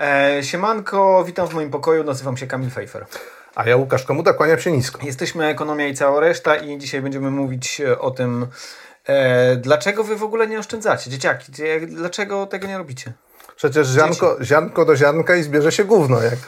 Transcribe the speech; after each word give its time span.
E, 0.00 0.38
siemanko, 0.44 1.24
witam 1.24 1.48
w 1.48 1.54
moim 1.54 1.70
pokoju, 1.70 2.04
nazywam 2.04 2.36
się 2.36 2.46
Kamil 2.46 2.70
Fejfer. 2.70 3.06
A 3.54 3.68
ja 3.68 3.76
Łukasz 3.76 4.04
Komuda, 4.04 4.32
kłaniam 4.32 4.58
się 4.58 4.72
nisko. 4.72 4.98
Jesteśmy 5.02 5.46
Ekonomia 5.46 5.86
i 5.88 5.94
cała 5.94 6.20
reszta 6.20 6.56
i 6.56 6.78
dzisiaj 6.78 7.02
będziemy 7.02 7.30
mówić 7.30 7.80
e, 7.80 7.98
o 7.98 8.10
tym, 8.10 8.46
e, 9.06 9.56
dlaczego 9.56 10.04
wy 10.04 10.16
w 10.16 10.22
ogóle 10.22 10.46
nie 10.46 10.58
oszczędzacie. 10.58 11.10
Dzieciaki, 11.10 11.52
dzie- 11.52 11.80
dlaczego 11.86 12.46
tego 12.46 12.66
nie 12.66 12.78
robicie? 12.78 13.12
Przecież 13.56 13.88
ziarnko, 13.88 14.36
ziarnko 14.44 14.84
do 14.84 14.96
ziarnka 14.96 15.36
i 15.36 15.42
zbierze 15.42 15.72
się 15.72 15.84
gówno, 15.84 16.22
jak, 16.22 16.38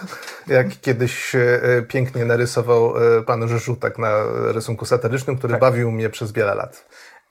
jak 0.47 0.81
kiedyś 0.81 1.35
e, 1.35 1.61
pięknie 1.89 2.25
narysował 2.25 2.95
e, 3.19 3.23
pan 3.23 3.49
Rzeszutak 3.49 3.99
na 3.99 4.11
rysunku 4.53 4.85
satyrycznym, 4.87 5.39
który 5.39 5.57
bawił 5.59 5.91
mnie 5.91 6.11
przez 6.11 6.33
wiele 6.33 6.55
lat. 6.55 6.85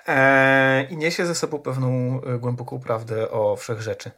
E, 0.08 0.84
I 0.90 0.98
niesie 0.98 1.26
ze 1.26 1.36
sobą 1.36 1.60
pewną 1.60 2.22
e, 2.26 2.38
głęboką 2.38 2.80
prawdę 2.80 3.32
o 3.32 3.56
wszechrzeczy. 3.56 4.12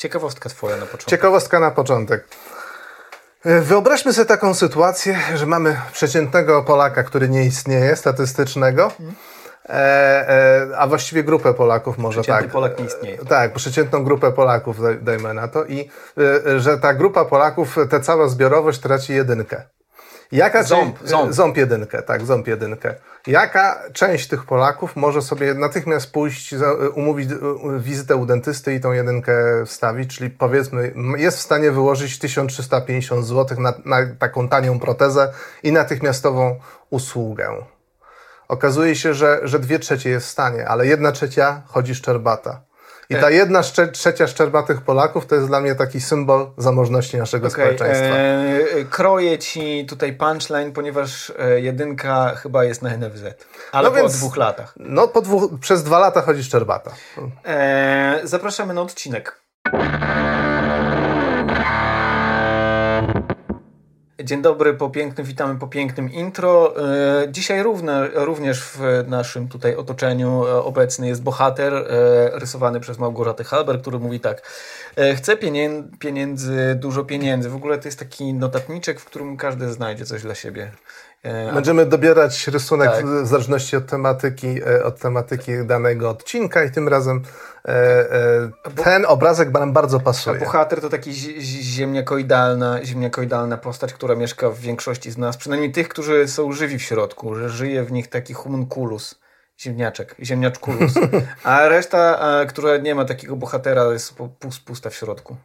Ciekawostka 0.00 0.48
twoja 0.48 0.76
na 0.76 0.82
początek. 0.86 1.08
Ciekawostka 1.08 1.60
na 1.60 1.70
początek. 1.70 2.24
E, 3.44 3.60
Wyobraźmy 3.60 4.12
sobie 4.12 4.26
taką 4.26 4.54
sytuację, 4.54 5.18
że 5.34 5.46
mamy 5.46 5.80
przeciętnego 5.92 6.62
Polaka, 6.62 7.02
który 7.02 7.28
nie 7.28 7.44
istnieje, 7.44 7.96
statystycznego, 7.96 8.92
e, 9.68 9.72
e, 9.72 10.78
a 10.78 10.86
właściwie 10.86 11.24
grupę 11.24 11.54
Polaków 11.54 11.98
może 11.98 12.20
Przeciętny 12.20 12.42
tak. 12.46 12.52
Polak 12.52 12.78
nie 12.78 12.84
istnieje. 12.84 13.18
Tak, 13.18 13.52
przeciętną 13.52 14.04
grupę 14.04 14.32
Polaków, 14.32 14.80
daj- 14.80 15.02
dajmy 15.02 15.34
na 15.34 15.48
to, 15.48 15.64
i 15.64 15.90
e, 16.46 16.60
że 16.60 16.78
ta 16.78 16.94
grupa 16.94 17.24
Polaków, 17.24 17.76
tę 17.90 18.00
całą 18.00 18.28
zbiorowość 18.28 18.80
traci 18.80 19.12
jedynkę. 19.14 19.62
Jaka 20.32 20.62
Ząb, 20.62 20.98
część- 20.98 21.10
ząb. 21.10 21.32
ząb 21.32 21.56
jedynkę, 21.56 22.02
tak, 22.02 22.22
ząb 22.26 22.46
jedynkę. 22.48 22.94
Jaka 23.26 23.82
część 23.92 24.28
tych 24.28 24.44
Polaków 24.44 24.96
może 24.96 25.22
sobie 25.22 25.54
natychmiast 25.54 26.12
pójść, 26.12 26.54
za- 26.54 26.72
umówić 26.94 27.30
e, 27.32 27.36
wizytę 27.78 28.16
u 28.16 28.26
dentysty 28.26 28.74
i 28.74 28.80
tą 28.80 28.92
jedynkę 28.92 29.32
wstawić, 29.66 30.16
czyli 30.16 30.30
powiedzmy 30.30 30.92
jest 31.16 31.38
w 31.38 31.40
stanie 31.40 31.70
wyłożyć 31.70 32.18
1350 32.18 33.26
zł 33.26 33.60
na, 33.60 33.72
na 33.84 33.96
taką 34.18 34.48
tanią 34.48 34.78
protezę 34.80 35.32
i 35.62 35.72
natychmiastową 35.72 36.60
usługę. 36.90 37.48
Okazuje 38.48 38.96
się, 38.96 39.14
że, 39.14 39.40
że 39.42 39.58
dwie 39.58 39.78
trzecie 39.78 40.10
jest 40.10 40.26
w 40.26 40.30
stanie, 40.30 40.68
ale 40.68 40.86
jedna 40.86 41.12
trzecia 41.12 41.62
chodzi 41.66 41.94
szczerbata. 41.94 42.60
I 43.10 43.16
ta 43.16 43.30
jedna 43.30 43.60
szcze- 43.62 43.88
trzecia 43.90 44.26
szczerbatych 44.26 44.80
Polaków 44.82 45.26
to 45.26 45.34
jest 45.34 45.46
dla 45.46 45.60
mnie 45.60 45.74
taki 45.74 46.00
symbol 46.00 46.46
zamożności 46.58 47.16
naszego 47.16 47.48
Okej, 47.48 47.64
społeczeństwa. 47.76 48.16
e, 48.16 48.84
kroję 48.90 49.38
ci 49.38 49.86
tutaj 49.88 50.12
punchline, 50.12 50.72
ponieważ 50.72 51.32
e, 51.38 51.60
jedynka 51.60 52.34
chyba 52.34 52.64
jest 52.64 52.82
na 52.82 52.90
NFZ. 52.96 53.24
Ale 53.72 53.88
No 53.88 53.94
po 53.94 53.96
więc- 54.00 54.16
dwóch 54.16 54.36
latach. 54.36 54.74
No, 54.76 55.08
po 55.08 55.20
dwóch, 55.22 55.50
przez 55.60 55.82
dwa 55.84 55.98
lata 55.98 56.22
chodzi 56.22 56.44
szczerbata. 56.44 56.90
E, 57.46 58.20
zapraszamy 58.24 58.74
na 58.74 58.82
odcinek. 58.82 59.40
Dzień 64.24 64.42
dobry, 64.42 64.74
po 64.74 64.90
pięknym, 64.90 65.26
witamy 65.26 65.58
po 65.58 65.66
pięknym 65.66 66.12
intro. 66.12 66.74
E, 67.22 67.32
Dzisiaj 67.32 67.62
równe, 67.62 68.08
również 68.14 68.60
w 68.62 68.80
naszym 69.06 69.48
tutaj 69.48 69.76
otoczeniu 69.76 70.46
e, 70.46 70.64
obecny 70.64 71.08
jest 71.08 71.22
bohater 71.22 71.74
e, 71.74 71.84
rysowany 72.38 72.80
przez 72.80 72.98
Małgorzatę 72.98 73.44
Halber, 73.44 73.80
który 73.80 73.98
mówi 73.98 74.20
tak. 74.20 74.42
Chcę 75.16 75.36
pienię- 75.36 75.82
pieniędzy, 75.98 76.74
dużo 76.78 77.04
pieniędzy. 77.04 77.50
W 77.50 77.54
ogóle 77.56 77.78
to 77.78 77.88
jest 77.88 77.98
taki 77.98 78.34
notatniczek, 78.34 79.00
w 79.00 79.04
którym 79.04 79.36
każdy 79.36 79.72
znajdzie 79.72 80.04
coś 80.06 80.22
dla 80.22 80.34
siebie. 80.34 80.70
E, 81.22 81.52
Będziemy 81.52 81.86
dobierać 81.86 82.48
rysunek 82.48 82.90
Tak. 82.90 83.06
w 83.06 83.26
zależności 83.26 83.76
od 83.76 83.86
tematyki, 83.86 84.60
e, 84.66 84.84
od 84.84 84.98
tematyki 84.98 85.52
danego 85.64 86.10
odcinka 86.10 86.64
i 86.64 86.70
tym 86.70 86.88
razem 86.88 87.22
e, 87.68 88.50
ten 88.84 89.04
obrazek 89.06 89.50
nam 89.52 89.72
bardzo 89.72 90.00
pasuje. 90.00 90.38
Bohater 90.40 90.80
to 90.80 90.88
taki 90.88 91.12
zi- 91.12 91.42
zi- 91.42 91.62
ziemniakoidalna, 91.62 92.84
ziemniakoidalna 92.84 93.56
postać, 93.56 93.92
która 93.92 94.14
mieszka 94.14 94.50
w 94.50 94.58
większości 94.58 95.10
z 95.10 95.18
nas, 95.18 95.36
przynajmniej 95.36 95.72
tych, 95.72 95.88
którzy 95.88 96.28
są 96.28 96.52
żywi 96.52 96.78
w 96.78 96.82
środku, 96.82 97.34
że 97.34 97.48
żyje 97.48 97.84
w 97.84 97.92
nich 97.92 98.08
taki 98.08 98.34
homunculus, 98.34 99.20
ziemniaczek, 99.60 100.14
ziemniaczkulus, 100.22 100.92
a 101.44 101.68
reszta, 101.68 102.20
która 102.48 102.76
nie 102.76 102.94
ma 102.94 103.04
takiego 103.04 103.36
bohatera, 103.36 103.84
jest 103.92 104.14
pusta 104.64 104.90
w 104.90 104.94
środku. 104.94 105.36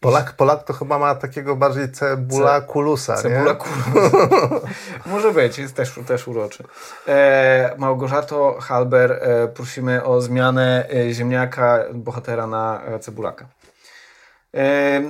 Polak, 0.00 0.32
Polak 0.32 0.64
to 0.64 0.72
chyba 0.72 0.98
ma 0.98 1.14
takiego 1.14 1.56
bardziej 1.56 1.92
cebula 1.92 2.60
Ce- 2.60 2.66
kulusa, 2.66 3.14
Cebula 3.14 3.52
nie? 3.52 3.58
kulus. 3.58 4.12
Może 5.06 5.32
być, 5.32 5.58
jest 5.58 5.74
też, 5.74 5.92
też 6.06 6.28
uroczy. 6.28 6.64
E, 7.08 7.74
Małgorzato 7.78 8.58
Halber, 8.60 9.12
e, 9.12 9.48
prosimy 9.48 10.04
o 10.04 10.20
zmianę 10.20 10.88
e, 10.94 11.12
ziemniaka, 11.12 11.84
bohatera 11.94 12.46
na 12.46 12.82
e, 12.84 12.98
cebulaka. 12.98 13.46
E, 14.54 15.00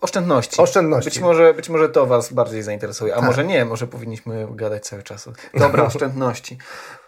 oszczędności. 0.00 0.62
Oszczędności. 0.62 1.10
Być 1.10 1.20
może, 1.20 1.54
być 1.54 1.68
może 1.68 1.88
to 1.88 2.06
Was 2.06 2.32
bardziej 2.32 2.62
zainteresuje, 2.62 3.16
a 3.16 3.20
może 3.20 3.44
nie, 3.44 3.64
może 3.64 3.86
powinniśmy 3.86 4.46
gadać 4.50 4.86
cały 4.86 5.02
czas. 5.02 5.28
Dobra, 5.54 5.84
oszczędności. 5.92 6.58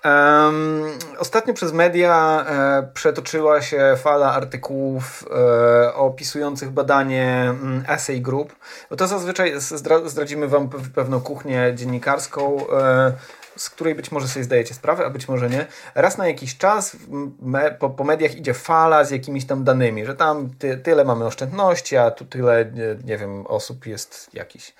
Em, 0.03 0.84
ostatnio 1.19 1.55
przez 1.55 1.72
media 1.72 2.44
e, 2.49 2.88
przetoczyła 2.94 3.62
się 3.62 3.94
fala 3.97 4.33
artykułów 4.33 5.25
e, 5.31 5.94
opisujących 5.94 6.71
badanie 6.71 7.47
mm, 7.50 7.84
Essay 7.88 8.21
Group. 8.21 8.56
Bo 8.91 8.97
to 8.97 9.06
zazwyczaj 9.06 9.55
zdra- 9.56 10.09
zdradzimy 10.09 10.49
Wam 10.49 10.69
pe- 10.69 10.91
pewną 10.94 11.21
kuchnię 11.21 11.72
dziennikarską. 11.75 12.71
E, 12.71 13.12
z 13.56 13.71
której 13.71 13.94
być 13.94 14.12
może 14.12 14.28
sobie 14.28 14.44
zdajecie 14.44 14.75
sprawę, 14.75 15.06
a 15.06 15.11
być 15.11 15.28
może 15.28 15.50
nie. 15.50 15.66
Raz 15.94 16.19
na 16.19 16.27
jakiś 16.28 16.59
czas 16.59 16.97
me, 17.43 17.71
po, 17.71 17.91
po 17.91 18.05
mediach 18.05 18.34
idzie 18.34 18.55
fala 18.55 19.05
z 19.05 19.11
jakimiś 19.11 19.47
tam 19.47 19.65
danymi, 19.65 20.06
że 20.06 20.17
tam 20.17 20.50
ty, 20.59 20.77
tyle 20.77 21.05
mamy 21.05 21.25
oszczędności, 21.25 21.97
a 21.97 22.11
tu 22.11 22.25
tyle, 22.25 22.65
nie, 22.65 22.97
nie 23.05 23.19
wiem, 23.19 23.47
osób 23.47 23.87
jest 23.87 24.34
jakiś. 24.34 24.75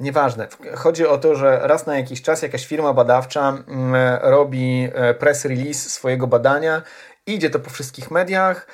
Nieważne. 0.00 0.48
Chodzi 0.74 1.06
o 1.06 1.18
to, 1.18 1.34
że 1.34 1.60
raz 1.62 1.86
na 1.86 1.96
jakiś 1.96 2.22
czas 2.22 2.42
jakaś 2.42 2.66
firma 2.66 2.92
badawcza 2.92 3.48
mm, 3.48 3.94
robi 4.22 4.88
e, 4.92 5.14
press 5.14 5.44
release 5.44 5.90
swojego 5.90 6.26
badania, 6.26 6.82
idzie 7.26 7.50
to 7.50 7.58
po 7.58 7.70
wszystkich 7.70 8.10
mediach, 8.10 8.66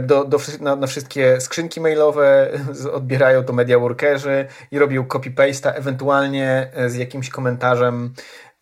do, 0.00 0.24
do, 0.24 0.38
na, 0.60 0.76
na 0.76 0.86
wszystkie 0.86 1.40
skrzynki 1.40 1.80
mailowe 1.80 2.50
odbierają 2.92 3.44
to 3.44 3.52
media 3.52 3.78
workerzy 3.78 4.46
i 4.70 4.78
robią 4.78 5.02
copy-paste'a, 5.02 5.72
ewentualnie 5.74 6.70
e, 6.74 6.90
z 6.90 6.96
jakimś 6.96 7.30
komentarzem 7.30 8.14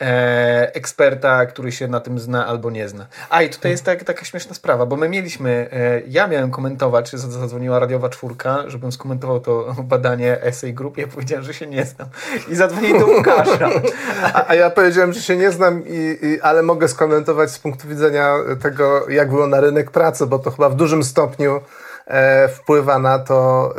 e, 0.02 0.74
eksperta, 0.74 1.46
który 1.46 1.72
się 1.72 1.88
na 1.88 2.00
tym 2.00 2.18
zna 2.18 2.46
albo 2.46 2.70
nie 2.70 2.88
zna. 2.88 3.06
A 3.30 3.42
i 3.42 3.50
tutaj 3.50 3.70
jest 3.70 3.84
tak, 3.84 4.04
taka 4.04 4.24
śmieszna 4.24 4.54
sprawa, 4.54 4.86
bo 4.86 4.96
my 4.96 5.08
mieliśmy, 5.08 5.68
e, 5.72 6.00
ja 6.08 6.26
miałem 6.26 6.50
komentować, 6.50 7.10
zadzwoniła 7.10 7.78
radiowa 7.78 8.08
czwórka, 8.08 8.64
żebym 8.66 8.92
skomentował 8.92 9.40
to 9.40 9.74
badanie 9.84 10.42
Essay 10.42 10.74
Group, 10.74 10.98
ja 10.98 11.06
powiedziałem, 11.06 11.44
że 11.44 11.54
się 11.54 11.66
nie 11.66 11.84
znam. 11.84 12.08
I 12.48 12.54
zadzwonili 12.54 12.98
do 12.98 13.06
Łukasza. 13.06 13.70
A, 14.34 14.48
a 14.48 14.54
ja 14.54 14.70
powiedziałem, 14.70 15.12
że 15.12 15.20
się 15.20 15.36
nie 15.36 15.50
znam, 15.50 15.82
i, 15.86 16.18
i, 16.22 16.40
ale 16.40 16.62
mogę 16.62 16.88
skomentować 16.88 17.50
z 17.50 17.58
punktu 17.58 17.88
widzenia 17.88 18.34
tego, 18.62 19.08
jak 19.08 19.30
wygląda 19.30 19.60
rynek 19.60 19.90
pracy, 19.90 20.26
bo 20.26 20.38
to 20.38 20.50
chyba 20.50 20.68
w 20.68 20.74
dużym 20.74 21.04
stopniu 21.04 21.60
e, 22.08 22.48
wpływa 22.48 22.98
na 22.98 23.18
to 23.18 23.74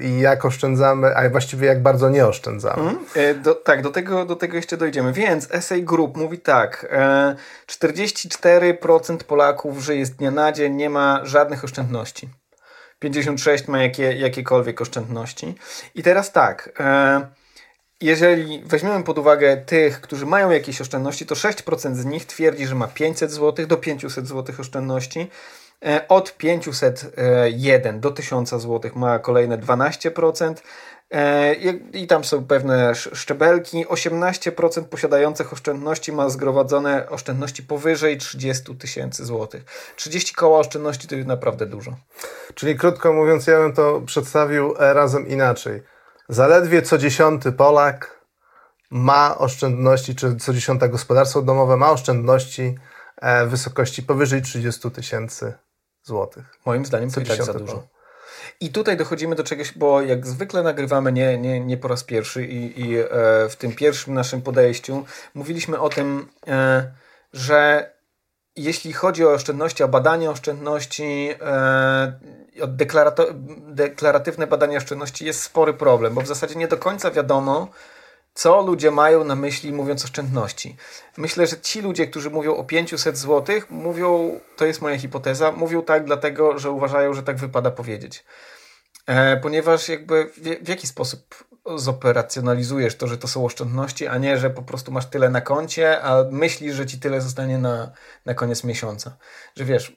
e, 0.00 0.08
jak 0.08 0.44
oszczędzamy, 0.44 1.16
a 1.16 1.30
właściwie 1.30 1.66
jak 1.66 1.82
bardzo 1.82 2.08
nie 2.08 2.26
oszczędzamy. 2.26 2.94
E, 3.14 3.34
Do, 3.34 3.54
tak, 3.54 3.82
do 3.82 3.90
tego, 3.90 4.24
do 4.24 4.36
tego 4.36 4.56
jeszcze 4.56 4.76
dojdziemy. 4.76 5.12
Więc 5.12 5.54
Essay 5.54 5.82
Group 5.82 6.16
mówi 6.16 6.38
tak. 6.38 6.86
E, 6.90 7.36
44% 7.66 9.16
Polaków 9.16 9.78
żyje 9.78 10.06
z 10.06 10.10
dnia 10.10 10.30
na 10.30 10.52
dzień, 10.52 10.74
nie 10.74 10.90
ma 10.90 11.20
żadnych 11.24 11.64
oszczędności. 11.64 12.28
56 12.98 13.68
ma 13.68 13.82
jakie, 13.82 14.12
jakiekolwiek 14.12 14.80
oszczędności. 14.80 15.54
I 15.94 16.02
teraz 16.02 16.32
tak. 16.32 16.72
E, 16.80 17.26
jeżeli 18.00 18.62
weźmiemy 18.64 19.04
pod 19.04 19.18
uwagę 19.18 19.56
tych, 19.56 20.00
którzy 20.00 20.26
mają 20.26 20.50
jakieś 20.50 20.80
oszczędności, 20.80 21.26
to 21.26 21.34
6% 21.34 21.94
z 21.94 22.04
nich 22.04 22.26
twierdzi, 22.26 22.66
że 22.66 22.74
ma 22.74 22.88
500 22.88 23.30
zł 23.32 23.66
do 23.66 23.76
500 23.76 24.28
zł 24.28 24.54
oszczędności. 24.58 25.30
E, 25.84 26.08
Od 26.08 26.36
501 26.36 28.00
do 28.00 28.10
1000 28.10 28.50
zł 28.50 28.90
ma 28.94 29.18
kolejne 29.18 29.58
12%. 29.58 30.54
E, 31.10 31.54
I 31.92 32.06
tam 32.06 32.24
są 32.24 32.44
pewne 32.46 32.90
sz- 32.90 33.18
szczebelki. 33.18 33.86
18% 33.86 34.84
posiadających 34.84 35.52
oszczędności 35.52 36.12
ma 36.12 36.28
zgromadzone 36.28 37.08
oszczędności 37.08 37.62
powyżej 37.62 38.18
30 38.18 38.76
tysięcy 38.76 39.24
złotych. 39.24 39.64
30 39.96 40.34
koła 40.34 40.58
oszczędności 40.58 41.08
to 41.08 41.14
jest 41.14 41.28
naprawdę 41.28 41.66
dużo. 41.66 41.96
Czyli 42.54 42.76
krótko 42.76 43.12
mówiąc, 43.12 43.46
ja 43.46 43.58
bym 43.58 43.72
to 43.74 44.00
przedstawił 44.06 44.74
e, 44.78 44.94
razem 44.94 45.28
inaczej. 45.28 45.82
Zaledwie 46.28 46.82
co 46.82 46.98
dziesiąty 46.98 47.52
Polak 47.52 48.20
ma 48.90 49.38
oszczędności, 49.38 50.14
czy 50.14 50.36
co 50.36 50.52
dziesiąte 50.52 50.88
gospodarstwo 50.88 51.42
domowe 51.42 51.76
ma 51.76 51.90
oszczędności 51.90 52.74
w 53.46 53.50
wysokości 53.50 54.02
powyżej 54.02 54.42
30 54.42 54.90
tysięcy 54.90 55.54
złotych. 56.06 56.44
Moim 56.66 56.86
zdaniem 56.86 57.10
to 57.10 57.20
i 57.20 57.24
tak 57.24 57.44
za 57.44 57.54
dużo. 57.54 57.82
I 58.60 58.70
tutaj 58.70 58.96
dochodzimy 58.96 59.34
do 59.34 59.44
czegoś, 59.44 59.72
bo 59.72 60.02
jak 60.02 60.26
zwykle 60.26 60.62
nagrywamy 60.62 61.12
nie, 61.12 61.38
nie, 61.38 61.60
nie 61.60 61.76
po 61.76 61.88
raz 61.88 62.04
pierwszy 62.04 62.46
i, 62.46 62.80
i 62.80 62.98
e, 62.98 63.04
w 63.48 63.56
tym 63.58 63.72
pierwszym 63.72 64.14
naszym 64.14 64.42
podejściu 64.42 65.04
mówiliśmy 65.34 65.80
o 65.80 65.88
tym, 65.88 66.28
e, 66.46 66.92
że 67.32 67.90
jeśli 68.56 68.92
chodzi 68.92 69.24
o 69.24 69.32
oszczędności, 69.32 69.82
o 69.82 69.88
badanie 69.88 70.30
oszczędności, 70.30 71.30
e, 71.40 72.20
deklaratywne 73.68 74.46
badanie 74.46 74.76
oszczędności 74.76 75.24
jest 75.24 75.42
spory 75.42 75.74
problem, 75.74 76.14
bo 76.14 76.20
w 76.20 76.26
zasadzie 76.26 76.54
nie 76.54 76.68
do 76.68 76.76
końca 76.76 77.10
wiadomo, 77.10 77.68
co 78.36 78.62
ludzie 78.62 78.90
mają 78.90 79.24
na 79.24 79.36
myśli 79.36 79.72
mówiąc 79.72 80.04
oszczędności. 80.04 80.76
Myślę, 81.16 81.46
że 81.46 81.60
ci 81.60 81.80
ludzie, 81.80 82.06
którzy 82.06 82.30
mówią 82.30 82.56
o 82.56 82.64
500 82.64 83.18
zł, 83.18 83.60
mówią, 83.70 84.40
to 84.56 84.66
jest 84.66 84.82
moja 84.82 84.98
hipoteza, 84.98 85.52
mówią 85.52 85.82
tak 85.82 86.04
dlatego, 86.04 86.58
że 86.58 86.70
uważają, 86.70 87.14
że 87.14 87.22
tak 87.22 87.36
wypada 87.36 87.70
powiedzieć. 87.70 88.24
E, 89.06 89.36
ponieważ 89.36 89.88
jakby 89.88 90.30
w, 90.36 90.64
w 90.64 90.68
jaki 90.68 90.86
sposób 90.86 91.44
zoperacjonalizujesz 91.76 92.96
to, 92.96 93.06
że 93.06 93.18
to 93.18 93.28
są 93.28 93.44
oszczędności, 93.44 94.06
a 94.06 94.18
nie, 94.18 94.38
że 94.38 94.50
po 94.50 94.62
prostu 94.62 94.92
masz 94.92 95.06
tyle 95.06 95.30
na 95.30 95.40
koncie, 95.40 96.02
a 96.02 96.24
myślisz, 96.30 96.74
że 96.74 96.86
ci 96.86 97.00
tyle 97.00 97.20
zostanie 97.20 97.58
na, 97.58 97.92
na 98.24 98.34
koniec 98.34 98.64
miesiąca. 98.64 99.16
Że 99.56 99.64
wiesz, 99.64 99.96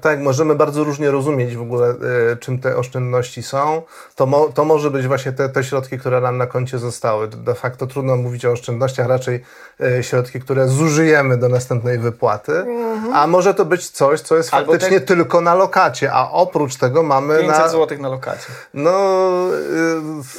tak, 0.00 0.20
możemy 0.20 0.54
bardzo 0.54 0.84
różnie 0.84 1.10
rozumieć 1.10 1.56
w 1.56 1.62
ogóle, 1.62 1.94
e, 2.32 2.36
czym 2.36 2.58
te 2.58 2.76
oszczędności 2.76 3.42
są. 3.42 3.82
To, 4.14 4.26
mo, 4.26 4.48
to 4.48 4.64
może 4.64 4.90
być 4.90 5.06
właśnie 5.06 5.32
te, 5.32 5.48
te 5.48 5.64
środki, 5.64 5.98
które 5.98 6.20
nam 6.20 6.38
na 6.38 6.46
koncie 6.46 6.78
zostały. 6.78 7.28
De 7.28 7.54
facto 7.54 7.86
trudno 7.86 8.16
mówić 8.16 8.44
o 8.44 8.50
oszczędnościach, 8.50 9.08
raczej 9.08 9.44
e, 9.80 10.02
środki, 10.02 10.40
które 10.40 10.68
zużyjemy 10.68 11.36
do 11.36 11.48
następnej 11.48 11.98
wypłaty. 11.98 12.58
Mhm. 12.58 13.14
A 13.14 13.26
może 13.26 13.54
to 13.54 13.64
być 13.64 13.90
coś, 13.90 14.20
co 14.20 14.36
jest 14.36 14.54
Albo 14.54 14.72
faktycznie 14.72 15.00
te... 15.00 15.06
tylko 15.06 15.40
na 15.40 15.54
lokacie, 15.54 16.12
a 16.12 16.30
oprócz 16.30 16.76
tego 16.76 17.02
mamy 17.02 17.38
500 17.38 17.58
na... 17.58 17.68
zł 17.68 17.98
na 17.98 18.08
lokacie. 18.08 18.46
No... 18.74 18.90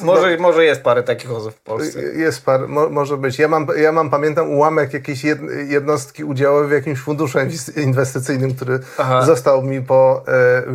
może, 0.01 0.37
no, 0.37 0.41
może 0.41 0.65
jest 0.65 0.81
parę 0.81 1.03
takich 1.03 1.31
osób 1.31 1.53
w 1.55 1.61
Polsce. 1.61 2.01
Jest 2.01 2.45
parę, 2.45 2.67
mo, 2.67 2.89
może 2.89 3.17
być. 3.17 3.39
Ja 3.39 3.47
mam, 3.47 3.67
ja 3.77 3.91
mam, 3.91 4.09
pamiętam 4.09 4.49
ułamek 4.49 4.93
jakiejś 4.93 5.25
jednostki 5.67 6.23
udziałowej 6.23 6.69
w 6.69 6.71
jakimś 6.71 6.99
funduszu 6.99 7.39
inwestycyjnym, 7.75 8.55
który 8.55 8.79
Aha 8.97 9.18
został 9.25 9.63
mi 9.63 9.81
po 9.81 10.23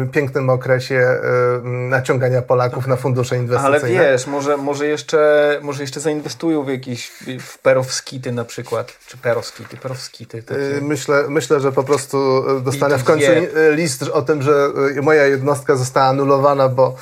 e, 0.03 0.07
pięknym 0.07 0.51
okresie 0.51 0.95
e, 0.95 1.21
naciągania 1.65 2.43
Polaków 2.43 2.87
na 2.87 2.97
fundusze 2.97 3.37
inwestycyjne. 3.37 4.01
Ale 4.01 4.13
wiesz, 4.13 4.27
może, 4.27 4.57
może, 4.57 4.87
jeszcze, 4.87 5.59
może 5.63 5.83
jeszcze 5.83 6.01
zainwestują 6.01 6.65
w 6.65 6.69
jakieś 6.69 7.13
w 7.41 7.59
perowskity 7.59 8.33
na 8.33 8.45
przykład, 8.45 8.99
czy 9.07 9.17
perowskity, 9.17 9.77
perowskity. 9.77 10.43
Takie. 10.43 10.61
Myślę, 10.83 11.25
myślę, 11.29 11.61
że 11.61 11.73
po 11.73 11.83
prostu 11.83 12.45
dostanę 12.63 12.99
w 12.99 13.05
końcu 13.05 13.31
list 13.71 14.03
o 14.03 14.23
tym, 14.23 14.43
że 14.43 14.69
moja 15.03 15.27
jednostka 15.27 15.77
została 15.77 16.07
anulowana, 16.07 16.69
bo 16.69 16.97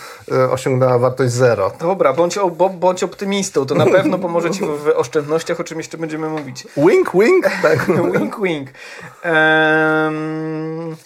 osiągnęła 0.51 0.99
wartość 0.99 1.33
zero. 1.33 1.73
Dobra, 1.81 2.13
bądź, 2.13 2.39
bądź 2.75 3.03
optymistą, 3.03 3.67
to 3.67 3.75
na 3.75 3.87
pewno 3.87 4.19
pomoże 4.19 4.51
Ci 4.51 4.61
w 4.61 4.89
oszczędnościach, 4.97 5.61
o 5.61 5.65
czym 5.65 5.79
jeszcze 5.79 5.99
będziemy 5.99 6.29
mówić. 6.29 6.67
Wink, 6.77 7.11
wink. 7.15 7.51
Tak. 7.63 7.87
wink, 7.87 8.41
wink. 8.43 8.69
Um, 9.25 10.97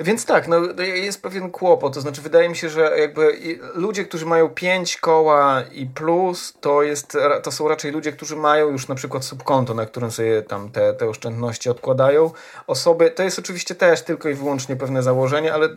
więc 0.00 0.26
tak, 0.26 0.48
no, 0.48 0.56
jest 0.82 1.22
pewien 1.22 1.50
kłopot. 1.50 1.94
To 1.94 2.00
znaczy, 2.00 2.22
wydaje 2.22 2.48
mi 2.48 2.56
się, 2.56 2.68
że 2.68 2.98
jakby 2.98 3.38
ludzie, 3.74 4.04
którzy 4.04 4.26
mają 4.26 4.48
5 4.48 4.96
koła 4.96 5.62
i 5.72 5.86
plus, 5.86 6.54
to, 6.60 6.82
jest, 6.82 7.16
to 7.42 7.52
są 7.52 7.68
raczej 7.68 7.92
ludzie, 7.92 8.12
którzy 8.12 8.36
mają 8.36 8.70
już 8.70 8.88
na 8.88 8.94
przykład 8.94 9.24
subkonto, 9.24 9.74
na 9.74 9.86
którym 9.86 10.10
sobie 10.10 10.42
tam 10.42 10.70
te, 10.70 10.94
te 10.94 11.08
oszczędności 11.08 11.70
odkładają. 11.70 12.30
Osoby, 12.66 13.10
to 13.10 13.22
jest 13.22 13.38
oczywiście 13.38 13.74
też 13.74 14.02
tylko 14.02 14.28
i 14.28 14.34
wyłącznie 14.34 14.76
pewne 14.76 15.02
założenie, 15.02 15.54
ale 15.54 15.68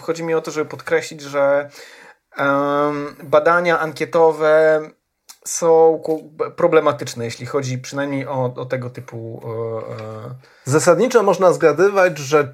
chodzi 0.00 0.22
mi 0.22 0.34
o 0.34 0.40
to, 0.40 0.50
żeby 0.50 0.70
podkreślić, 0.70 1.20
że 1.20 1.70
um, 2.38 3.16
badania 3.22 3.80
ankietowe 3.80 4.80
są 5.48 6.02
problematyczne, 6.56 7.24
jeśli 7.24 7.46
chodzi 7.46 7.78
przynajmniej 7.78 8.26
o, 8.26 8.54
o 8.56 8.64
tego 8.64 8.90
typu. 8.90 9.42
E, 9.44 10.04
e, 10.04 10.34
Zasadniczo 10.64 11.22
można 11.22 11.52
zgadywać, 11.52 12.18
że 12.18 12.52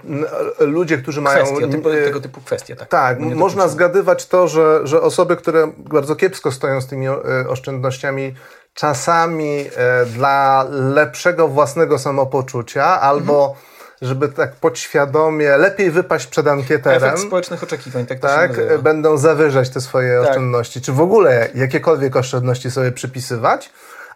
ludzie, 0.60 0.98
którzy 0.98 1.22
kwestie, 1.22 1.54
mają. 1.54 1.70
Typu, 1.70 1.90
tego 1.90 2.20
typu 2.20 2.40
kwestie, 2.40 2.76
tak. 2.76 2.88
Tak, 2.88 3.20
można 3.20 3.68
zgadywać 3.68 4.26
to, 4.26 4.48
że, 4.48 4.80
że 4.86 5.02
osoby, 5.02 5.36
które 5.36 5.72
bardzo 5.78 6.16
kiepsko 6.16 6.52
stoją 6.52 6.80
z 6.80 6.86
tymi 6.86 7.06
e, 7.06 7.14
oszczędnościami, 7.48 8.34
czasami 8.74 9.64
dla 10.06 10.66
lepszego 10.70 11.48
własnego 11.48 11.98
samopoczucia 11.98 13.00
albo. 13.00 13.46
Mhm 13.48 13.70
żeby 14.02 14.28
tak 14.28 14.52
podświadomie 14.52 15.56
lepiej 15.56 15.90
wypaść 15.90 16.26
przed 16.26 16.46
ankieterem. 16.46 17.04
Efekt 17.04 17.22
społecznych 17.22 17.62
oczekiwań, 17.62 18.06
tak 18.06 18.18
to 18.18 18.26
Tak, 18.26 18.78
będą 18.78 19.18
zawyżać 19.18 19.70
te 19.70 19.80
swoje 19.80 20.18
tak. 20.20 20.28
oszczędności. 20.28 20.80
Czy 20.80 20.92
w 20.92 21.00
ogóle 21.00 21.48
jakiekolwiek 21.54 22.16
oszczędności 22.16 22.70
sobie 22.70 22.92
przypisywać 22.92 23.70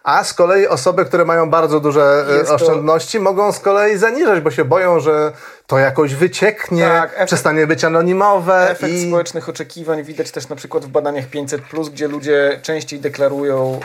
a 0.05 0.23
z 0.23 0.33
kolei 0.33 0.67
osoby, 0.67 1.05
które 1.05 1.25
mają 1.25 1.49
bardzo 1.49 1.79
duże 1.79 2.25
Jest 2.37 2.51
oszczędności, 2.51 3.17
to... 3.17 3.23
mogą 3.23 3.51
z 3.51 3.59
kolei 3.59 3.97
zaniżać, 3.97 4.39
bo 4.39 4.51
się 4.51 4.65
boją, 4.65 4.99
że 4.99 5.31
to 5.67 5.77
jakoś 5.77 6.15
wycieknie, 6.15 6.83
tak, 6.83 7.13
efekt, 7.13 7.27
przestanie 7.27 7.67
być 7.67 7.83
anonimowe. 7.83 8.69
Efekt 8.69 8.93
i... 8.93 9.07
społecznych 9.07 9.49
oczekiwań 9.49 10.03
widać 10.03 10.31
też 10.31 10.49
na 10.49 10.55
przykład 10.55 10.85
w 10.85 10.87
badaniach 10.87 11.27
500, 11.27 11.61
gdzie 11.91 12.07
ludzie 12.07 12.59
częściej 12.61 12.99
deklarują, 12.99 13.79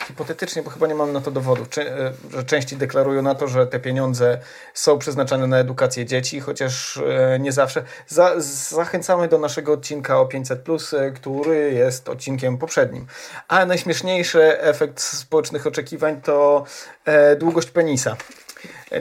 e, 0.00 0.04
hipotetycznie, 0.06 0.62
bo 0.62 0.70
chyba 0.70 0.86
nie 0.86 0.94
mam 0.94 1.12
na 1.12 1.20
to 1.20 1.30
dowodu, 1.30 1.62
e, 1.78 2.12
że 2.32 2.44
częściej 2.44 2.78
deklarują 2.78 3.22
na 3.22 3.34
to, 3.34 3.48
że 3.48 3.66
te 3.66 3.80
pieniądze 3.80 4.38
są 4.74 4.98
przeznaczane 4.98 5.46
na 5.46 5.58
edukację 5.58 6.06
dzieci, 6.06 6.40
chociaż 6.40 6.96
e, 6.96 7.38
nie 7.38 7.52
zawsze. 7.52 7.82
Za, 8.08 8.34
zachęcamy 8.70 9.28
do 9.28 9.38
naszego 9.38 9.72
odcinka 9.72 10.20
o 10.20 10.26
500, 10.26 10.64
e, 10.92 11.10
który 11.10 11.72
jest 11.72 12.08
odcinkiem 12.08 12.58
poprzednim. 12.58 13.06
A 13.48 13.66
najśmieszniejszy 13.66 14.60
efekt 14.60 15.00
społecznych 15.00 15.66
oczekiwań 15.66 16.20
to 16.20 16.64
e, 17.04 17.36
długość 17.36 17.70
penisa 17.70 18.16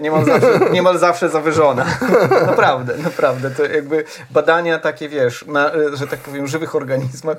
niemal 0.02 0.26
zawsze, 0.26 0.60
niemal 0.72 1.00
zawsze 1.00 1.30
zawyżona. 1.30 1.86
naprawdę, 2.48 2.98
naprawdę. 2.98 3.52
To 3.52 3.66
jakby 3.66 4.04
badania 4.32 4.80
takie, 4.80 5.10
wiesz, 5.10 5.46
na, 5.48 5.72
że 5.94 6.08
tak 6.08 6.20
powiem, 6.20 6.48
żywych 6.48 6.76
organizmach, 6.76 7.38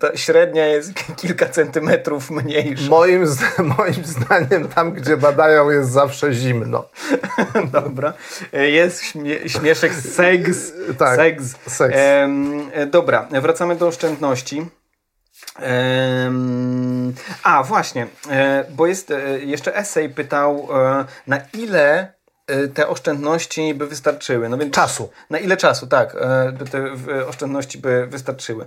ta 0.00 0.16
średnia 0.16 0.66
jest 0.66 0.92
kilka 1.16 1.46
centymetrów 1.46 2.30
mniejsza. 2.30 2.90
Moim, 2.90 3.24
moim 3.78 4.04
zdaniem 4.04 4.68
tam, 4.68 4.92
gdzie 4.92 5.16
badają 5.16 5.70
jest 5.70 5.90
zawsze 5.90 6.32
zimno. 6.32 6.84
Dobra. 7.72 8.12
Jest 8.52 9.02
śmie 9.02 9.48
śmieszek 9.48 9.94
seks. 9.94 10.72
Tak, 10.98 11.16
seks. 11.16 11.56
seks. 11.66 11.94
Ehm, 11.96 12.60
dobra, 12.90 13.28
wracamy 13.30 13.76
do 13.76 13.86
oszczędności. 13.86 14.66
A, 17.44 17.62
właśnie, 17.62 18.06
e, 18.30 18.64
bo 18.70 18.86
jest 18.86 19.10
e, 19.10 19.38
jeszcze 19.38 19.76
esej 19.76 20.08
pytał, 20.08 20.68
e, 20.72 21.04
na 21.26 21.40
ile 21.52 22.14
te 22.74 22.88
oszczędności 22.88 23.74
by 23.74 23.86
wystarczyły. 23.86 24.48
No 24.48 24.58
więc 24.58 24.74
czasu. 24.74 25.10
Na 25.30 25.38
ile 25.38 25.56
czasu, 25.56 25.86
tak, 25.86 26.16
by 26.52 26.64
te 26.64 26.94
oszczędności 27.26 27.78
by 27.78 28.06
wystarczyły. 28.06 28.66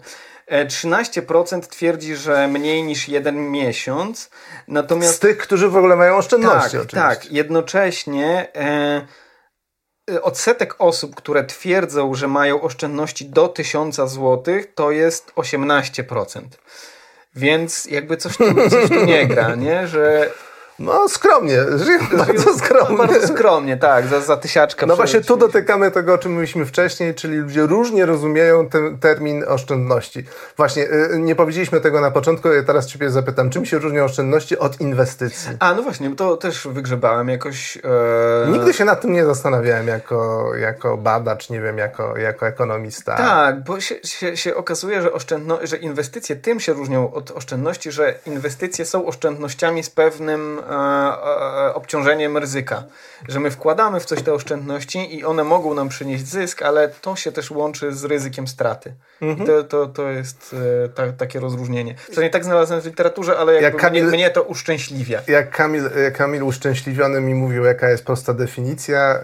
13% 0.68 1.68
twierdzi, 1.68 2.15
że 2.15 2.48
mniej 2.48 2.84
niż 2.84 3.07
jeden 3.07 3.51
miesiąc. 3.51 4.29
Natomiast... 4.67 5.15
Z 5.15 5.19
tych, 5.19 5.38
którzy 5.38 5.69
w 5.69 5.77
ogóle 5.77 5.96
mają 5.96 6.15
oszczędności, 6.17 6.77
tak, 6.77 6.81
oczywiście. 6.86 6.98
Tak, 6.98 7.31
jednocześnie 7.31 8.48
odsetek 10.22 10.75
osób, 10.79 11.15
które 11.15 11.43
twierdzą, 11.43 12.13
że 12.13 12.27
mają 12.27 12.62
oszczędności 12.62 13.25
do 13.25 13.48
1000 13.48 13.96
zł, 13.96 14.43
to 14.75 14.91
jest 14.91 15.31
18%. 15.36 16.41
Więc 17.38 17.86
jakby 17.86 18.17
coś 18.17 18.38
tu, 18.38 18.70
coś 18.70 18.89
tu 18.89 19.06
nie 19.06 19.25
gra, 19.27 19.56
nie? 19.56 19.88
Że 19.88 20.29
no 20.79 21.10
skromnie, 21.10 21.57
żyją 21.75 22.00
bardzo 22.17 22.57
skromnie. 22.57 22.98
Bardzo 22.98 23.27
skromnie, 23.27 23.77
tak, 23.77 24.07
za, 24.07 24.22
za 24.22 24.38
tysiaczkę. 24.38 24.86
No 24.86 24.96
właśnie 24.96 25.22
tu 25.22 25.38
dotykamy 25.38 25.91
tego, 25.91 26.13
o 26.13 26.17
czym 26.17 26.31
mówiliśmy 26.31 26.65
wcześniej, 26.65 27.15
czyli 27.15 27.38
ludzie 27.38 27.62
różnie 27.62 28.05
rozumieją 28.05 28.69
ten 28.69 28.98
termin 28.98 29.43
oszczędności. 29.48 30.24
Właśnie, 30.57 30.84
y, 30.84 31.19
nie 31.19 31.36
powiedzieliśmy 31.36 31.81
tego 31.81 32.01
na 32.01 32.12
początku, 32.12 32.48
ja 32.48 32.63
teraz 32.63 32.88
Ciebie 32.88 33.10
zapytam, 33.10 33.50
czym 33.50 33.65
się 33.65 33.77
różnią 33.77 34.03
oszczędności 34.03 34.57
od 34.57 34.81
inwestycji? 34.81 35.51
A, 35.60 35.74
no 35.74 35.84
właśnie, 35.84 36.15
to 36.15 36.38
też 36.38 36.67
wygrzebałem 36.67 37.29
jakoś... 37.29 37.77
E... 37.77 38.51
Nigdy 38.51 38.74
się 38.74 38.86
nad 38.86 39.01
tym 39.01 39.13
nie 39.13 39.25
zastanawiałem 39.25 39.88
jako, 39.88 40.51
jako 40.55 40.98
badacz, 40.98 41.50
nie 41.50 41.62
wiem, 41.62 41.77
jako, 41.77 42.17
jako 42.17 42.48
ekonomista. 42.48 43.17
Tak, 43.17 43.63
bo 43.63 43.79
się, 43.79 43.96
się, 44.03 44.38
się 44.38 44.55
okazuje, 44.55 45.01
że, 45.01 45.13
oszczędno, 45.13 45.60
że 45.63 45.77
inwestycje 45.77 46.36
tym 46.36 46.60
się 46.60 46.74
różnią 46.74 47.13
od 47.13 47.31
oszczędności, 47.31 47.91
że 47.91 48.13
inwestycje 48.25 48.86
są 48.86 49.05
oszczędnościami 49.05 49.84
z 49.84 49.89
pewnym 49.89 50.62
obciążeniem 51.74 52.38
ryzyka. 52.38 52.83
Że 53.27 53.39
my 53.39 53.51
wkładamy 53.51 54.00
w 54.00 54.05
coś 54.05 54.21
te 54.21 54.33
oszczędności 54.33 55.15
i 55.15 55.25
one 55.25 55.43
mogą 55.43 55.74
nam 55.74 55.89
przynieść 55.89 56.27
zysk, 56.27 56.62
ale 56.62 56.89
to 56.89 57.15
się 57.15 57.31
też 57.31 57.51
łączy 57.51 57.93
z 57.93 58.03
ryzykiem 58.03 58.47
straty. 58.47 58.93
Mhm. 59.21 59.43
I 59.43 59.47
to, 59.47 59.63
to, 59.63 59.88
to 59.88 60.09
jest 60.09 60.55
e, 60.86 60.89
ta, 60.89 61.12
takie 61.12 61.39
rozróżnienie. 61.39 61.95
Przynajmniej 61.95 62.31
tak 62.31 62.45
znalazłem 62.45 62.81
w 62.81 62.86
literaturze, 62.86 63.38
ale 63.38 63.62
jak 63.62 63.75
Kamil, 63.75 64.03
mnie, 64.03 64.17
mnie, 64.17 64.29
to 64.29 64.43
uszczęśliwia. 64.43 65.21
Jak 65.27 65.50
Kamil, 65.50 65.89
jak 66.03 66.17
Kamil 66.17 66.43
uszczęśliwiony 66.43 67.21
mi 67.21 67.33
mówił, 67.33 67.63
jaka 67.63 67.89
jest 67.89 68.05
prosta 68.05 68.33
definicja 68.33 69.19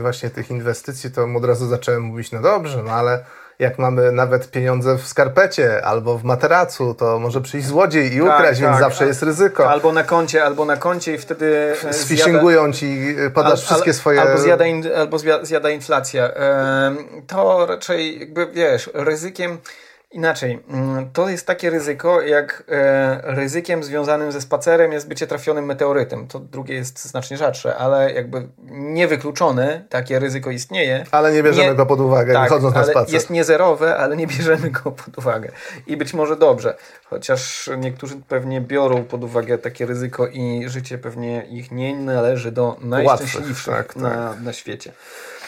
właśnie 0.00 0.30
tych 0.30 0.50
inwestycji, 0.50 1.10
to 1.10 1.24
od 1.36 1.44
razu 1.44 1.68
zacząłem 1.68 2.02
mówić, 2.02 2.32
no 2.32 2.40
dobrze, 2.40 2.82
no 2.82 2.90
ale 2.90 3.24
jak 3.58 3.78
mamy 3.78 4.12
nawet 4.12 4.50
pieniądze 4.50 4.98
w 4.98 5.06
skarpecie 5.06 5.84
albo 5.84 6.18
w 6.18 6.24
materacu, 6.24 6.94
to 6.94 7.18
może 7.18 7.40
przyjść 7.40 7.66
złodziej 7.66 8.06
i 8.14 8.20
Tak, 8.20 8.24
ukraść, 8.24 8.60
więc 8.60 8.72
tak. 8.72 8.80
zawsze 8.80 9.06
jest 9.06 9.22
ryzyko. 9.22 9.70
Albo 9.70 9.92
na 9.92 10.04
koncie, 10.04 10.44
albo 10.44 10.64
na 10.64 10.76
koncie 10.76 11.14
i 11.14 11.18
wtedy 11.18 11.74
e, 11.88 11.92
Sfishingują 11.92 12.72
ci, 12.72 13.16
podasz 13.34 13.50
Al- 13.60 13.66
wszystkie 13.66 13.90
al- 13.90 13.94
swoje... 13.96 14.20
Albo 14.22 14.38
zjada, 14.38 14.66
in, 14.66 14.84
albo 14.96 15.18
zjada 15.42 15.70
inflacja. 15.70 16.30
To 17.26 17.66
raczej 17.66 18.20
jakby, 18.20 18.46
wiesz, 18.46 18.90
ryzykiem 18.94 19.58
inaczej. 20.12 20.62
Mm, 20.70 21.10
To 21.12 21.28
jest 21.28 21.46
takie 21.46 21.70
ryzyko, 21.70 22.20
jak 22.20 22.62
e, 22.68 23.20
ryzykiem 23.24 23.84
związanym 23.84 24.32
ze 24.32 24.40
spacerem 24.40 24.92
jest 24.92 25.08
bycie 25.08 25.26
trafionym 25.26 25.64
meteorytem. 25.64 26.28
To 26.28 26.38
drugie 26.38 26.74
jest 26.74 27.04
znacznie 27.04 27.36
rzadsze, 27.36 27.76
ale 27.76 28.12
jakby 28.12 28.48
niewykluczone 28.96 29.84
takie 29.88 30.18
ryzyko 30.18 30.50
istnieje. 30.50 31.04
Ale 31.10 31.32
nie 31.32 31.42
bierzemy 31.42 31.68
Nie- 31.68 31.74
go 31.74 31.86
pod 31.86 32.00
uwagę, 32.00 32.32
Tak, 32.32 32.42
wychodząc 32.42 32.74
na 32.74 32.84
spacer. 32.84 33.14
jest 33.14 33.30
niezerowe, 33.30 33.96
ale 33.96 34.16
nie 34.16 34.26
bierzemy 34.26 34.70
go 34.70 34.92
pod 34.92 35.18
uwagę. 35.18 35.52
I 35.86 35.96
być 35.96 36.14
może 36.14 36.36
dobrze, 36.36 36.76
chociaż 37.04 37.70
niektórzy 37.78 38.16
pewnie 38.28 38.60
biorą 38.60 39.04
pod 39.04 39.24
uwagę 39.24 39.58
takie 39.58 39.86
ryzyko 39.86 40.26
i 40.26 40.64
życie 40.68 40.98
pewnie 40.98 41.46
ich 41.50 41.70
nie 41.72 41.96
należy 41.96 42.52
do 42.52 42.76
najszczęśliwszych 42.80 43.74
tak, 43.74 43.86
tak. 43.86 43.96
Na, 43.96 44.34
na 44.42 44.52
świecie. 44.52 44.92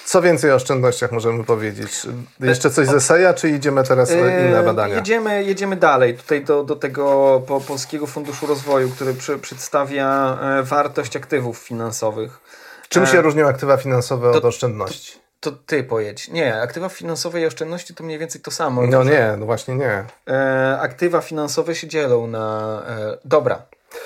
Co 0.04 0.23
więcej 0.23 0.52
o 0.52 0.54
oszczędnościach 0.54 1.12
możemy 1.12 1.44
powiedzieć? 1.44 2.06
Jeszcze 2.40 2.70
coś 2.70 2.87
ze 2.87 3.00
SEA, 3.00 3.34
czy 3.37 3.49
idziemy 3.49 3.84
teraz 3.84 4.11
na 4.11 4.16
inne 4.16 4.62
badania? 4.62 4.94
Jedziemy, 4.94 5.44
jedziemy 5.44 5.76
dalej, 5.76 6.14
tutaj 6.16 6.44
do, 6.44 6.64
do 6.64 6.76
tego 6.76 7.42
po, 7.46 7.61
Polskiego 7.61 8.06
Funduszu 8.06 8.46
Rozwoju, 8.46 8.90
który 8.90 9.14
przy, 9.14 9.38
przedstawia 9.38 10.38
e, 10.42 10.62
wartość 10.62 11.16
aktywów 11.16 11.58
finansowych. 11.58 12.40
Czym 12.88 13.02
e, 13.02 13.06
się 13.06 13.20
różnią 13.20 13.49
aktywa 13.49 13.76
finansowe 13.76 14.30
od 14.30 14.42
to- 14.42 14.49
oszczędności? 14.49 15.18
To 15.40 15.52
ty 15.52 15.84
pojedź. 15.84 16.28
Nie, 16.28 16.61
aktywa 16.62 16.88
finansowe 16.88 17.40
i 17.40 17.46
oszczędności 17.46 17.94
to 17.94 18.04
mniej 18.04 18.18
więcej 18.18 18.40
to 18.40 18.50
samo. 18.50 18.82
No 18.87 19.04
nie, 19.04 19.34
no 19.38 19.46
właśnie 19.46 19.75
nie. 19.75 20.04
E, 20.28 20.78
aktywa 20.80 21.20
finansowe 21.20 21.75
się 21.75 21.88
dzielą 21.88 22.26
na. 22.26 22.82
Dobra. 23.25 23.62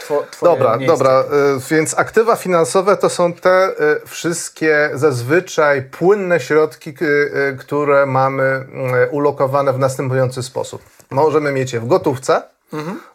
Two, 0.08 0.26
Dobra, 0.42 0.76
miejsce. 0.76 0.96
dobra, 0.96 1.20
y, 1.20 1.24
więc 1.70 1.98
aktywa 1.98 2.36
finansowe 2.36 2.96
to 2.96 3.08
są 3.08 3.32
te 3.32 3.68
y, 3.70 4.06
wszystkie 4.06 4.90
zazwyczaj 4.94 5.82
płynne 5.82 6.40
środki, 6.40 6.94
y, 7.02 7.56
które 7.58 8.06
mamy 8.06 8.66
ulokowane 9.10 9.72
w 9.72 9.78
następujący 9.78 10.42
sposób. 10.42 10.82
Możemy 11.10 11.52
mieć 11.52 11.72
je 11.72 11.80
w 11.80 11.86
gotówce, 11.86 12.42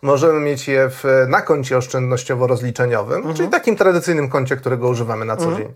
możemy 0.02 0.40
mieć 0.40 0.68
je 0.68 0.90
w, 0.90 1.04
na 1.28 1.42
koncie 1.42 1.78
oszczędnościowo-rozliczeniowym, 1.78 3.34
czyli 3.34 3.50
takim 3.50 3.76
tradycyjnym 3.76 4.30
koncie, 4.30 4.56
którego 4.56 4.90
używamy 4.90 5.26
na 5.26 5.38
co 5.38 5.56
dzień. 5.56 5.74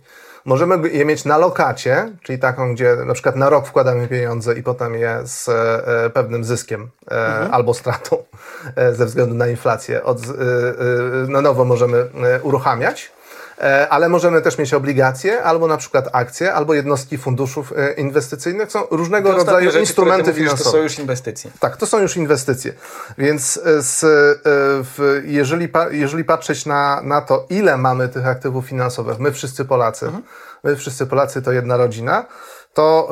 Możemy 0.48 0.89
je 0.89 1.06
mieć 1.06 1.25
na 1.25 1.38
lokacie, 1.38 2.12
czyli 2.24 2.39
taką, 2.39 2.74
gdzie 2.74 2.96
na 3.06 3.13
przykład 3.13 3.36
na 3.36 3.50
rok 3.50 3.68
wkładamy 3.68 4.08
pieniądze 4.08 4.54
i 4.60 4.63
potem 4.63 4.96
je 4.96 5.20
z 5.24 5.50
e, 5.50 6.10
pewnym 6.10 6.44
zyskiem 6.44 6.89
e, 7.12 7.16
albo 7.51 7.74
stratą 7.74 8.24
e, 8.75 8.94
ze 8.94 9.06
względu 9.06 9.36
na 9.36 9.48
inflację 9.48 10.04
od, 10.04 10.18
e, 10.18 10.24
e, 10.24 11.27
na 11.27 11.42
nowo 11.42 11.66
możemy 11.66 11.98
e, 11.98 12.42
uruchamiać. 12.42 13.12
E, 13.62 13.90
Ale 13.90 14.10
możemy 14.10 14.42
też 14.42 14.58
mieć 14.58 14.74
obligacje, 14.74 15.44
albo 15.44 15.68
na 15.68 15.78
przykład 15.78 16.10
akcje, 16.12 16.54
albo 16.54 16.74
jednostki 16.74 17.18
funduszów 17.18 17.74
e, 17.78 17.94
inwestycyjnych. 17.94 18.72
Są 18.72 18.84
różnego 18.92 19.32
rodzaju 19.32 19.66
rzeczy, 19.72 19.80
instrumenty 19.80 20.24
mówisz, 20.24 20.38
finansowe. 20.38 20.64
To 20.64 20.72
są 20.72 20.78
już 20.78 21.00
inwestycje. 21.00 21.52
Tak, 21.60 21.78
to 21.78 21.86
są 21.86 22.00
już 22.00 22.18
inwestycje. 22.18 22.74
Więc 23.18 23.60
e, 23.66 23.82
z, 23.82 24.06
w, 24.84 25.22
jeżeli, 25.26 25.70
jeżeli 25.92 26.24
patrzeć 26.24 26.66
na, 26.66 27.02
na 27.02 27.22
to, 27.22 27.46
ile 27.50 27.78
mamy 27.78 28.10
tych 28.10 28.28
aktywów 28.28 28.66
finansowych, 28.66 29.20
my 29.20 29.32
wszyscy 29.32 29.66
Polacy, 29.66 30.12
my 30.64 30.76
wszyscy 30.76 31.06
Polacy 31.06 31.42
to 31.42 31.52
jedna 31.52 31.78
rodzina, 31.78 32.26
to 32.74 33.10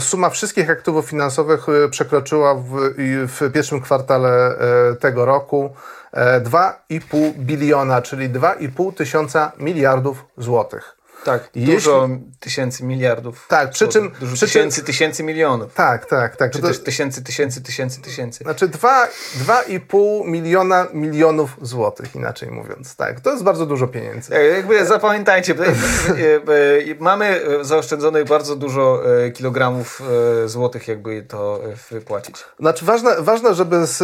suma 0.00 0.30
wszystkich 0.30 0.70
aktywów 0.70 1.06
finansowych 1.06 1.66
przekroczyła 1.90 2.54
w, 2.54 2.94
w 3.38 3.52
pierwszym 3.52 3.80
kwartale 3.80 4.54
tego 5.00 5.24
roku 5.24 5.70
2,5 6.14 7.32
biliona, 7.38 8.02
czyli 8.02 8.30
2,5 8.30 8.94
tysiąca 8.94 9.52
miliardów 9.58 10.24
złotych. 10.36 11.01
Tak, 11.24 11.50
Jeśli- 11.54 11.74
dużo 11.74 12.08
tysięcy 12.40 12.84
miliardów. 12.84 13.46
Tak, 13.48 13.70
przy 13.70 13.88
czym- 13.88 14.10
Dużo 14.20 14.36
przy 14.36 14.46
czym- 14.46 14.48
tysięcy, 14.48 14.82
tysięcy 14.84 15.22
milionów. 15.24 15.74
Tak, 15.74 16.06
tak, 16.06 16.36
tak. 16.36 16.52
Czy 16.52 16.58
To- 16.58 16.66
też 16.68 16.78
tysięcy, 16.78 17.22
tysięcy, 17.24 17.62
tysięcy, 17.62 18.00
tysięcy. 18.00 18.44
Znaczy 18.44 18.68
dwa- 18.68 19.08
2,5 19.34 20.24
miliona 20.24 20.86
milionów 20.92 21.56
złotych, 21.62 22.14
inaczej 22.14 22.50
mówiąc. 22.50 22.96
Tak, 22.96 23.20
to 23.20 23.30
jest 23.30 23.42
bardzo 23.42 23.66
dużo 23.66 23.86
pieniędzy. 23.88 24.34
E, 24.36 24.44
Jakby 24.44 24.86
zapamiętajcie, 24.86 25.54
e, 25.54 25.66
e, 25.66 26.94
mamy 27.00 27.24
e, 27.60 27.64
zaoszczędzonych 27.64 28.24
bardzo 28.24 28.56
dużo 28.56 29.02
kilogramów 29.34 30.02
złotych, 30.46 30.88
jakby 30.88 31.22
to 31.22 31.60
wypłacić. 31.90 32.44
Znaczy 32.60 32.84
ważne, 32.84 33.16
ważne 33.22 33.54
żeby 33.54 33.86
z, 33.86 33.98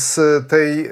z 0.00 0.48
tej, 0.48 0.90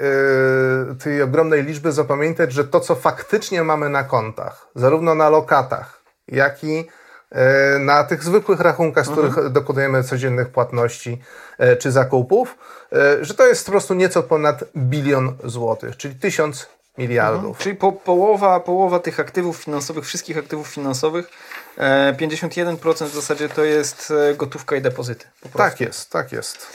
tej 1.03 1.21
ogromnej 1.21 1.63
liczby 1.63 1.91
zapamiętać, 1.91 2.51
że 2.53 2.63
to, 2.63 2.79
co 2.79 2.95
faktycznie 2.95 3.63
mamy 3.63 3.89
na 3.89 4.03
kontach, 4.03 4.67
zarówno 4.75 5.15
na 5.15 5.29
lokatach, 5.29 5.72
jak 6.27 6.63
i 6.63 6.87
e, 7.31 7.79
na 7.79 8.03
tych 8.03 8.23
zwykłych 8.23 8.59
rachunkach, 8.59 9.05
z 9.05 9.09
których 9.09 9.49
dokonujemy 9.49 10.03
codziennych 10.03 10.49
płatności 10.49 11.21
e, 11.57 11.75
czy 11.75 11.91
zakupów, 11.91 12.57
e, 12.91 13.25
że 13.25 13.33
to 13.33 13.47
jest 13.47 13.65
po 13.65 13.71
prostu 13.71 13.93
nieco 13.93 14.23
ponad 14.23 14.63
bilion 14.77 15.37
złotych, 15.43 15.97
czyli 15.97 16.15
tysiąc 16.15 16.67
miliardów. 16.97 17.57
Czyli 17.57 17.75
po, 17.75 17.91
połowa, 17.91 18.59
połowa 18.59 18.99
tych 18.99 19.19
aktywów 19.19 19.57
finansowych, 19.57 20.05
wszystkich 20.05 20.37
aktywów 20.37 20.67
finansowych, 20.67 21.29
e, 21.77 22.13
51% 22.13 23.05
w 23.05 23.15
zasadzie 23.15 23.49
to 23.49 23.63
jest 23.63 24.13
gotówka 24.37 24.75
i 24.75 24.81
depozyty. 24.81 25.25
Tak 25.53 25.79
jest, 25.79 26.09
tak 26.09 26.31
jest. 26.31 26.67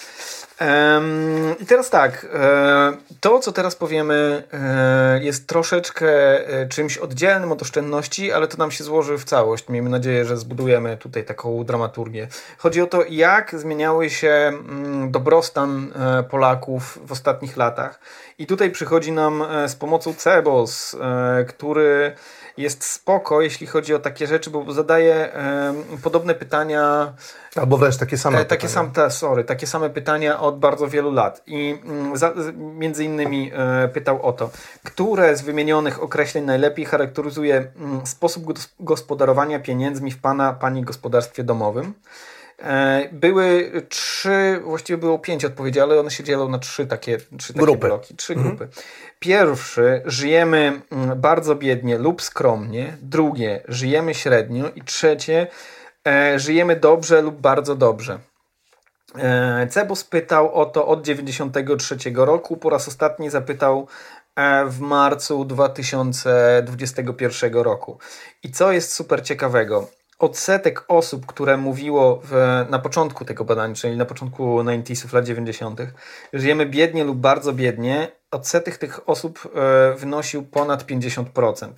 I 1.60 1.66
teraz 1.66 1.90
tak, 1.90 2.26
e, 2.34 2.92
to 3.20 3.38
co 3.38 3.52
teraz 3.52 3.76
powiemy 3.76 4.42
e, 4.52 5.24
jest 5.24 5.46
troszeczkę 5.46 6.08
e, 6.48 6.68
czymś 6.68 6.98
oddzielnym 6.98 7.52
od 7.52 7.62
oszczędności, 7.62 8.32
ale 8.32 8.48
to 8.48 8.56
nam 8.56 8.70
się 8.70 8.84
złoży 8.84 9.18
w 9.18 9.24
całość. 9.24 9.68
Miejmy 9.68 9.90
nadzieję, 9.90 10.24
że 10.24 10.36
zbudujemy 10.36 10.96
tutaj 10.96 11.24
taką 11.24 11.64
dramaturgię. 11.64 12.28
Chodzi 12.58 12.80
o 12.80 12.86
to, 12.86 13.04
jak 13.08 13.58
zmieniały 13.58 14.10
się 14.10 14.30
mm, 14.30 15.10
dobrostan 15.10 15.92
Polaków 16.30 16.98
w 17.06 17.12
ostatnich 17.12 17.56
latach. 17.56 18.00
I 18.38 18.46
tutaj 18.46 18.70
przychodzi 18.70 19.12
nam 19.12 19.44
z 19.66 19.74
pomocą 19.74 20.14
Cebos, 20.14 20.96
który 21.48 22.12
jest 22.58 22.84
spoko, 22.84 23.40
jeśli 23.42 23.66
chodzi 23.66 23.94
o 23.94 23.98
takie 23.98 24.26
rzeczy, 24.26 24.50
bo 24.50 24.72
zadaje 24.72 25.32
podobne 26.02 26.34
pytania 26.34 27.12
Albo 27.56 27.76
wręcz 27.76 27.96
takie 27.96 28.18
same 28.18 28.38
E, 28.38 28.44
takie, 28.44 28.66
pytania. 28.68 28.74
sam, 28.74 28.92
ta, 28.92 29.10
sorry, 29.10 29.44
takie 29.44 29.66
same 29.66 29.90
pytania 29.90 30.40
od 30.40 30.58
bardzo 30.58 30.88
wielu 30.88 31.10
lat. 31.12 31.42
I 31.46 31.78
mm, 31.84 32.16
za, 32.16 32.34
między 32.56 33.04
innymi 33.04 33.50
e, 33.54 33.88
pytał 33.88 34.22
o 34.22 34.32
to, 34.32 34.50
które 34.84 35.36
z 35.36 35.42
wymienionych 35.42 36.02
określeń 36.02 36.44
najlepiej 36.44 36.84
charakteryzuje 36.84 37.66
mm, 37.76 38.06
sposób 38.06 38.44
gos- 38.44 38.68
gospodarowania 38.80 39.58
pieniędzmi 39.60 40.10
w 40.10 40.18
Pana, 40.20 40.52
Pani 40.52 40.82
gospodarstwie 40.82 41.44
domowym. 41.44 41.94
E, 42.62 43.08
były 43.12 43.72
trzy, 43.88 44.60
właściwie 44.64 44.98
było 44.98 45.18
pięć 45.18 45.44
odpowiedzi, 45.44 45.80
ale 45.80 46.00
one 46.00 46.10
się 46.10 46.24
dzielą 46.24 46.48
na 46.48 46.58
trzy 46.58 46.86
takie, 46.86 47.18
trzy 47.38 47.52
takie 47.52 47.66
Grupy. 47.66 47.86
bloki. 47.86 48.16
Trzy 48.16 48.34
grupy. 48.34 48.68
Pierwszy, 49.18 50.02
żyjemy 50.04 50.80
mm, 50.90 51.20
bardzo 51.20 51.54
biednie 51.54 51.98
lub 51.98 52.22
skromnie. 52.22 52.96
Drugie, 53.02 53.62
żyjemy 53.68 54.14
średnio. 54.14 54.64
I 54.74 54.82
trzecie, 54.82 55.46
e, 56.06 56.38
żyjemy 56.38 56.76
dobrze 56.76 57.22
lub 57.22 57.40
bardzo 57.40 57.76
dobrze. 57.76 58.18
E, 59.18 59.66
Cebus 59.70 60.04
pytał 60.04 60.54
o 60.54 60.66
to 60.66 60.86
od 60.86 61.02
93 61.02 61.96
roku. 62.14 62.56
Po 62.56 62.70
raz 62.70 62.88
ostatni 62.88 63.30
zapytał 63.30 63.88
w 64.66 64.80
marcu 64.80 65.44
2021 65.44 67.54
roku. 67.54 67.98
I 68.42 68.52
co 68.52 68.72
jest 68.72 68.92
super 68.92 69.24
ciekawego? 69.24 69.88
Odsetek 70.18 70.84
osób, 70.88 71.26
które 71.26 71.56
mówiło 71.56 72.20
w, 72.24 72.64
na 72.70 72.78
początku 72.78 73.24
tego 73.24 73.44
badania, 73.44 73.74
czyli 73.74 73.96
na 73.96 74.04
początku 74.04 74.58
90sów 74.58 75.14
lat 75.14 75.24
90., 75.24 75.80
żyjemy 76.32 76.66
biednie 76.66 77.04
lub 77.04 77.18
bardzo 77.18 77.52
biednie, 77.52 78.08
odsetek 78.30 78.76
tych 78.76 79.08
osób 79.08 79.48
e, 79.54 79.94
wynosił 79.96 80.42
ponad 80.42 80.84
50%. 80.84 81.72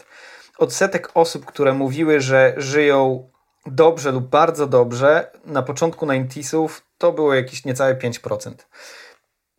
Odsetek 0.59 1.11
osób, 1.15 1.47
które 1.47 1.73
mówiły, 1.73 2.21
że 2.21 2.55
żyją 2.57 3.31
dobrze 3.67 4.13
lub 4.13 4.29
bardzo 4.29 4.67
dobrze, 4.67 5.33
na 5.45 5.63
początku 5.63 6.07
90sów 6.07 6.69
to 6.99 7.13
było 7.13 7.35
jakieś 7.35 7.65
niecałe 7.65 7.95
5%. 7.95 8.53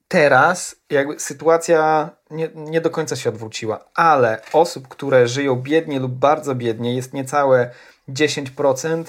Teraz 0.08 0.76
jakby 0.90 1.20
sytuacja 1.20 2.10
nie, 2.32 2.50
nie 2.56 2.82
do 2.82 2.90
końca 2.90 3.16
się 3.16 3.30
odwróciła, 3.30 3.86
ale 3.96 4.42
osób, 4.54 4.88
które 4.88 5.28
żyją 5.28 5.56
biednie 5.56 6.00
lub 6.00 6.12
bardzo 6.12 6.56
biednie 6.56 6.96
jest 6.96 7.14
niecałe 7.14 7.72
10% 8.14 9.04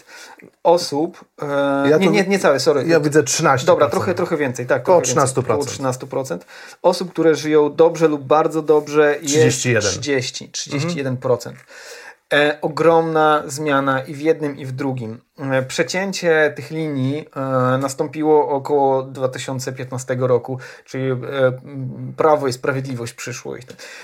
osób. 0.62 1.24
E, 1.42 1.46
Ja 1.90 1.98
nie, 1.98 2.06
tu- 2.06 2.12
nie, 2.12 2.24
niecałe, 2.24 2.60
sorry. 2.60 2.84
Ja 2.86 3.00
widzę 3.00 3.22
13%. 3.22 3.64
Dobra, 3.66 3.88
trochę, 3.90 4.14
trochę 4.14 4.36
więcej, 4.36 4.66
tak. 4.66 4.82
Około 4.82 5.00
trochę 5.00 5.20
więcej, 5.20 5.42
13%. 5.42 5.52
Około 5.52 5.64
13%. 5.64 6.38
Osób, 6.82 7.10
które 7.12 7.34
żyją 7.34 7.74
dobrze 7.74 8.08
lub 8.08 8.22
bardzo 8.22 8.62
dobrze 8.62 9.16
jest 9.22 9.58
31. 9.58 9.90
30, 9.90 10.50
31%. 10.52 11.52
E, 12.32 12.58
ogromna 12.60 13.42
zmiana 13.46 14.00
i 14.02 14.14
w 14.14 14.20
jednym, 14.20 14.56
i 14.58 14.66
w 14.66 14.72
drugim. 14.72 15.20
E, 15.38 15.62
przecięcie 15.62 16.52
tych 16.56 16.70
linii 16.70 17.28
e, 17.36 17.40
nastąpiło 17.78 18.48
około 18.48 19.02
2015 19.02 20.16
roku, 20.20 20.58
czyli 20.84 21.10
e, 21.10 21.16
Prawo 22.16 22.48
i 22.48 22.52
Sprawiedliwość 22.52 23.12
przyszło. 23.12 23.54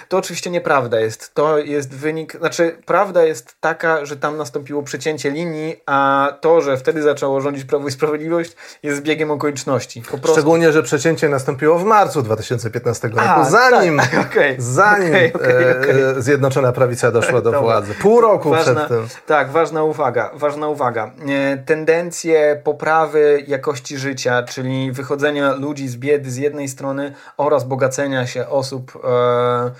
To, 0.08 0.16
oczywiście 0.16 0.50
nieprawda 0.50 1.00
jest. 1.00 1.34
To 1.34 1.58
jest 1.58 1.94
wynik, 1.94 2.36
znaczy 2.38 2.78
prawda 2.86 3.24
jest 3.24 3.56
taka, 3.60 4.04
że 4.04 4.16
tam 4.16 4.36
nastąpiło 4.36 4.82
przecięcie 4.82 5.30
linii, 5.30 5.76
a 5.86 6.28
to, 6.40 6.60
że 6.60 6.76
wtedy 6.76 7.02
zaczęło 7.02 7.40
rządzić 7.40 7.64
Prawo 7.64 7.88
i 7.88 7.90
Sprawiedliwość 7.90 8.56
jest 8.82 8.98
zbiegiem 8.98 9.30
okoliczności. 9.30 10.02
Prostu... 10.02 10.32
Szczególnie, 10.32 10.72
że 10.72 10.82
przecięcie 10.82 11.28
nastąpiło 11.28 11.78
w 11.78 11.84
marcu 11.84 12.22
2015 12.22 13.08
roku, 13.08 13.20
a, 13.20 13.44
zanim, 13.50 13.98
tak, 14.10 14.30
okay, 14.30 14.56
zanim 14.58 15.14
okay, 15.14 15.32
okay, 15.80 16.22
Zjednoczona 16.22 16.72
Prawica 16.72 17.10
doszła 17.10 17.40
do 17.40 17.60
władzy. 17.60 17.94
Pół 17.94 18.20
roku 18.20 18.50
ważna, 18.50 18.74
przed 18.74 18.88
tym. 18.88 19.06
Tak, 19.26 19.50
ważna 19.50 19.84
uwaga, 19.84 20.30
ważna 20.34 20.68
uwaga. 20.68 21.10
E, 21.26 21.56
tendencje 21.56 22.60
poprawy 22.64 23.44
jakości 23.46 23.98
życia, 23.98 24.42
czyli 24.42 24.92
wychodzenia 24.92 25.52
ludzi 25.54 25.88
z 25.88 25.96
biedy 25.96 26.30
z 26.30 26.36
jednej 26.36 26.68
strony 26.68 27.14
oraz 27.36 27.64
bogacenia 27.64 28.26
się 28.26 28.48
osób 28.48 28.92
e, 29.04 29.70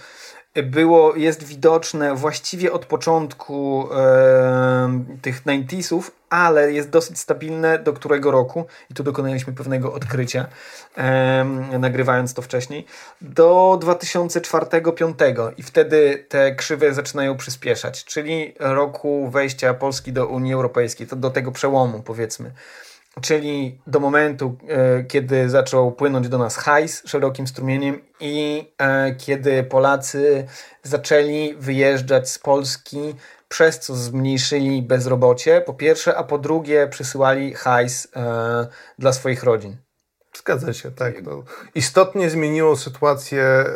było, 0.55 1.17
jest 1.17 1.45
widoczne 1.45 2.15
właściwie 2.15 2.73
od 2.73 2.87
początku 2.87 3.89
e, 3.93 5.05
tych 5.23 5.45
90sów, 5.45 6.11
ale 6.31 6.73
jest 6.73 6.91
dosyć 6.91 7.19
stabilne 7.19 7.79
do 7.79 7.93
którego 7.93 8.31
roku, 8.31 8.67
i 8.91 8.95
tu 8.95 9.03
dokonaliśmy 9.03 9.53
pewnego 9.53 9.93
odkrycia, 9.93 10.47
e, 10.97 11.45
nagrywając 11.79 12.35
to 12.35 12.43
wcześniej, 12.43 12.87
do 13.21 13.79
2004-2005 13.83 15.53
i 15.57 15.63
wtedy 15.63 16.27
te 16.29 16.55
krzywe 16.55 16.95
zaczynają 16.95 17.37
przyspieszać, 17.37 18.05
czyli 18.05 18.55
roku 18.59 19.29
wejścia 19.31 19.75
Polski 19.75 20.13
do 20.13 20.27
Unii 20.27 20.55
Europejskiej, 20.55 21.07
to 21.07 21.17
do 21.17 21.31
tego 21.31 21.53
przełomu 21.53 22.03
powiedzmy. 22.03 22.51
Czyli 23.21 23.81
do 23.87 24.01
momentu, 24.01 24.57
e, 24.69 25.05
kiedy 25.05 25.51
zaczął 25.51 25.93
płynąć 25.93 26.29
do 26.29 26.39
nas 26.39 26.57
hajs 26.57 27.03
szerokim 27.07 27.47
strumieniem 27.47 28.01
i 28.21 28.69
e, 28.79 29.15
kiedy 29.15 29.65
Polacy 29.65 30.47
zaczęli 30.83 31.55
wyjeżdżać 31.55 32.31
z 32.31 32.39
Polski 32.39 33.15
przez 33.49 33.79
co 33.79 33.95
zmniejszyli 33.95 34.83
bezrobocie, 34.83 35.61
po 35.61 35.75
pierwsze, 35.75 36.17
a 36.17 36.25
po 36.25 36.39
drugie 36.39 36.89
przysyłali 36.89 37.55
hajs 37.55 38.09
e, 38.17 38.67
dla 38.99 39.13
swoich 39.13 39.43
rodzin. 39.43 39.88
Zgadza 40.39 40.73
się, 40.73 40.91
tak. 40.91 41.15
To 41.25 41.43
istotnie 41.75 42.31
zmieniło 42.31 42.77
sytuację 42.77 43.43
e, 43.43 43.67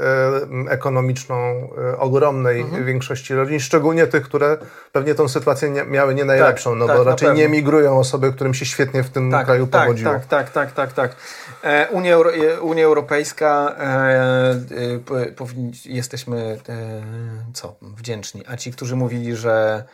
ekonomiczną 0.68 1.36
e, 1.36 1.98
ogromnej 1.98 2.60
mhm. 2.60 2.84
większości 2.84 3.34
rodzin, 3.34 3.60
szczególnie 3.60 4.06
tych, 4.06 4.22
które 4.22 4.58
pewnie 4.92 5.14
tą 5.14 5.28
sytuację 5.28 5.70
nie, 5.70 5.84
miały 5.84 6.14
nie 6.14 6.24
najlepszą, 6.24 6.70
tak, 6.70 6.78
no 6.78 6.86
tak, 6.86 6.96
bo 6.96 7.04
raczej 7.04 7.34
nie 7.34 7.48
migrują 7.48 7.98
osoby, 7.98 8.32
którym 8.32 8.54
się 8.54 8.66
świetnie 8.66 9.02
w 9.02 9.10
tym 9.10 9.30
tak, 9.30 9.44
kraju 9.44 9.66
tak, 9.66 9.82
powodziło. 9.82 10.12
Tak, 10.12 10.26
tak, 10.26 10.50
tak, 10.50 10.72
tak, 10.72 10.92
tak. 10.92 11.16
E, 11.62 11.88
Unia, 11.88 12.14
Euro, 12.14 12.30
Unia 12.60 12.84
Europejska 12.84 13.74
e, 13.78 14.60
jesteśmy 15.84 16.58
co, 17.54 17.74
wdzięczni, 17.80 18.42
a 18.48 18.56
ci, 18.56 18.72
którzy 18.72 18.96
mówili, 18.96 19.36
że 19.36 19.84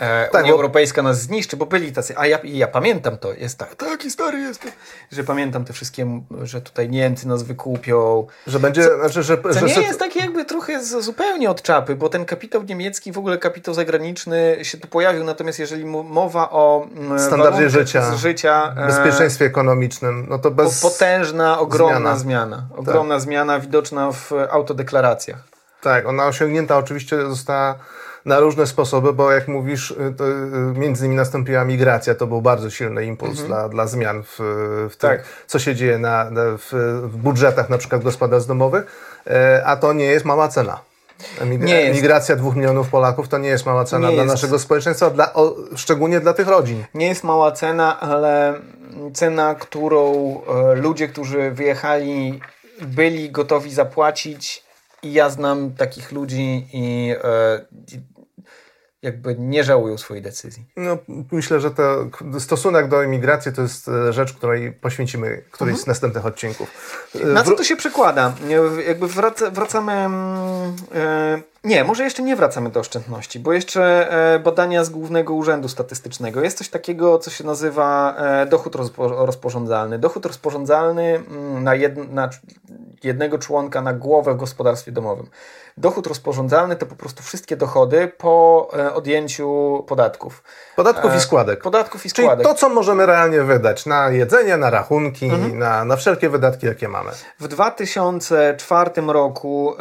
e, 0.00 0.28
tak, 0.32 0.42
Unia 0.42 0.52
bo... 0.52 0.56
Europejska 0.56 1.02
nas 1.02 1.22
zniszczy, 1.22 1.56
bo 1.56 1.66
byli 1.66 1.92
tacy, 1.92 2.18
a 2.18 2.26
ja, 2.26 2.38
ja 2.44 2.66
pamiętam 2.66 3.18
to, 3.18 3.32
jest 3.32 3.58
tak, 3.58 3.74
taki 3.74 4.10
stary 4.10 4.38
jestem, 4.38 4.72
że 5.12 5.24
pamiętam 5.24 5.64
te 5.64 5.72
wszystkie, 5.72 6.20
że 6.42 6.60
tutaj 6.60 6.88
Niemcy 6.88 7.28
nas 7.28 7.42
wykupią. 7.42 8.26
Że 8.46 8.60
będzie, 8.60 8.84
co, 8.84 8.98
znaczy, 8.98 9.22
że... 9.22 9.38
Co 9.42 9.52
że, 9.52 9.66
nie 9.66 9.82
jest 9.82 9.98
takie 9.98 10.20
jakby 10.20 10.44
trochę 10.44 10.84
z, 10.84 11.04
zupełnie 11.04 11.50
od 11.50 11.62
czapy, 11.62 11.96
bo 11.96 12.08
ten 12.08 12.24
kapitał 12.24 12.62
niemiecki, 12.62 13.12
w 13.12 13.18
ogóle 13.18 13.38
kapitał 13.38 13.74
zagraniczny 13.74 14.58
się 14.62 14.78
tu 14.78 14.88
pojawił, 14.88 15.24
natomiast 15.24 15.58
jeżeli 15.58 15.84
mowa 15.84 16.50
o 16.50 16.86
standardzie 17.18 17.70
życia, 17.70 18.16
życia 18.16 18.74
e, 18.76 18.86
bezpieczeństwie 18.86 19.44
ekonomicznym, 19.44 20.26
no 20.28 20.38
to 20.38 20.50
bez... 20.50 20.80
Potężna, 20.80 21.58
ogromna 21.58 22.16
zmiana, 22.16 22.16
zmiana 22.16 22.68
ogromna 22.76 23.14
tak. 23.14 23.22
zmiana 23.22 23.60
widoczna 23.60 24.12
w 24.12 24.32
autodeklaracjach. 24.50 25.38
Tak, 25.80 26.06
ona 26.06 26.26
osiągnięta 26.26 26.76
oczywiście 26.76 27.26
została 27.26 27.74
na 28.24 28.40
różne 28.40 28.66
sposoby, 28.66 29.12
bo 29.12 29.32
jak 29.32 29.48
mówisz, 29.48 29.90
y, 29.90 29.94
y, 29.94 30.78
między 30.78 31.04
innymi 31.04 31.16
nastąpiła 31.16 31.64
migracja, 31.64 32.14
to 32.14 32.26
był 32.26 32.42
bardzo 32.42 32.70
silny 32.70 33.04
impuls 33.04 33.40
mhm. 33.40 33.48
dla, 33.48 33.68
dla 33.68 33.86
zmian 33.86 34.22
w, 34.22 34.36
w 34.90 34.96
tym, 34.96 35.10
tak. 35.10 35.22
co 35.46 35.58
się 35.58 35.74
dzieje 35.74 35.98
na, 35.98 36.30
na 36.30 36.42
w, 36.58 36.72
w, 37.02 37.16
budżetach 37.16 37.70
na 37.70 37.78
przykład 37.78 38.02
gospodarstw 38.02 38.48
domowych, 38.48 38.84
e, 39.26 39.62
a 39.66 39.76
to 39.76 39.92
nie 39.92 40.04
jest 40.04 40.24
mała 40.24 40.48
cena. 40.48 40.80
Nie 41.44 41.92
Migracja 41.92 42.36
dwóch 42.36 42.56
milionów 42.56 42.88
Polaków 42.88 43.28
to 43.28 43.38
nie 43.38 43.48
jest 43.48 43.66
mała 43.66 43.84
cena 43.84 44.08
nie 44.08 44.14
dla 44.14 44.22
jest. 44.22 44.34
naszego 44.34 44.58
społeczeństwa, 44.58 45.10
dla, 45.10 45.34
o, 45.34 45.56
szczególnie 45.76 46.20
dla 46.20 46.32
tych 46.32 46.48
rodzin. 46.48 46.84
Nie 46.94 47.06
jest 47.06 47.24
mała 47.24 47.52
cena, 47.52 48.00
ale 48.00 48.60
cena, 49.14 49.54
którą 49.54 50.02
e, 50.42 50.74
ludzie, 50.74 51.08
którzy 51.08 51.50
wyjechali, 51.50 52.40
byli 52.82 53.30
gotowi 53.30 53.74
zapłacić. 53.74 54.64
I 55.02 55.12
ja 55.12 55.30
znam 55.30 55.72
takich 55.72 56.12
ludzi 56.12 56.66
i 56.72 57.14
e, 57.24 57.64
jakby 59.02 59.36
nie 59.38 59.64
żałują 59.64 59.98
swojej 59.98 60.22
decyzji. 60.22 60.64
No, 60.76 60.98
myślę, 61.32 61.60
że 61.60 61.70
to 61.70 62.10
stosunek 62.38 62.88
do 62.88 63.02
imigracji 63.02 63.52
to 63.52 63.62
jest 63.62 63.88
e, 63.88 64.12
rzecz, 64.12 64.32
której 64.32 64.72
poświęcimy 64.72 65.42
któryś 65.50 65.70
mhm. 65.70 65.84
z 65.84 65.86
następnych 65.86 66.26
odcinków. 66.26 66.70
Na 67.24 67.42
co 67.42 67.56
to 67.56 67.64
się 67.64 67.76
przekłada? 67.76 68.34
Jakby 68.86 69.08
wraca, 69.08 69.50
wracamy... 69.50 70.08
Nie, 71.64 71.84
może 71.84 72.04
jeszcze 72.04 72.22
nie 72.22 72.36
wracamy 72.36 72.70
do 72.70 72.80
oszczędności, 72.80 73.40
bo 73.40 73.52
jeszcze 73.52 74.12
e, 74.34 74.38
badania 74.38 74.84
z 74.84 74.90
Głównego 74.90 75.34
Urzędu 75.34 75.68
Statystycznego. 75.68 76.40
Jest 76.40 76.58
coś 76.58 76.68
takiego, 76.68 77.18
co 77.18 77.30
się 77.30 77.44
nazywa 77.44 78.14
e, 78.16 78.46
dochód 78.46 78.76
rozporządzalny. 78.98 79.98
Dochód 79.98 80.26
rozporządzalny 80.26 81.02
mm, 81.02 81.64
na, 81.64 81.74
jed, 81.74 82.12
na 82.12 82.30
jednego 83.04 83.38
członka 83.38 83.82
na 83.82 83.92
głowę 83.92 84.34
w 84.34 84.36
gospodarstwie 84.36 84.92
domowym. 84.92 85.26
Dochód 85.76 86.06
rozporządzalny 86.06 86.76
to 86.76 86.86
po 86.86 86.96
prostu 86.96 87.22
wszystkie 87.22 87.56
dochody 87.56 88.12
po 88.18 88.68
e, 88.78 88.94
odjęciu 88.94 89.84
podatków. 89.88 90.42
Podatków 90.76 91.16
i 91.16 91.20
składek. 91.20 91.62
Podatków 91.62 92.06
i 92.06 92.10
składek. 92.10 92.30
Czyli 92.36 92.44
to, 92.44 92.54
co 92.54 92.68
możemy 92.68 93.06
realnie 93.06 93.42
wydać 93.42 93.86
na 93.86 94.10
jedzenie, 94.10 94.56
na 94.56 94.70
rachunki, 94.70 95.26
mhm. 95.26 95.58
na, 95.58 95.84
na 95.84 95.96
wszelkie 95.96 96.28
wydatki, 96.28 96.66
jakie 96.66 96.88
mamy. 96.88 97.10
W 97.40 97.48
2004 97.48 98.90
roku 99.06 99.74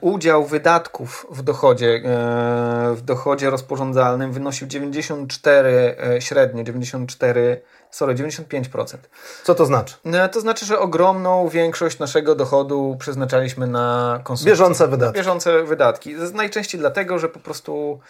udział 0.00 0.44
wydatków 0.44 1.23
w 1.30 1.42
dochodzie, 1.42 2.02
e, 2.04 2.94
w 2.94 3.02
dochodzie 3.02 3.50
rozporządzalnym 3.50 4.32
wynosił 4.32 4.66
94, 4.66 5.96
e, 6.16 6.20
średnio 6.20 6.64
94 6.64 7.60
sorry, 7.90 8.14
95%. 8.14 9.10
Co 9.44 9.54
to 9.54 9.66
znaczy? 9.66 9.94
No, 10.04 10.28
to 10.28 10.40
znaczy, 10.40 10.66
że 10.66 10.78
ogromną 10.78 11.48
większość 11.48 11.98
naszego 11.98 12.34
dochodu 12.34 12.96
przeznaczaliśmy 12.98 13.66
na 13.66 14.20
konsumpcję. 14.24 14.52
Bieżące 14.52 14.88
wydatki. 14.88 15.18
Bieżące 15.18 15.64
wydatki. 15.64 16.14
Najczęściej 16.34 16.80
dlatego, 16.80 17.18
że 17.18 17.28
po 17.28 17.40
prostu 17.40 18.00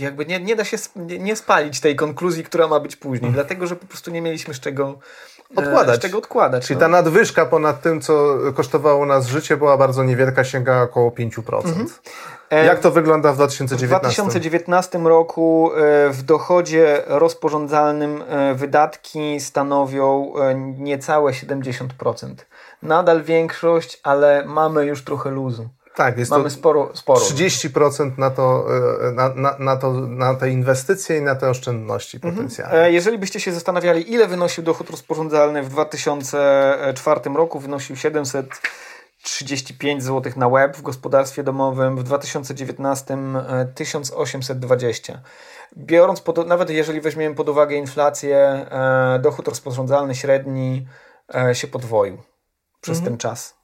jakby 0.00 0.26
nie, 0.26 0.40
nie 0.40 0.56
da 0.56 0.64
się 0.64 0.76
nie, 0.96 1.18
nie 1.18 1.36
spalić 1.36 1.80
tej 1.80 1.96
konkluzji, 1.96 2.44
która 2.44 2.68
ma 2.68 2.80
być 2.80 2.96
później, 2.96 3.20
hmm. 3.20 3.34
dlatego, 3.34 3.66
że 3.66 3.76
po 3.76 3.86
prostu 3.86 4.10
nie 4.10 4.22
mieliśmy 4.22 4.54
z 4.54 4.60
czego 4.60 4.98
odkładać. 5.56 5.96
Z 5.96 6.02
czego 6.02 6.18
odkładać 6.18 6.66
Czyli 6.66 6.76
no. 6.76 6.80
ta 6.80 6.88
nadwyżka 6.88 7.46
ponad 7.46 7.82
tym, 7.82 8.00
co 8.00 8.38
kosztowało 8.54 9.06
nas 9.06 9.26
życie, 9.26 9.56
była 9.56 9.76
bardzo 9.76 10.04
niewielka, 10.04 10.44
sięga 10.44 10.82
około 10.82 11.10
5%. 11.10 11.66
Mhm. 11.66 11.86
E, 12.50 12.64
Jak 12.64 12.80
to 12.80 12.90
wygląda 12.90 13.32
w 13.32 13.34
2019? 13.34 14.22
W 14.22 14.26
2019 14.26 14.98
roku 14.98 15.70
e, 15.74 16.10
w 16.10 16.22
dochodzie 16.22 17.02
rozporządzalnym 17.06 18.22
e, 18.28 18.54
wydatki 18.54 19.40
stanowią 19.40 20.32
niecałe 20.78 21.32
70%. 21.32 21.84
Nadal 22.82 23.22
większość, 23.22 24.00
ale 24.02 24.44
mamy 24.46 24.86
już 24.86 25.04
trochę 25.04 25.30
luzu. 25.30 25.68
Tak, 25.94 26.18
jest 26.18 26.30
Mamy 26.30 26.44
to 26.44 26.50
sporo, 26.50 26.90
sporo. 26.94 27.20
30% 27.20 28.18
na, 28.18 28.30
to, 28.30 28.66
na, 29.14 29.28
na, 29.34 29.56
na, 29.58 29.76
to, 29.76 29.92
na 29.92 30.34
te 30.34 30.50
inwestycje 30.50 31.18
i 31.18 31.22
na 31.22 31.34
te 31.34 31.50
oszczędności 31.50 32.16
mhm. 32.16 32.34
potencjalne. 32.34 32.92
Jeżeli 32.92 33.18
byście 33.18 33.40
się 33.40 33.52
zastanawiali, 33.52 34.12
ile 34.12 34.26
wynosił 34.26 34.64
dochód 34.64 34.90
rozporządzalny 34.90 35.62
w 35.62 35.68
2004 35.68 37.20
roku, 37.34 37.60
wynosił 37.60 37.96
700 37.96 38.60
35 39.22 40.02
zł 40.02 40.32
na 40.36 40.48
web 40.48 40.76
w 40.76 40.82
gospodarstwie 40.82 41.42
domowym, 41.42 41.96
w 41.96 42.02
2019 42.02 43.18
1820. 43.74 45.12
E, 45.12 45.20
Biorąc 45.76 46.20
pod, 46.20 46.46
nawet 46.46 46.70
jeżeli 46.70 47.00
weźmiemy 47.00 47.34
pod 47.34 47.48
uwagę 47.48 47.76
inflację, 47.76 48.38
e, 48.38 49.18
dochód 49.22 49.48
rozporządzalny 49.48 50.14
średni 50.14 50.86
e, 51.34 51.54
się 51.54 51.68
podwoił 51.68 52.18
przez 52.80 52.98
mhm. 52.98 53.12
ten 53.12 53.18
czas. 53.18 53.59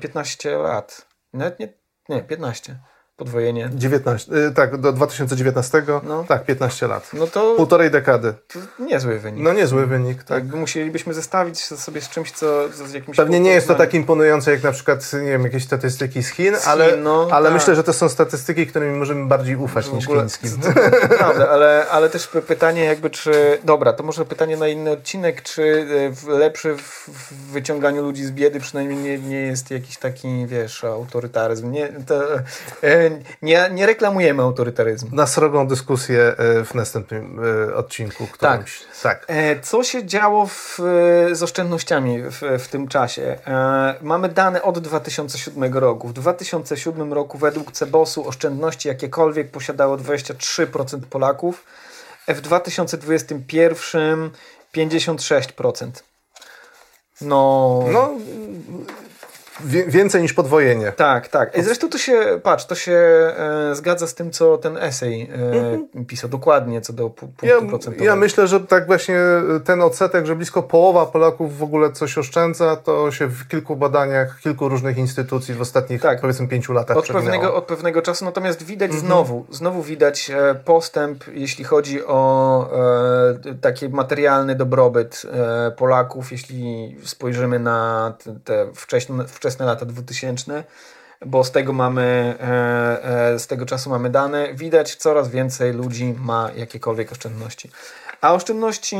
15 0.00 0.58
lat. 0.58 1.06
Nawet 1.32 1.58
nie, 1.58 1.74
nie 2.08 2.22
15. 2.22 2.80
podwojenie. 3.22 3.70
19, 3.74 4.32
y, 4.36 4.52
tak, 4.54 4.76
do 4.76 4.92
2019, 4.92 5.82
No. 6.02 6.24
tak, 6.28 6.44
15 6.44 6.86
lat. 6.86 7.10
No 7.12 7.26
to, 7.26 7.54
Półtorej 7.56 7.90
dekady. 7.90 8.34
to 8.48 8.58
niezły 8.84 9.18
wynik. 9.18 9.44
No 9.44 9.52
niezły 9.52 9.86
wynik, 9.86 10.22
tak. 10.24 10.42
Tak, 10.44 10.54
musielibyśmy 10.54 11.14
zestawić 11.14 11.64
sobie 11.64 12.00
z 12.00 12.08
czymś, 12.08 12.32
co 12.32 12.68
z 12.72 12.92
jakimś... 12.92 13.16
Pewnie 13.16 13.40
nie 13.40 13.50
jest 13.50 13.68
to 13.68 13.74
tak 13.74 13.94
imponujące 13.94 14.50
jak 14.50 14.62
na 14.62 14.72
przykład, 14.72 15.12
nie 15.12 15.28
wiem, 15.30 15.42
jakieś 15.44 15.64
statystyki 15.64 16.22
z 16.22 16.28
Chin, 16.30 16.54
ale, 16.66 16.96
no, 16.96 17.28
ale 17.30 17.44
tak. 17.48 17.54
myślę, 17.54 17.74
że 17.74 17.84
to 17.84 17.92
są 17.92 18.08
statystyki, 18.08 18.66
którymi 18.66 18.98
możemy 18.98 19.26
bardziej 19.26 19.56
ufać 19.56 19.92
niż 19.92 20.06
chińskim. 20.06 20.50
to- 20.60 20.72
to 21.08 21.08
Prawda, 21.18 21.48
ale, 21.48 21.86
ale 21.90 22.10
też 22.10 22.26
py- 22.28 22.42
pytanie 22.42 22.84
jakby 22.84 23.10
czy... 23.10 23.58
Dobra, 23.64 23.92
to 23.92 24.02
może 24.02 24.24
pytanie 24.24 24.56
na 24.56 24.68
inny 24.68 24.90
odcinek, 24.90 25.42
czy 25.42 25.86
w- 26.12 26.28
lepszy 26.28 26.74
w, 26.76 27.08
w 27.08 27.32
wyciąganiu 27.52 28.02
ludzi 28.02 28.24
z 28.24 28.30
biedy 28.30 28.60
przynajmniej 28.60 28.98
nie, 28.98 29.18
nie 29.28 29.40
jest 29.40 29.70
jakiś 29.70 29.96
taki, 29.96 30.46
wiesz, 30.46 30.84
autorytaryzm. 30.84 31.70
Nie, 31.70 31.88
to, 32.06 32.24
e, 32.82 33.07
nie, 33.42 33.70
nie 33.72 33.86
reklamujemy 33.86 34.42
autorytaryzmu. 34.42 35.16
Na 35.16 35.26
srogą 35.26 35.68
dyskusję 35.68 36.20
e, 36.20 36.64
w 36.64 36.74
następnym 36.74 37.40
e, 37.70 37.74
odcinku. 37.74 38.26
Którymś. 38.26 38.82
Tak. 39.02 39.24
E, 39.28 39.60
Co 39.60 39.84
się 39.84 40.06
działo 40.06 40.46
w, 40.46 40.78
z 41.32 41.42
oszczędnościami 41.42 42.22
w, 42.22 42.42
w 42.58 42.68
tym 42.68 42.88
czasie? 42.88 43.38
Mamy 44.02 44.28
dane 44.28 44.62
od 44.62 44.78
2007 44.78 45.74
roku. 45.74 46.08
W 46.08 46.12
2007 46.12 47.12
roku 47.12 47.38
według 47.38 47.72
Cebosu 47.72 48.28
oszczędności 48.28 48.88
jakiekolwiek 48.88 49.50
posiadało 49.50 49.96
23% 49.96 51.00
Polaków, 51.10 51.64
w 52.28 52.40
2021 52.40 54.30
56%. 54.74 55.90
No, 57.20 57.84
No, 57.92 58.10
więcej 59.64 60.22
niż 60.22 60.32
podwojenie. 60.32 60.92
tak, 60.92 61.28
tak. 61.28 61.56
I 61.58 61.62
zresztą 61.62 61.88
to 61.88 61.98
się, 61.98 62.40
patrz, 62.42 62.64
to 62.66 62.74
się 62.74 62.92
e, 62.92 63.74
zgadza 63.74 64.06
z 64.06 64.14
tym, 64.14 64.30
co 64.30 64.58
ten 64.58 64.76
esej 64.76 65.30
e, 65.98 66.04
pisał 66.04 66.30
dokładnie 66.30 66.80
co 66.80 66.92
do 66.92 67.06
pu- 67.06 67.10
punktu 67.10 67.46
Mhm. 67.46 67.62
Ja, 67.64 67.68
procentowego. 67.68 68.04
ja 68.04 68.16
myślę, 68.16 68.46
że 68.46 68.60
tak 68.60 68.86
właśnie 68.86 69.16
ten 69.64 69.82
odsetek, 69.82 70.26
że 70.26 70.36
blisko 70.36 70.62
połowa 70.62 71.06
Polaków 71.06 71.58
w 71.58 71.62
ogóle 71.62 71.92
coś 71.92 72.18
oszczędza, 72.18 72.76
to 72.76 73.10
się 73.10 73.26
w 73.26 73.48
kilku 73.48 73.76
badaniach, 73.76 74.40
kilku 74.40 74.68
różnych 74.68 74.98
instytucji 74.98 75.54
w 75.54 75.60
ostatnich 75.60 76.02
Tak. 76.02 76.20
powiedzmy 76.20 76.48
pięciu 76.48 76.72
latach 76.72 76.96
Od 76.96 77.06
pewnego, 77.06 77.54
od 77.54 77.64
pewnego 77.64 78.02
czasu, 78.02 78.24
natomiast 78.24 78.62
widać 78.62 78.90
Mhm. 78.90 79.06
znowu, 79.06 79.46
znowu 79.50 79.82
widać 79.82 80.30
e, 80.30 80.54
postęp, 80.54 81.24
jeśli 81.32 81.64
chodzi 81.64 82.04
o 82.04 82.70
e, 83.50 83.54
taki 83.54 83.88
materialny 83.88 84.54
dobrobyt 84.54 85.22
e, 85.32 85.70
Polaków, 85.70 86.32
jeśli 86.32 86.96
spojrzymy 87.04 87.58
na 87.58 88.12
te, 88.24 88.34
te 88.44 88.66
wcześne, 88.74 89.24
wczesne 89.48 89.66
lata 89.66 89.86
2000, 89.86 90.64
bo 91.26 91.44
z 91.44 91.50
tego 91.50 91.72
mamy, 91.72 92.36
e, 92.40 93.32
e, 93.32 93.38
z 93.38 93.46
tego 93.46 93.66
czasu 93.66 93.90
mamy 93.90 94.10
dane, 94.10 94.54
widać 94.54 94.96
coraz 94.96 95.28
więcej 95.28 95.72
ludzi 95.72 96.14
ma 96.18 96.50
jakiekolwiek 96.56 97.12
oszczędności. 97.12 97.70
A 98.20 98.34
oszczędności, 98.34 98.96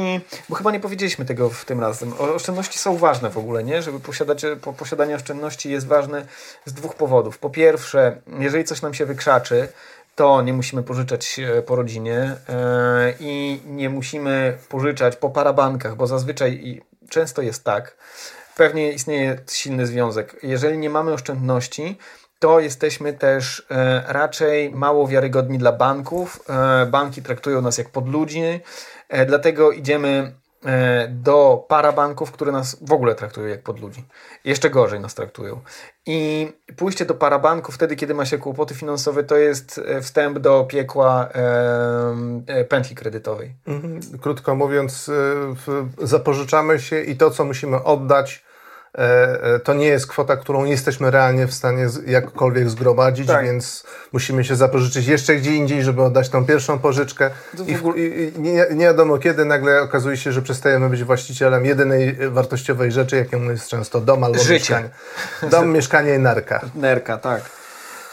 bo 0.49 0.57
chyba 0.57 0.71
nie 0.71 0.81
powiedzieliśmy 0.81 1.25
tego 1.25 1.51
w 1.51 1.65
tym 1.65 1.81
razem, 1.81 2.13
oszczędności 2.19 2.79
są 2.79 2.97
ważne 2.97 3.31
w 3.31 3.39
ogóle, 3.39 3.65
nie? 3.65 3.83
Żeby 3.83 4.01
posiadać, 4.01 4.43
po, 4.63 4.73
posiadanie 4.73 5.17
oszczędności 5.17 5.71
jest 5.71 5.87
ważne 5.87 6.27
z 6.65 6.73
dwóch 6.73 6.95
powodów. 6.95 7.39
Po 7.39 7.51
pierwsze, 7.51 8.21
jeżeli 8.39 8.65
coś 8.65 8.83
nam 8.83 8.95
się 8.95 9.07
wykrzaczy, 9.07 9.69
to 10.15 10.43
nie 10.43 10.53
musimy 10.53 10.83
pożyczać 10.83 11.39
e, 11.39 11.63
po 11.63 11.77
rodzinie 11.77 12.37
i 13.21 13.61
nie 13.67 13.91
musimy 13.91 14.59
pożyczać 14.69 15.17
po 15.17 15.31
parabankach, 15.31 15.97
bo 15.97 16.07
zazwyczaj 16.07 16.81
często 17.09 17.43
jest 17.43 17.65
tak, 17.65 17.97
pewnie 18.59 18.93
istnieje 18.93 19.39
silny 19.51 19.87
związek. 19.87 20.37
Jeżeli 20.43 20.79
nie 20.79 20.91
mamy 20.91 21.13
oszczędności, 21.13 21.99
to 22.39 22.61
jesteśmy 22.61 23.13
też 23.13 23.67
e, 23.71 24.03
raczej 24.09 24.71
mało 24.71 25.09
wiarygodni 25.09 25.59
dla 25.59 25.73
banków. 25.73 26.41
E, 26.49 26.87
banki 26.87 27.23
traktują 27.23 27.63
nas 27.63 27.79
jak 27.79 27.91
podludzi, 27.91 28.61
e, 29.09 29.27
dlatego 29.27 29.73
idziemy 29.73 30.33
do 31.09 31.67
parabanków, 31.69 32.33
które 32.33 32.53
nas 32.53 32.77
w 32.81 32.93
ogóle 32.93 33.15
traktują 33.15 33.47
jak 33.47 33.63
podludzi. 33.63 34.05
Jeszcze 34.45 34.71
gorzej 34.71 35.01
nas 35.01 35.15
traktują. 35.15 35.61
I 36.07 36.53
pójście 36.77 37.05
do 37.05 37.15
parabanku 37.15 37.73
wtedy, 37.73 37.97
kiedy 37.97 38.15
ma 38.15 38.27
się 38.27 38.39
kłopoty 38.39 38.75
finansowe, 38.75 39.25
to 39.25 39.37
jest 39.37 39.81
wstęp 40.03 40.39
do 40.39 40.65
piekła 40.65 41.29
e, 41.29 42.65
pętli 42.65 42.97
kredytowej. 42.97 43.55
Mhm. 43.67 44.01
Krótko 44.21 44.55
mówiąc, 44.55 45.11
zapożyczamy 46.03 46.81
się 46.81 47.01
i 47.01 47.17
to, 47.17 47.31
co 47.31 47.45
musimy 47.45 47.85
oddać, 47.85 48.45
to 49.65 49.75
nie 49.75 49.87
jest 49.87 50.07
kwota, 50.07 50.37
którą 50.37 50.65
nie 50.65 50.71
jesteśmy 50.71 51.11
realnie 51.11 51.47
w 51.47 51.55
stanie 51.55 51.87
jakkolwiek 52.07 52.71
zgromadzić, 52.71 53.27
Tak. 53.27 53.45
więc 53.45 53.85
musimy 54.13 54.45
się 54.45 54.57
zapożyczyć 54.57 55.07
jeszcze 55.07 55.37
gdzie 55.37 55.55
indziej, 55.55 55.83
żeby 55.83 56.03
oddać 56.03 56.29
tą 56.29 56.45
pierwszą 56.45 56.79
pożyczkę. 56.79 57.31
I, 57.67 57.75
w, 57.75 57.93
i, 57.97 58.33
nie, 58.41 58.67
nie 58.71 58.85
wiadomo 58.85 59.19
kiedy 59.19 59.45
nagle 59.45 59.83
okazuje 59.83 60.17
się, 60.17 60.33
że 60.33 60.43
przestajemy 60.43 60.89
być 60.89 61.05
właścicielem 61.05 61.65
jedynej 61.65 62.17
e, 62.21 62.31
wartościowej 62.31 62.93
rzeczy, 62.93 63.17
jaką 63.17 63.43
jest 63.51 63.69
często 63.69 64.01
dom 64.01 64.25
albo 64.25 64.39
Życie. 64.39 64.55
mieszkanie. 64.55 64.89
Dom, 65.51 65.73
mieszkanie 65.73 66.15
i 66.15 66.19
narka. 66.19 66.61
Nerka, 66.75 67.19
tak. 67.19 67.43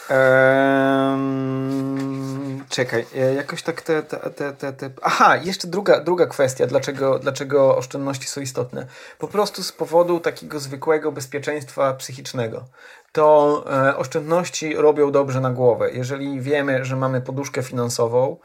Ehm, 0.10 2.24
czekaj, 2.69 3.06
e, 3.15 3.34
jakoś 3.34 3.63
tak 3.63 3.82
te, 3.82 4.04
te, 4.04 4.17
te, 4.17 4.54
te, 4.54 4.73
te... 4.73 4.89
Aha, 5.01 5.38
jeszcze 5.38 5.67
druga, 5.67 5.99
druga 5.99 6.25
kwestia, 6.25 6.67
dlaczego, 6.67 7.19
dlaczego 7.19 7.78
oszczędności 7.78 8.28
są 8.28 8.41
istotne. 8.41 8.86
Po 9.19 9.28
prostu 9.28 9.63
z 9.63 9.71
powodu 9.71 10.19
takiego 10.19 10.60
zwykłego 10.60 11.12
bezpieczeństwa 11.12 11.93
psychicznego. 11.93 12.65
To 13.12 13.63
e, 13.88 13.97
oszczędności 13.97 14.75
robią 14.75 15.12
dobrze 15.12 15.41
na 15.41 15.51
głowę. 15.51 15.91
Jeżeli 15.91 16.41
wiemy, 16.41 16.86
że 16.86 16.95
mamy 16.95 17.21
poduszkę 17.21 17.63
finansową, 17.63 18.38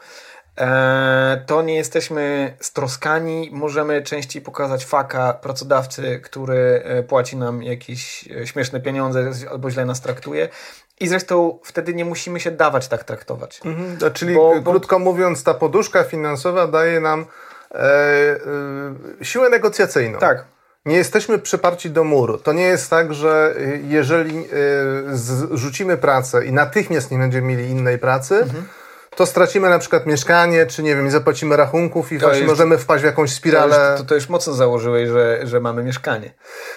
e, 0.57 1.43
to 1.47 1.61
nie 1.61 1.75
jesteśmy 1.75 2.53
stroskani, 2.59 3.49
możemy 3.53 4.01
częściej 4.01 4.41
pokazać 4.41 4.85
faka 4.85 5.33
pracodawcy, 5.33 6.19
który 6.23 6.83
e, 6.85 7.03
płaci 7.03 7.37
nam 7.37 7.63
jakieś 7.63 8.29
śmieszne 8.45 8.79
pieniądze 8.79 9.31
albo 9.51 9.71
źle 9.71 9.85
nas 9.85 10.01
traktuje. 10.01 10.49
I 11.01 11.07
zresztą 11.07 11.59
wtedy 11.63 11.93
nie 11.93 12.05
musimy 12.05 12.39
się 12.39 12.51
dawać 12.51 12.87
tak 12.87 13.03
traktować. 13.03 13.61
Mhm. 13.65 13.97
A 14.07 14.09
Czyli 14.09 14.35
Bo- 14.35 14.61
bo- 14.61 14.71
krótko 14.71 14.99
mówiąc, 14.99 15.43
ta 15.43 15.53
poduszka 15.53 16.03
finansowa 16.03 16.67
daje 16.67 16.99
nam 16.99 17.25
e, 17.71 18.35
y, 19.21 19.25
siłę 19.25 19.49
negocjacyjną. 19.49 20.19
Tak. 20.19 20.45
Nie 20.85 20.95
jesteśmy 20.97 21.39
przyparci 21.39 21.89
do 21.89 22.03
muru. 22.03 22.37
To 22.37 22.53
nie 22.53 22.63
jest 22.63 22.89
tak, 22.89 23.13
że 23.13 23.53
y, 23.57 23.81
jeżeli 23.87 24.39
y, 24.39 24.47
z- 25.17 25.51
rzucimy 25.53 25.97
pracę 25.97 26.45
i 26.45 26.53
natychmiast 26.53 27.11
nie 27.11 27.17
będziemy 27.17 27.47
mieli 27.47 27.69
innej 27.69 27.97
pracy, 27.97 28.35
Mhm. 28.35 28.67
To 29.15 29.25
stracimy 29.25 29.69
na 29.69 29.79
przykład 29.79 30.05
mieszkanie, 30.05 30.65
czy 30.65 30.83
nie 30.83 30.95
wiem, 30.95 31.05
nie 31.05 31.11
zapłacimy 31.11 31.57
rachunków 31.57 32.11
i 32.11 32.19
To 32.19 32.25
właśnie 32.25 32.41
już- 32.41 32.49
możemy 32.49 32.77
wpaść 32.77 33.01
w 33.03 33.05
jakąś 33.05 33.29
To 33.29 33.33
już, 33.33 33.37
spiralę. 33.37 33.95
to, 33.97 34.03
to 34.03 34.15
już 34.15 34.29
mocno 34.29 34.53
założyłeś, 34.53 35.09
że, 35.09 35.39
że 35.43 35.59
mamy 35.59 35.83
mieszkanie. 35.83 36.33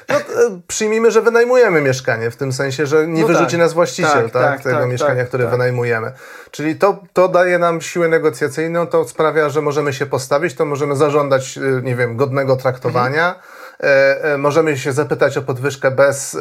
No, 0.09 0.15
e, 0.17 0.21
przyjmijmy, 0.67 1.11
że 1.11 1.23
wynajmujemy 1.23 1.81
mieszkanie, 1.81 2.31
w 2.31 2.37
tym 2.37 2.53
sensie, 2.53 2.87
że 2.87 3.07
nie 3.07 3.21
No 3.21 3.27
wyrzuci 3.27 3.51
tak. 3.51 3.61
nas 3.61 3.73
właściciel 3.73 4.23
Tak, 4.23 4.33
tak, 4.33 4.43
tak, 4.55 4.63
tego 4.63 4.79
tak, 4.79 4.89
mieszkania, 4.89 5.21
tak, 5.21 5.29
które 5.29 5.47
wynajmujemy. 5.47 6.13
Czyli 6.51 6.77
to, 6.77 7.03
to 7.13 7.29
daje 7.29 7.59
nam 7.59 7.81
siłę 7.81 8.09
negocjacyjną, 8.09 8.87
to 8.87 9.09
sprawia, 9.09 9.49
że 9.49 9.63
możemy 9.63 9.93
się 9.93 10.07
postawić, 10.07 10.55
to 10.55 10.65
możemy 10.65 10.97
zażądać, 10.97 11.59
y, 11.59 11.81
nie 11.83 11.97
wiem, 11.97 12.17
godnego 12.17 12.57
traktowania. 12.57 13.27
Mhm. 13.29 13.45
E, 13.83 14.25
e, 14.25 14.39
możemy 14.39 14.79
się 14.79 14.93
zapytać 14.93 15.37
o 15.39 15.43
podwyżkę 15.43 15.91
bez 15.91 16.35
y, 16.35 16.41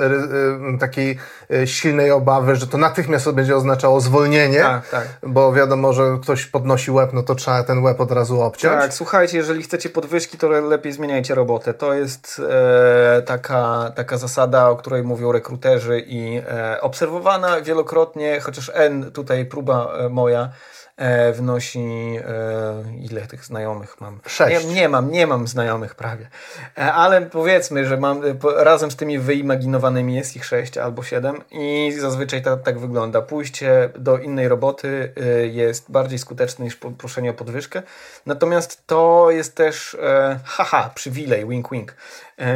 takiej 0.80 1.18
silnej 1.66 2.12
obawy, 2.12 2.56
że 2.56 2.68
to 2.68 2.78
natychmiast 2.78 3.32
będzie 3.32 3.56
oznaczało 3.56 4.02
zwolnienie, 4.02 4.62
Tak, 4.62 4.90
tak. 4.90 5.08
bo 5.24 5.54
wiadomo, 5.54 5.94
że 5.94 6.18
ktoś 6.22 6.46
podnosi 6.46 6.92
łeb, 6.92 7.10
no 7.14 7.24
to 7.24 7.36
trzeba 7.36 7.64
ten 7.64 7.84
łeb 7.84 8.02
od 8.02 8.12
razu 8.12 8.42
obciąć. 8.42 8.82
Tak, 8.82 8.94
słuchajcie, 8.94 9.38
jeżeli 9.38 9.64
chcecie 9.64 9.90
podwyżki, 9.90 10.38
to 10.38 10.50
le- 10.50 10.62
lepiej 10.62 10.92
zmieniajcie 10.94 11.36
robotę. 11.36 11.74
To 11.74 11.94
jest 11.94 12.42
e, 12.50 13.22
taka, 13.22 13.92
taka 13.96 14.18
zasada, 14.18 14.70
o 14.70 14.76
której 14.76 15.04
mówią 15.04 15.32
rekruterzy 15.32 16.00
i 16.08 16.42
e, 16.50 16.82
obserwowana 16.82 17.62
wielokrotnie, 17.62 18.40
chociaż 18.40 18.72
N 18.74 19.12
tutaj 19.12 19.46
próba 19.46 19.94
e, 19.98 20.10
moja 20.10 20.50
e, 20.98 21.34
wnosi 21.34 21.80
e, 21.80 22.84
ile 23.02 23.22
tych 23.22 23.46
znajomych 23.46 24.02
mam? 24.02 24.20
Sześć. 24.28 24.66
Nie, 24.68 24.74
nie 24.74 24.90
mam, 24.90 25.12
nie 25.12 25.28
mam 25.28 25.48
znajomych 25.48 25.96
prawie. 25.96 26.30
E, 26.78 26.94
ale 26.94 27.22
powiedzmy, 27.22 27.86
że 27.86 27.98
mam 27.98 28.22
po- 28.42 28.64
razem 28.64 28.92
z 28.92 28.96
tymi 28.96 29.20
wyimaginowanymi 29.20 30.16
jest 30.16 30.36
ich 30.36 30.46
sześć 30.46 30.78
albo 30.78 31.04
siedem 31.04 31.42
i 31.52 31.94
zazwyczaj 32.00 32.42
ta, 32.42 32.58
tak 32.58 32.80
wygląda. 32.80 33.22
Pójście 33.22 33.90
do 34.00 34.18
innej 34.18 34.48
roboty 34.48 35.14
jest 35.52 35.92
bardziej 35.92 36.20
skuteczne 36.20 36.66
niż 36.66 36.76
proszenie 36.98 37.30
o 37.30 37.34
podwyżkę. 37.34 37.84
Natomiast 38.26 38.88
to 38.88 39.28
jest 39.32 39.56
też 39.56 39.98
haha, 40.44 40.92
przywilej, 40.96 41.48
wink 41.48 41.70
wink. 41.72 41.96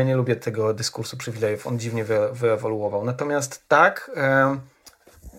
Nie 0.05 0.15
lubię 0.15 0.35
tego 0.35 0.73
dyskursu 0.73 1.17
przywilejów, 1.17 1.67
on 1.67 1.79
dziwnie 1.79 2.03
wy, 2.03 2.19
wyewoluował. 2.31 3.05
Natomiast 3.05 3.67
tak, 3.67 4.11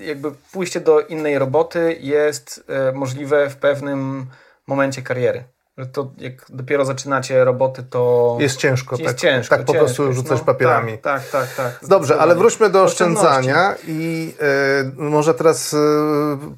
jakby 0.01 0.33
pójście 0.53 0.81
do 0.81 1.01
innej 1.01 1.39
roboty 1.39 1.99
jest 2.01 2.65
e, 2.69 2.93
możliwe 2.93 3.51
w 3.51 3.57
pewnym 3.57 4.27
momencie 4.67 5.03
kariery. 5.03 5.45
Że 5.79 5.87
to 5.87 6.11
jak 6.19 6.33
dopiero 6.49 6.85
zaczynacie 6.85 7.45
roboty, 7.45 7.83
to 7.91 8.37
Jest 8.41 8.57
ciężko, 8.57 8.97
jest 8.97 9.07
tak, 9.07 9.17
ciężko, 9.17 9.57
tak 9.57 9.67
po 9.67 9.73
ciężko 9.73 9.85
prostu 9.85 10.13
rzucać 10.13 10.39
no. 10.39 10.45
papierami. 10.45 10.99
Tak, 10.99 11.29
tak, 11.29 11.55
tak. 11.55 11.79
tak 11.79 11.89
Dobrze, 11.89 12.19
ale 12.19 12.35
wróćmy 12.35 12.71
do 12.71 12.83
oszczędzania 12.83 13.75
i 13.87 14.35
e, 14.41 15.03
może 15.03 15.35
teraz 15.35 15.75
e, 15.75 15.79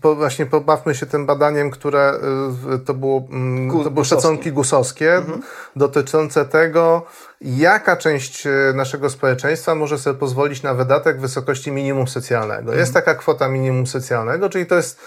po, 0.00 0.14
właśnie 0.14 0.46
pobawmy 0.46 0.94
się 0.94 1.06
tym 1.06 1.26
badaniem, 1.26 1.70
które 1.70 2.18
e, 2.74 2.78
to, 2.78 2.94
było, 2.94 3.26
mm, 3.30 3.70
Gu- 3.70 3.85
to 3.85 3.90
były 3.90 4.04
szacunki 4.04 4.52
gusowskie 4.52 5.22
dotyczące 5.76 6.44
tego, 6.44 7.06
jaka 7.40 7.96
część 7.96 8.44
naszego 8.74 9.11
społeczeństwa 9.11 9.74
może 9.74 9.98
sobie 9.98 10.18
pozwolić 10.18 10.62
na 10.62 10.74
wydatek 10.74 11.18
w 11.18 11.20
wysokości 11.20 11.72
minimum 11.72 12.09
socjalnego. 12.09 12.74
Jest 12.74 12.94
taka 12.94 13.14
kwota 13.14 13.48
minimum 13.48 13.87
socjalnego, 13.87 14.48
czyli 14.48 14.66
to 14.66 14.74
jest 14.74 15.00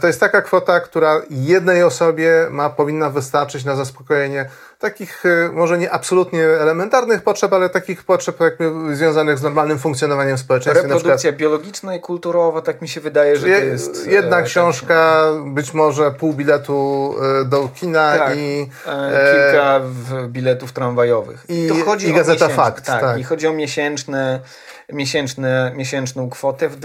to 0.00 0.06
jest 0.06 0.20
taka 0.20 0.42
kwota, 0.42 0.80
która 0.80 1.22
jednej 1.30 1.82
osobie 1.82 2.46
ma, 2.50 2.70
powinna 2.70 3.10
wystarczyć 3.10 3.64
na 3.64 3.76
zaspokojenie 3.76 4.48
takich 4.78 5.26
e, 5.26 5.50
może 5.52 5.78
nie 5.78 5.90
absolutnie 5.90 6.44
elementarnych 6.44 7.22
potrzeb, 7.22 7.52
ale 7.52 7.68
takich 7.68 8.04
potrzeb 8.04 8.40
jakby 8.40 8.96
związanych 8.96 9.38
z 9.38 9.42
normalnym 9.42 9.78
funkcjonowaniem 9.78 10.38
społeczeństwa. 10.38 10.82
Na 10.82 10.88
przykład 10.88 11.02
Reprodukcja 11.02 11.32
biologiczna 11.32 11.94
i 11.96 12.00
kulturowa, 12.00 12.62
tak 12.62 12.82
mi 12.82 12.88
się 12.88 13.00
wydaje, 13.00 13.36
że 13.36 13.42
to 13.42 13.52
je- 13.52 13.58
jest... 13.64 14.06
e, 14.06 14.10
jedna 14.10 14.36
tak, 14.36 14.44
książka, 14.44 15.22
być 15.46 15.74
może 15.74 16.10
pół 16.10 16.32
biletu 16.32 17.14
e, 17.40 17.44
do 17.44 17.68
kina 17.74 18.18
Tak. 18.18 18.36
i 18.36 18.70
e, 18.86 19.34
kilka 19.34 19.80
w 19.82 20.26
biletów 20.28 20.72
tramwajowych. 20.72 21.44
i- 21.48 21.68
to 21.68 21.84
chodzi 21.84 22.08
i 22.08 22.12
o 22.12 22.14
Gazeta 22.14 22.32
miesięczne, 22.32 22.64
Fakt, 22.64 22.86
Tak, 22.86 23.00
tak. 23.00 23.18
i 23.18 23.24
chodzi 23.24 23.46
o 23.46 23.52
miesięczne, 23.52 24.40
miesięczne, 24.92 25.72
miesięczną 25.76 26.30
kwotę. 26.30 26.68
W 26.68 26.76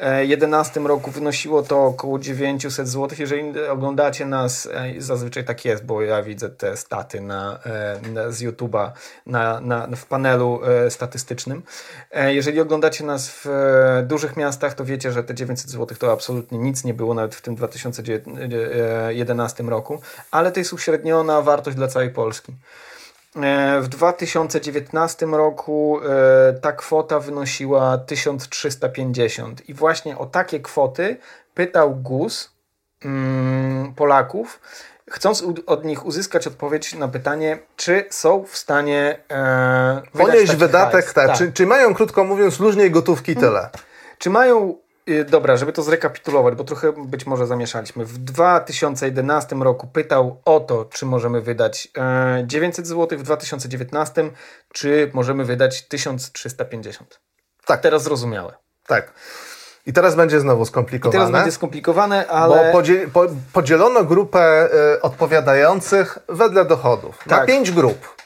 2011 0.00 0.80
roku 0.80 1.10
wynosiło 1.10 1.62
to 1.62 1.86
około 1.86 2.18
900 2.18 2.88
zł. 2.88 3.18
Jeżeli 3.18 3.68
oglądacie 3.68 4.26
nas, 4.26 4.68
e, 4.72 4.94
zazwyczaj 4.98 5.44
tak 5.44 5.64
jest, 5.64 5.84
bo 5.84 6.02
ja 6.02 6.22
widzę 6.22 6.50
te 6.50 6.76
staty 6.76 7.20
na, 7.20 7.58
e, 7.66 8.00
na, 8.12 8.30
z 8.30 8.42
YouTube'a 8.42 8.90
na, 9.26 9.60
na, 9.60 9.88
w 9.96 10.06
panelu 10.06 10.60
e, 10.64 10.90
statystycznym. 10.90 11.62
Jeżeli 12.26 12.60
oglądacie 12.60 13.04
nas 13.04 13.30
w 13.30 13.46
dużych 14.06 14.36
miastach, 14.36 14.74
to 14.74 14.84
wiecie, 14.84 15.12
że 15.12 15.24
te 15.24 15.34
900 15.34 15.70
zł 15.70 15.96
to 15.98 16.12
absolutnie 16.12 16.58
nic 16.58 16.84
nie 16.84 16.94
było 16.94 17.14
nawet 17.14 17.34
w 17.34 17.42
tym 17.42 17.54
2011 17.54 19.62
roku, 19.62 20.00
ale 20.30 20.52
to 20.52 20.60
jest 20.60 20.72
uśredniona 20.72 21.42
wartość 21.42 21.76
dla 21.76 21.88
całej 21.88 22.10
Polski. 22.10 22.52
E, 23.36 23.80
W 23.80 23.88
2019 23.88 25.26
roku 25.26 26.00
e, 26.00 26.52
ta 26.52 26.72
kwota 26.72 27.20
wynosiła 27.20 27.98
1350 27.98 29.68
i 29.68 29.74
właśnie 29.74 30.18
o 30.18 30.26
takie 30.26 30.60
kwoty 30.60 31.16
pytał 31.54 31.94
GUS 31.96 32.52
mm, 33.04 33.94
Polaków, 33.94 34.60
chcąc 35.10 35.44
od 35.66 35.84
nich 35.84 36.06
uzyskać 36.06 36.46
odpowiedź 36.46 36.94
na 36.94 37.08
pytanie, 37.08 37.58
czy 37.76 38.04
są 38.10 38.44
w 38.44 38.56
stanie 38.56 39.18
e, 39.30 40.02
wydać 40.14 40.26
ponieść 40.26 40.56
wydatek, 40.56 41.12
tak, 41.12 41.32
Czy, 41.38 41.52
czy 41.52 41.66
mają, 41.66 41.94
krótko 41.94 42.24
mówiąc, 42.24 42.60
luźniej 42.60 42.90
gotówki 42.90 43.36
tyle. 43.36 43.70
Czy 44.18 44.30
mają. 44.30 44.76
Y, 45.10 45.24
Dobra, 45.24 45.56
żeby 45.56 45.72
to 45.72 45.82
zrekapitulować, 45.82 46.54
bo 46.54 46.64
trochę 46.64 46.92
być 46.92 47.26
może 47.26 47.46
zamieszaliśmy. 47.46 48.04
W 48.04 48.18
2011 48.18 49.56
roku 49.56 49.86
pytał 49.86 50.40
o 50.44 50.60
to, 50.60 50.84
czy 50.84 51.06
możemy 51.06 51.40
wydać 51.40 51.88
e, 51.98 52.42
900 52.46 52.86
zł, 52.86 53.18
w 53.18 53.22
2019 53.22 54.30
czy 54.72 55.10
możemy 55.14 55.44
wydać 55.44 55.88
1350. 55.88 57.20
Tak. 57.66 57.80
Teraz 57.80 58.02
zrozumiałe. 58.02 58.54
Tak. 58.86 59.12
I 59.86 59.92
teraz 59.92 60.14
będzie 60.14 60.40
znowu 60.40 60.62
I 60.62 60.66
skomplikowane. 60.66 61.12
teraz 61.12 61.30
będzie 61.30 61.52
skomplikowane, 61.52 62.26
ale. 62.28 62.66
Bo 62.66 62.72
podzie, 62.72 63.08
po, 63.12 63.26
podzielono 63.52 64.04
grupę 64.04 64.68
y, 64.96 65.02
odpowiadających 65.02 66.18
wedle 66.28 66.64
dochodów. 66.64 67.26
Na 67.26 67.36
Tak. 67.36 67.46
pięć 67.46 67.70
grup. 67.70 68.19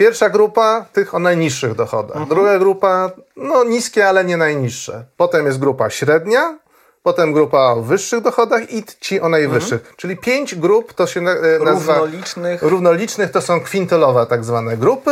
Pierwsza 0.00 0.30
grupa 0.30 0.86
tych 0.92 1.14
o 1.14 1.18
najniższych 1.18 1.74
dochodach. 1.74 2.16
Mhm. 2.16 2.28
Druga 2.28 2.58
grupa, 2.58 3.10
no 3.36 3.64
niskie, 3.64 4.08
ale 4.08 4.24
nie 4.24 4.36
najniższe. 4.36 5.04
Potem 5.16 5.46
jest 5.46 5.58
grupa 5.58 5.90
średnia. 5.90 6.58
Potem 7.02 7.32
grupa 7.32 7.58
o 7.58 7.82
wyższych 7.82 8.20
dochodach 8.20 8.72
i 8.72 8.84
ci 9.00 9.20
o 9.20 9.28
najwyższych. 9.28 9.94
Czyli 9.96 10.16
pięć 10.16 10.54
grup 10.54 10.94
to 10.94 11.06
się 11.06 11.20
e, 11.20 11.24
nazywa... 11.24 11.62
Mhm. 11.64 11.76
Równolicznych. 11.76 12.62
Równolicznych 12.62 13.30
to 13.30 13.40
są 13.40 13.60
kwintylowe 13.60 14.26
tak 14.26 14.44
zwane 14.44 14.76
grupy 14.76 15.10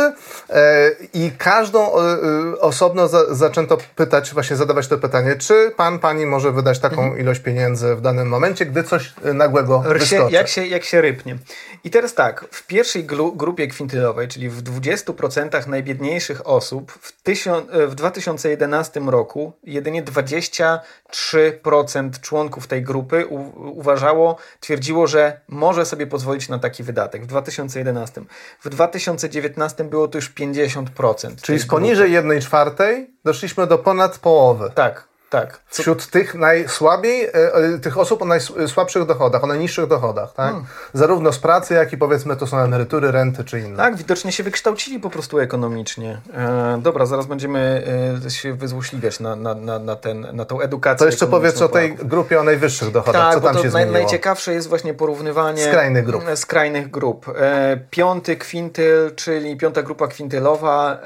e, 0.49 0.91
i 1.13 1.31
każdą 1.37 1.99
e, 1.99 2.17
osobno 2.59 3.07
za, 3.07 3.35
zaczęto 3.35 3.77
pytać, 3.95 4.33
właśnie 4.33 4.55
zadawać 4.55 4.87
to 4.87 4.97
pytanie, 4.97 5.35
czy 5.35 5.71
pan, 5.77 5.99
pani 5.99 6.25
może 6.25 6.51
wydać 6.51 6.79
taką 6.79 7.15
ilość 7.15 7.39
pieniędzy 7.39 7.95
w 7.95 8.01
danym 8.01 8.27
momencie, 8.27 8.65
gdy 8.65 8.83
coś 8.83 9.13
nagłego 9.33 9.83
Rsie, 9.99 10.27
jak, 10.31 10.47
się, 10.47 10.65
jak 10.65 10.83
się 10.83 11.01
rypnie. 11.01 11.37
I 11.83 11.89
teraz 11.89 12.13
tak, 12.13 12.45
w 12.51 12.67
pierwszej 12.67 13.05
grupie 13.35 13.67
kwintylowej, 13.67 14.27
czyli 14.27 14.49
w 14.49 14.63
20% 14.63 15.67
najbiedniejszych 15.67 16.47
osób 16.47 16.91
w, 16.91 17.21
tysią, 17.21 17.61
w 17.87 17.95
2011 17.95 18.99
roku 18.99 19.53
jedynie 19.63 20.03
23% 20.03 21.78
członków 22.21 22.67
tej 22.67 22.83
grupy 22.83 23.27
uważało, 23.55 24.37
twierdziło, 24.59 25.07
że 25.07 25.41
może 25.47 25.85
sobie 25.85 26.07
pozwolić 26.07 26.49
na 26.49 26.59
taki 26.59 26.83
wydatek 26.83 27.23
w 27.23 27.27
2011. 27.27 28.21
W 28.61 28.69
2019 28.69 29.83
było 29.83 30.07
to 30.07 30.17
już 30.17 30.33
50%. 30.33 31.41
Czyli 31.41 31.59
z 31.59 31.67
poniżej 31.67 32.11
jednej 32.11 32.41
czwartej 32.41 33.13
doszliśmy 33.25 33.67
do 33.67 33.77
ponad 33.77 34.19
połowy. 34.19 34.71
Tak, 34.75 35.08
tak. 35.29 35.59
Wśród 35.67 36.07
tych 36.07 36.35
najsłabiej, 36.35 37.25
e, 37.25 37.29
e, 37.53 37.79
tych 37.79 37.97
osób 37.97 38.21
o 38.21 38.25
najsłabszych 38.25 39.05
dochodach, 39.05 39.43
o 39.43 39.47
najniższych 39.47 39.87
dochodach, 39.87 40.33
tak? 40.33 40.51
Hmm. 40.51 40.65
Zarówno 40.93 41.31
z 41.31 41.39
pracy, 41.39 41.73
jak 41.73 41.93
i 41.93 41.97
powiedzmy 41.97 42.35
to 42.35 42.47
są 42.47 42.59
emerytury, 42.59 43.11
renty 43.11 43.43
czy 43.43 43.59
inne. 43.59 43.77
Tak, 43.77 43.95
widocznie 43.95 44.31
się 44.31 44.43
wykształcili 44.43 44.99
po 44.99 45.09
prostu 45.09 45.39
ekonomicznie. 45.39 46.21
E, 46.33 46.79
dobra, 46.81 47.05
zaraz 47.05 47.25
będziemy 47.25 47.83
e, 48.25 48.29
się 48.29 48.53
wyzłośliwiać 48.53 49.19
na, 49.19 49.35
na, 49.35 49.55
na, 49.55 49.79
na, 49.79 49.95
ten, 49.95 50.27
na 50.33 50.45
tą 50.45 50.61
edukację. 50.61 50.99
To 50.99 51.05
jeszcze 51.05 51.27
powiedz 51.27 51.61
o 51.61 51.69
tej 51.69 51.95
grupie 51.95 52.39
o 52.39 52.43
najwyższych 52.43 52.91
dochodach. 52.91 53.21
Tak, 53.21 53.33
Co 53.33 53.41
tam 53.41 53.55
to 53.55 53.59
się 53.59 53.63
naj, 53.63 53.71
zmieniło? 53.71 53.93
najciekawsze 53.93 54.53
jest 54.53 54.69
właśnie 54.69 54.93
porównywanie 54.93 55.65
Skrajnych 55.65 56.05
grup. 56.05 56.27
e, 56.27 56.37
skrajnych 56.37 56.91
grup. 56.91 57.25
E, 57.37 57.79
piąty 57.89 58.35
kwintyl, 58.35 59.15
czyli 59.15 59.57
piąta 59.57 59.83
grupa 59.83 60.07
kwintylowa, 60.07 60.97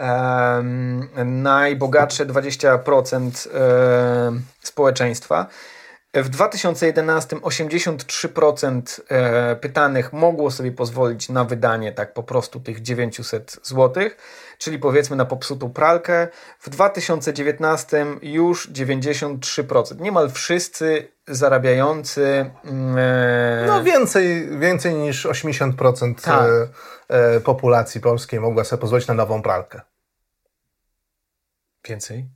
najbogatsze 1.25 2.25
20% 2.25 3.47
e, 3.53 4.12
społeczeństwa. 4.62 5.47
W 6.15 6.30
2011 6.30 7.36
83% 7.36 9.02
e, 9.10 9.56
pytanych 9.56 10.13
mogło 10.13 10.52
sobie 10.52 10.71
pozwolić 10.71 11.30
na 11.30 11.43
wydanie 11.43 11.91
tak 11.91 12.13
po 12.13 12.23
prostu 12.23 12.60
tych 12.60 12.82
900 12.82 13.60
zł, 13.63 14.04
czyli 14.58 14.80
powiedzmy 14.80 15.15
na 15.15 15.26
popsutą 15.26 15.73
pralkę. 15.73 16.28
W 16.60 16.69
2019 16.69 18.06
już 18.21 18.71
93%. 18.71 19.99
Niemal 20.02 20.32
wszyscy 20.32 21.12
zarabiający 21.28 22.52
mm, 22.65 22.97
e, 22.97 23.65
No 23.67 23.84
więcej, 23.84 24.60
więcej 24.60 24.93
niż 24.93 25.26
80% 25.26 26.21
Tak. 26.21 26.49
e, 27.10 27.36
e, 27.36 27.39
populacji 27.39 28.02
polskiej 28.02 28.39
mogła 28.39 28.63
sobie 28.63 28.82
pozwolić 28.82 29.08
na 29.08 29.13
nową 29.13 29.41
pralkę. 29.41 29.82
więcej. 31.88 32.30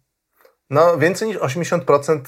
No 0.69 0.97
więcej 0.97 1.27
niż 1.27 1.37
80% 1.37 2.19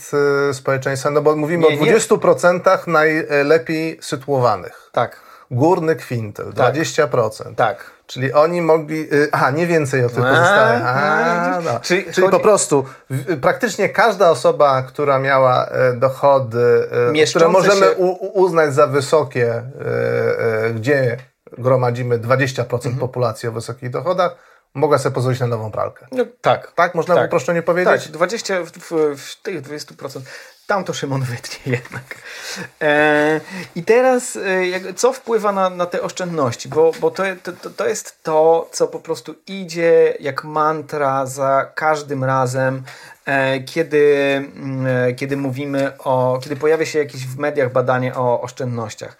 e, 0.49 0.53
społeczeństwa, 0.53 1.09
no 1.09 1.21
bo 1.21 1.35
mówimy 1.35 1.67
Nie, 1.69 1.79
o 1.81 1.85
nie. 1.85 1.97
20% 1.97 2.87
najlepiej 2.87 3.97
sytuowanych. 4.01 4.89
Tak, 4.91 5.19
Górny 5.51 5.95
kwintyl, 5.95 6.53
Tak. 6.53 6.75
20%. 6.75 7.55
tak. 7.55 7.91
Czyli 8.07 8.33
oni 8.33 8.61
mogli. 8.61 9.13
y, 9.13 9.29
Aha, 9.31 9.51
nie 9.51 9.67
więcej 9.67 10.05
o 10.05 10.09
A, 10.23 10.27
a, 10.27 10.83
A, 10.83 11.57
widzisz? 11.57 11.71
no. 11.73 11.79
Czyli 11.79 12.01
Czyli, 12.03 12.13
chodzi- 12.27 12.31
po 12.31 12.39
prostu 12.39 12.85
w- 13.09 13.39
praktycznie 13.39 13.89
każda 13.89 14.29
osoba, 14.31 14.81
która 14.81 15.19
miała 15.19 15.69
dochody, 15.95 16.87
Mieszczące 17.11 17.45
które 17.45 17.47
możemy 17.71 17.85
się- 17.87 17.97
u, 17.97 18.41
uznać 18.43 18.73
za 18.73 18.87
wysokie, 18.87 19.61
gdzie 20.75 21.17
gromadzimy 21.57 22.19
20% 22.19 22.85
Mhm. 22.85 22.99
populacji 22.99 23.49
o 23.49 23.51
wysokich 23.51 23.89
dochodach, 23.89 24.35
mogła 24.73 24.97
sobie 24.97 25.15
pozwolić 25.15 25.39
na 25.39 25.47
nową 25.47 25.71
pralkę. 25.71 26.07
No, 26.11 26.25
tak. 26.41 26.71
Tak? 26.75 26.95
Można 26.95 27.15
Tak. 27.15 27.23
w 27.23 27.27
uproszczeniu 27.27 27.59
Tak, 27.59 27.65
powiedzieć? 27.65 28.09
20 28.09 28.63
w, 28.63 28.71
w, 28.71 29.15
w 29.17 29.41
tych 29.41 29.61
20%. 29.61 30.19
Tam 30.67 30.83
to 30.83 30.93
Szymon 30.93 31.21
wytnie 31.21 31.71
jednak. 31.77 32.03
E, 32.81 33.41
I 33.75 33.83
teraz 33.83 34.35
e, 34.87 34.93
co 34.93 35.13
wpływa 35.13 35.51
na, 35.51 35.69
na 35.69 35.85
te 35.85 36.01
oszczędności? 36.01 36.69
Bo, 36.69 36.91
bo 36.99 37.11
to, 37.11 37.23
to, 37.61 37.69
to 37.69 37.87
jest 37.87 38.23
to, 38.23 38.69
co 38.71 38.87
po 38.87 38.99
prostu 38.99 39.35
idzie 39.47 40.17
jak 40.19 40.43
mantra 40.43 41.25
za 41.25 41.71
każdym 41.75 42.23
razem, 42.23 42.83
e, 43.25 43.59
kiedy, 43.59 44.33
mm, 44.55 44.87
e, 45.09 45.13
kiedy 45.13 45.37
mówimy 45.37 45.97
o, 45.97 46.39
kiedy 46.43 46.55
pojawia 46.55 46.85
się 46.85 46.99
jakieś 46.99 47.25
w 47.25 47.37
mediach 47.37 47.71
badanie 47.71 48.15
o 48.15 48.41
oszczędnościach. 48.41 49.17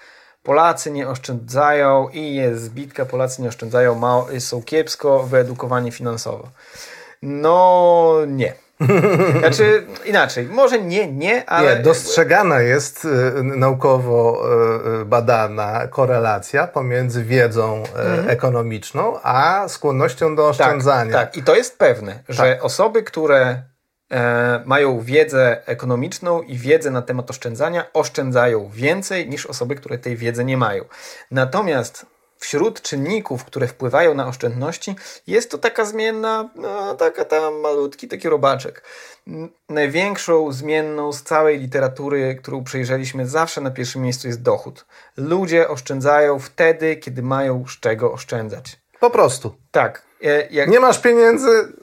Polacy 0.50 0.92
nie 0.92 1.08
oszczędzają 1.08 2.10
i 2.10 2.36
jest 2.36 2.64
zbitka, 2.64 3.06
Polacy 3.06 3.42
nie 3.42 3.48
oszczędzają, 3.48 3.96
mało, 3.96 4.28
są 4.40 4.64
kiepsko 4.64 5.24
wyedukowani 5.24 5.92
finansowo. 5.92 6.48
No 7.22 8.14
nie. 8.28 8.54
Znaczy 9.40 9.86
inaczej, 10.06 10.46
może 10.46 10.82
nie, 10.82 11.12
nie, 11.12 11.50
ale... 11.50 11.76
Nie, 11.76 11.84
dostrzegana 11.84 12.62
jest 12.62 13.06
y, 13.06 13.44
naukowo 13.44 14.44
y, 14.98 15.02
y, 15.02 15.06
badana 15.06 15.88
korelacja 15.88 16.68
pomiędzy 16.68 17.24
wiedzą 17.24 17.84
y, 18.26 18.30
ekonomiczną, 18.30 19.20
a 19.24 19.68
skłonnością 19.68 20.36
do 20.36 20.48
oszczędzania. 20.48 21.14
Tak, 21.14 21.28
tak. 21.32 21.38
i 21.38 21.44
to 21.44 21.56
jest 21.56 21.78
pewne, 21.78 22.24
że 22.30 22.60
osoby, 22.62 23.04
które 23.04 23.64
mają 24.66 25.00
wiedzę 25.02 25.68
ekonomiczną 25.68 26.42
i 26.42 26.58
wiedzę 26.58 26.92
na 26.92 27.02
temat 27.02 27.30
oszczędzania, 27.30 27.86
oszczędzają 27.94 28.70
więcej 28.74 29.30
niż 29.30 29.46
osoby, 29.46 29.76
które 29.76 29.98
tej 29.98 30.18
wiedzy 30.18 30.46
nie 30.46 30.58
mają. 30.58 30.86
Natomiast 31.32 32.06
wśród 32.40 32.82
czynników, 32.82 33.46
które 33.46 33.68
wpływają 33.68 34.14
na 34.14 34.28
oszczędności, 34.28 34.96
jest 35.28 35.52
to 35.52 35.58
taka 35.58 35.86
zmienna, 35.86 36.50
no, 36.56 36.96
taka 36.96 37.26
tam 37.26 37.60
malutki 37.60 38.08
taki 38.08 38.30
robaczek. 38.30 38.84
Największą 39.70 40.52
zmienną 40.52 41.14
z 41.14 41.24
całej 41.24 41.60
literatury, 41.60 42.36
którą 42.42 42.64
przejrzeliśmy, 42.64 43.28
zawsze 43.28 43.62
na 43.62 43.72
pierwszym 43.72 44.02
miejscu 44.02 44.28
jest 44.28 44.42
dochód. 44.42 44.86
Ludzie 45.18 45.68
oszczędzają 45.68 46.40
wtedy, 46.40 46.96
kiedy 46.96 47.22
mają 47.22 47.66
z 47.68 47.80
czego 47.80 48.12
oszczędzać. 48.14 48.80
Po 49.00 49.10
prostu. 49.10 49.56
Tak. 49.72 50.02
e, 50.24 50.48
Jak, 50.52 50.70
Nie 50.70 50.80
masz 50.80 51.00
pieniędzy, 51.00 51.74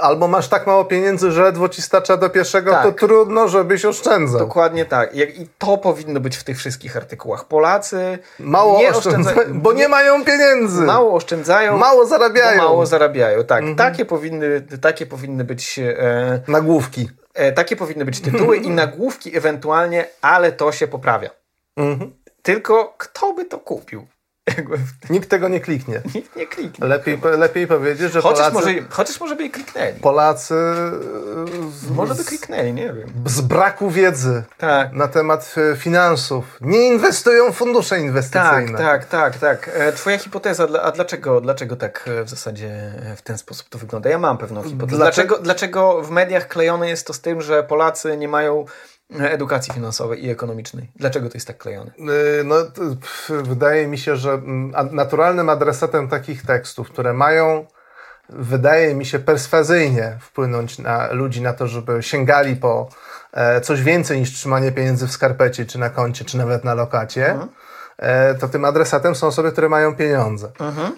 albo 0.00 0.28
masz 0.28 0.48
tak 0.48 0.66
mało 0.66 0.84
pieniędzy, 0.84 1.32
że 1.32 1.42
ledwo 1.42 1.68
ci 1.68 1.82
starcza 1.82 2.16
do 2.16 2.30
pierwszego, 2.30 2.70
Tak. 2.70 2.82
to 2.82 2.92
trudno, 2.92 3.48
żebyś 3.48 3.84
oszczędzał. 3.84 4.38
Dokładnie 4.40 4.84
tak. 4.84 5.14
I 5.14 5.48
to 5.58 5.78
powinno 5.78 6.20
być 6.20 6.36
w 6.36 6.44
tych 6.44 6.58
wszystkich 6.58 6.96
artykułach. 6.96 7.44
Polacy 7.44 8.18
Mało 8.38 8.78
nie 8.78 8.90
oszczędzają, 8.90 9.38
bo 9.62 9.72
nie 9.72 9.88
mają 9.88 10.24
pieniędzy. 10.24 10.82
mało 10.82 11.14
oszczędzają, 11.14 11.76
Mało 11.76 12.06
zarabiają. 12.06 12.62
mało 12.62 12.86
zarabiają. 12.86 13.44
Tak, 13.44 13.64
takie, 13.76 14.04
powinny, 14.04 14.60
takie 14.80 15.06
powinny 15.06 15.44
być 15.44 15.78
e, 15.78 16.40
Nagłówki. 16.48 17.08
e, 17.34 17.52
takie 17.52 17.76
powinny 17.76 18.04
być 18.04 18.20
tytuły 18.20 18.56
i 18.56 18.70
nagłówki 18.70 19.36
ewentualnie, 19.36 20.06
ale 20.22 20.52
to 20.52 20.72
się 20.72 20.88
poprawia. 20.88 21.30
Mhm. 21.76 22.12
Tylko 22.42 22.94
kto 22.98 23.32
by 23.32 23.44
to 23.44 23.58
kupił? 23.58 24.06
Nikt 25.10 25.28
tego 25.30 25.48
nie 25.48 25.60
kliknie. 25.60 26.00
nikt 26.14 26.36
nie 26.36 26.46
kliknie. 26.46 26.86
Lepiej, 26.88 27.18
lepiej 27.38 27.66
powiedzieć, 27.66 28.12
że 28.12 28.20
Chociaż 28.20 28.38
Polacy, 28.52 28.54
może, 28.54 28.88
chociaż 28.90 29.20
może 29.20 29.36
by 29.36 29.44
i 29.44 29.50
kliknęli. 29.50 30.00
Polacy 30.00 30.54
z, 31.72 31.90
Może 31.90 32.14
by 32.14 32.24
kliknęli, 32.24 32.72
nie 32.72 32.92
wiem. 32.92 33.08
z 33.26 33.40
braku 33.40 33.90
wiedzy 33.90 34.42
Tak. 34.58 34.92
na 34.92 35.08
temat 35.08 35.54
e, 35.72 35.76
finansów 35.76 36.44
nie 36.60 36.86
inwestują 36.88 37.52
w 37.52 37.56
fundusze 37.56 37.90
Tak, 37.96 38.04
inwestycyjne. 38.04 38.78
tak, 38.78 39.04
tak, 39.04 39.38
tak. 39.38 39.70
E, 39.74 39.92
Twoja 39.92 40.18
hipoteza, 40.18 40.66
a 40.82 40.90
dlaczego, 40.92 41.40
dlaczego 41.40 41.76
tak 41.76 42.04
e, 42.20 42.24
w 42.24 42.30
zasadzie 42.30 42.92
w 43.16 43.22
ten 43.22 43.38
sposób 43.38 43.68
to 43.68 43.78
wygląda? 43.78 44.10
Ja 44.10 44.18
mam 44.18 44.38
pewną 44.38 44.62
hipotezę. 44.62 44.96
Dlaczego- 44.96 45.38
Dlaczego, 45.38 46.02
w 46.02 46.10
mediach 46.10 46.48
klejone 46.48 46.88
jest 46.88 47.06
to 47.06 47.12
z 47.12 47.20
tym, 47.20 47.42
że 47.42 47.62
Polacy 47.62 48.16
nie 48.16 48.28
mają 48.28 48.64
edukacji 49.20 49.74
finansowej 49.74 50.24
i 50.24 50.30
ekonomicznej? 50.30 50.90
Dlaczego 50.96 51.28
to 51.28 51.34
jest 51.34 51.46
tak 51.46 51.58
klejone? 51.58 51.90
Y, 52.40 52.44
No, 52.44 52.56
wydaje 53.42 53.86
mi 53.86 53.98
się, 53.98 54.16
że 54.16 54.32
mm, 54.32 54.94
naturalnym 54.94 55.48
adresatem 55.48 56.08
takich 56.08 56.42
tekstów, 56.46 56.90
które 56.90 57.12
mają, 57.12 57.66
wydaje 58.28 58.94
mi 58.94 59.06
się, 59.06 59.18
perswazyjnie 59.18 60.18
wpłynąć 60.20 60.78
na 60.78 61.12
ludzi 61.12 61.42
na 61.42 61.52
to, 61.52 61.66
żeby 61.66 62.02
sięgali 62.02 62.56
po 62.56 62.88
e, 63.32 63.60
coś 63.60 63.82
więcej 63.82 64.20
niż 64.20 64.32
trzymanie 64.32 64.72
pieniędzy 64.72 65.06
w 65.06 65.12
skarpecie, 65.12 65.66
czy 65.66 65.78
na 65.78 65.90
koncie, 65.90 66.24
czy 66.24 66.38
nawet 66.38 66.64
na 66.64 66.74
lokacie, 66.74 67.30
e, 67.30 67.48
to 68.40 68.48
tym 68.48 68.64
adresatem 68.64 69.14
są 69.14 69.26
osoby, 69.26 69.52
które 69.52 69.68
mają 69.68 69.96
pieniądze. 69.96 70.48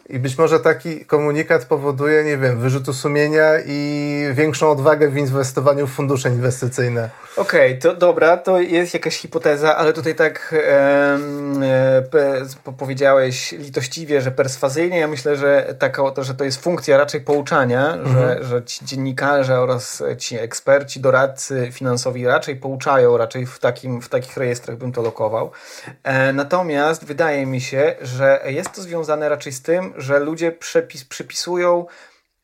I 0.08 0.18
być 0.18 0.38
może 0.38 0.60
taki 0.60 1.04
komunikat 1.04 1.64
powoduje, 1.64 2.24
nie 2.24 2.38
wiem, 2.38 2.58
wyrzutu 2.58 2.92
sumienia 2.92 3.50
i 3.66 4.22
większą 4.32 4.70
odwagę 4.70 5.08
w 5.08 5.16
inwestowaniu 5.16 5.86
w 5.86 5.92
fundusze 5.92 6.28
inwestycyjne. 6.28 7.10
Okej, 7.36 7.78
to 7.78 7.94
dobra, 7.94 8.36
to 8.36 8.60
jest 8.60 8.94
jakaś 8.94 9.16
hipoteza, 9.16 9.76
ale 9.76 9.92
tutaj 9.92 10.14
tak 10.14 10.54
e, 10.68 11.18
powiedziałeś 12.78 13.52
litościwie, 13.52 14.20
że 14.20 14.30
perswazyjnie. 14.30 14.98
Ja 14.98 15.08
myślę, 15.08 15.36
że, 15.36 15.74
taka, 15.78 16.10
to, 16.10 16.24
że 16.24 16.34
to 16.34 16.44
jest 16.44 16.62
funkcja 16.62 16.96
raczej 16.96 17.20
pouczania, 17.20 17.98
że, 18.04 18.38
że 18.44 18.64
ci 18.64 18.84
dziennikarze 18.84 19.60
oraz 19.60 20.02
ci 20.18 20.38
eksperci, 20.38 21.00
doradcy 21.00 21.68
finansowi 21.72 22.26
raczej 22.26 22.56
pouczają, 22.56 23.16
raczej 23.16 23.46
w, 23.46 23.58
takim, 23.58 24.02
w 24.02 24.08
takich 24.08 24.36
rejestrach 24.36 24.76
bym 24.76 24.92
to 24.92 25.02
lokował. 25.02 25.50
E, 26.02 26.32
natomiast 26.32 26.85
wydaje 26.94 27.46
mi 27.46 27.60
się, 27.60 27.94
że 28.00 28.42
jest 28.46 28.72
to 28.72 28.82
związane 28.82 29.28
raczej 29.28 29.52
z 29.52 29.62
tym, 29.62 29.94
że 29.96 30.18
ludzie 30.18 30.52
przepis, 30.52 31.04
przypisują 31.04 31.86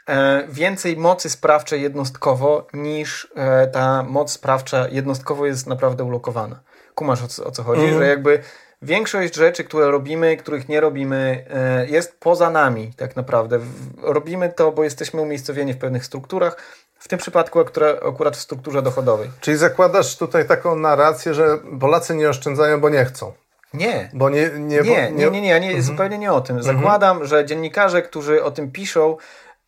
e, 0.07 0.45
więcej 0.49 0.97
mocy 0.97 1.31
sprawczej 1.31 1.83
jednostkowo 1.83 2.67
niż 2.73 3.33
e, 3.37 3.67
ta 3.67 4.03
moc 4.03 4.33
sprawcza 4.33 4.89
jednostkowo 4.89 5.47
jest 5.47 5.67
naprawdę 5.67 6.05
ulokowana. 6.05 6.61
Kumasz 6.95 7.23
o 7.23 7.29
co, 7.29 7.45
o 7.45 7.51
co 7.51 7.63
chodzi? 7.63 7.89
Że 7.89 8.07
jakby 8.07 8.43
większość 8.83 9.35
rzeczy, 9.35 9.65
które 9.65 9.91
robimy, 9.91 10.37
których 10.37 10.69
nie 10.69 10.81
robimy, 10.81 11.47
e, 11.51 11.87
jest 11.87 12.21
poza 12.21 12.51
nami 12.51 12.93
tak 12.97 13.17
naprawdę. 13.17 13.61
Robimy 14.03 14.49
to, 14.49 14.73
bo 14.73 14.85
jesteśmy 14.85 15.21
umiejscowieni 15.21 15.75
w 15.75 15.79
pewnych 15.79 16.05
strukturach, 16.05 16.57
w 16.99 17.09
tym 17.09 17.19
przypadku 17.19 17.61
akurat, 17.61 18.05
akurat 18.09 18.37
w 18.37 18.41
strukturze 18.41 18.83
dochodowej. 18.83 19.31
Czyli 19.41 19.57
zakładasz 19.57 20.17
tutaj 20.17 20.47
taką 20.49 20.77
narrację, 20.77 21.35
że 21.35 21.59
Polacy 21.81 22.15
nie 22.15 22.29
oszczędzają, 22.29 22.81
bo 22.81 22.89
nie 22.89 23.05
chcą. 23.05 23.33
Nie, 23.75 24.11
Bo 24.13 24.31
nie, 24.31 24.51
nie, 24.51 24.59
Nie, 24.59 24.79
bo, 24.83 24.85
nie, 24.91 25.31
nie, 25.31 25.41
nie, 25.41 25.49
ja 25.49 25.59
nie 25.59 25.83
zupełnie 25.83 26.19
nie 26.19 26.33
o 26.33 26.41
tym. 26.41 26.63
Zakładam, 26.63 27.25
że 27.25 27.45
dziennikarze, 27.45 28.03
którzy 28.03 28.45
o 28.45 28.51
tym 28.51 28.73
piszą, 28.73 29.17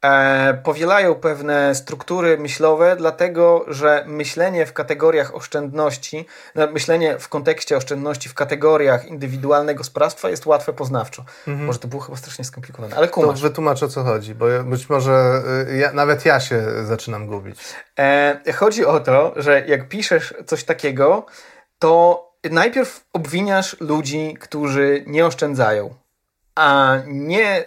e, 0.04 0.54
powielają 0.64 1.14
pewne 1.14 1.74
struktury 1.74 2.38
myślowe, 2.38 2.96
dlatego 2.96 3.64
że 3.68 4.04
myślenie 4.06 4.66
w 4.66 4.72
kategoriach 4.72 5.34
oszczędności, 5.34 6.26
no, 6.54 6.66
myślenie 6.66 7.18
w 7.18 7.28
kontekście 7.28 7.76
oszczędności 7.76 8.28
w 8.28 8.34
kategoriach 8.34 9.06
indywidualnego 9.06 9.84
sprawstwa 9.84 10.30
jest 10.30 10.46
łatwe 10.46 10.72
poznawczo. 10.72 11.24
Może 11.46 11.78
to 11.78 11.88
było 11.88 12.02
chyba 12.02 12.16
strasznie 12.18 12.44
skomplikowane, 12.44 12.96
ale 12.96 13.08
To 13.08 13.14
kumasz. 13.14 13.42
wytłumacz 13.42 13.82
o 13.82 13.88
co 13.88 14.04
chodzi, 14.04 14.34
bo 14.34 14.46
być 14.64 14.88
może 14.88 15.42
y, 15.70 15.76
ja, 15.76 15.92
nawet 15.92 16.24
ja 16.24 16.40
się 16.40 16.62
zaczynam 16.84 17.26
gubić. 17.26 17.60
E, 17.98 18.52
chodzi 18.54 18.84
o 18.86 19.00
to, 19.00 19.32
że 19.36 19.66
jak 19.66 19.88
piszesz 19.88 20.34
coś 20.46 20.64
takiego, 20.64 21.26
to 21.78 22.33
najpierw 22.50 23.04
obwiniasz 23.12 23.76
ludzi, 23.80 24.36
którzy 24.40 25.04
nie 25.06 25.26
oszczędzają, 25.26 25.94
a 26.54 26.96
nie, 27.06 27.66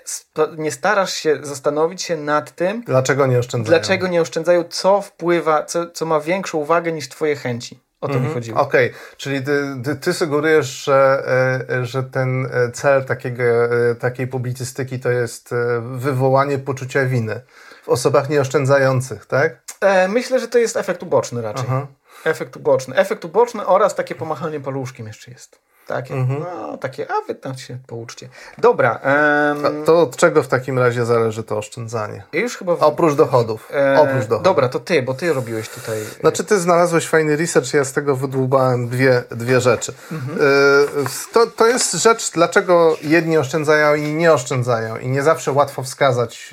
nie 0.57 0.71
starasz 0.71 1.13
się 1.13 1.39
zastanowić 1.41 2.01
się 2.01 2.17
nad 2.17 2.55
tym, 2.55 2.81
Dlaczego 2.85 3.27
nie 3.27 3.39
oszczędzają? 3.39 3.79
dlaczego 3.79 4.07
nie 4.07 4.21
oszczędzają, 4.21 4.63
co 4.63 5.01
wpływa, 5.01 5.63
co, 5.63 5.89
co 5.89 6.05
ma 6.05 6.19
większą 6.19 6.65
wagę 6.65 6.91
niż 6.91 7.09
twoje 7.09 7.35
chęci. 7.35 7.79
O 8.01 8.07
to 8.07 8.19
mi 8.19 8.33
chodziło. 8.33 8.59
Okej, 8.61 8.93
czyli 9.17 9.41
ty, 9.43 9.61
ty, 9.83 9.95
ty 9.95 10.13
sugerujesz, 10.13 10.83
że, 10.83 11.23
e, 11.69 11.85
że 11.85 12.03
ten 12.03 12.45
e, 12.45 12.71
cel 12.71 13.05
takiego, 13.05 13.43
e, 13.43 13.95
takiej 13.95 14.27
publicystyki 14.27 14.99
to 14.99 15.09
jest 15.09 15.49
wywołanie 15.81 16.59
poczucia 16.59 17.05
winy 17.05 17.41
w 17.83 17.89
osobach 17.89 18.29
nieoszczędzających, 18.29 19.25
tak? 19.25 19.61
Myślę, 20.09 20.39
że 20.39 20.47
to 20.47 20.57
jest 20.57 20.77
efekt 20.77 21.03
uboczny 21.03 21.41
raczej. 21.41 21.65
Aha. 21.67 21.87
Efekt 22.23 22.55
uboczny. 22.57 22.95
Efekt 22.95 23.25
uboczny 23.25 23.65
oraz 23.65 23.95
takie 23.95 24.15
pomachanie 24.15 24.59
paluszkiem 24.59 25.07
jeszcze 25.07 25.31
jest. 25.31 25.59
Takie, 25.87 26.13
Mhm. 26.13 26.39
no, 26.39 26.77
takie, 26.77 27.07
a 27.11 27.27
wy 27.27 27.35
tam 27.35 27.57
się 27.57 27.77
pouczcie. 27.87 28.29
Dobra, 28.57 28.99
em, 29.03 29.83
To 29.85 30.01
od 30.01 30.15
czego 30.15 30.43
w 30.43 30.47
takim 30.47 30.79
razie 30.79 31.05
zależy 31.05 31.43
to 31.43 31.57
oszczędzanie? 31.57 32.23
już 32.33 32.57
chyba... 32.57 32.75
W, 32.75 32.83
Oprócz 32.83 33.13
dochodów. 33.15 33.69
e, 33.73 33.99
Oprócz 34.01 34.23
dochodów. 34.25 34.43
Dobra, 34.43 34.69
to 34.69 34.79
ty, 34.79 35.01
bo 35.01 35.13
ty 35.13 35.33
robiłeś 35.33 35.69
tutaj... 35.69 35.97
Znaczy, 36.19 36.43
ty 36.43 36.59
znalazłeś 36.59 37.07
fajny 37.07 37.35
research, 37.35 37.73
ja 37.73 37.83
z 37.85 37.93
tego 37.93 38.15
wydłubałem 38.15 38.87
dwie, 38.89 39.23
dwie 39.31 39.61
rzeczy. 39.61 39.93
Mhm. 40.11 40.37
Y, 40.37 41.31
To, 41.33 41.47
to 41.47 41.67
jest 41.67 41.93
rzecz, 41.93 42.31
dlaczego 42.31 42.97
jedni 43.01 43.37
oszczędzają, 43.37 43.95
inni 43.95 44.13
nie 44.13 44.33
oszczędzają. 44.33 44.97
I 44.97 45.07
nie 45.07 45.23
zawsze 45.23 45.51
łatwo 45.51 45.83
wskazać 45.83 46.49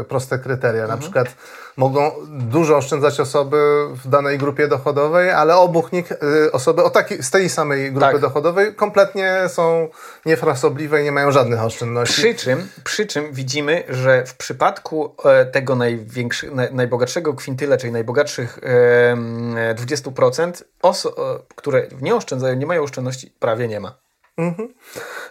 y, 0.00 0.04
proste 0.04 0.38
kryteria. 0.38 0.82
Mhm. 0.82 0.98
Na 0.98 1.02
przykład 1.02 1.28
mogą 1.78 2.10
dużo 2.30 2.76
oszczędzać 2.76 3.20
osoby 3.20 3.56
w 4.04 4.08
danej 4.08 4.38
grupie 4.38 4.68
dochodowej, 4.68 5.30
ale 5.30 5.56
obok 5.56 5.92
nich 5.92 6.12
y, 6.12 6.52
osoby 6.52 6.84
o 6.84 6.90
takiej, 6.90 7.22
z 7.22 7.30
tej 7.30 7.48
samej 7.48 7.92
grupy 7.92 8.12
Tak. 8.12 8.20
dochodowej 8.20 8.74
kompletnie 8.74 9.34
są 9.48 9.88
niefrasobliwe 10.26 11.00
i 11.00 11.04
nie 11.04 11.12
mają 11.12 11.30
żadnych 11.32 11.60
oszczędności. 11.62 12.14
Przy 12.22 12.34
czym, 12.34 12.68
przy 12.84 13.06
czym 13.06 13.32
widzimy, 13.32 13.82
że 13.88 14.26
w 14.26 14.34
przypadku 14.36 15.14
e, 15.24 15.46
tego 15.46 15.76
najbogatszego 16.72 17.34
kwintyle, 17.34 17.78
czyli 17.78 17.92
najbogatszych 17.92 18.58
em, 18.62 19.56
e, 19.56 19.74
20%, 19.74 20.52
oso- 20.82 21.08
e, 21.34 21.38
które 21.54 21.86
nie 22.00 22.14
oszczędzają, 22.14 22.54
nie 22.56 22.66
mają 22.66 22.82
oszczędności, 22.82 23.32
prawie 23.40 23.68
nie 23.68 23.80
ma. 23.80 24.07
Mhm. 24.38 24.68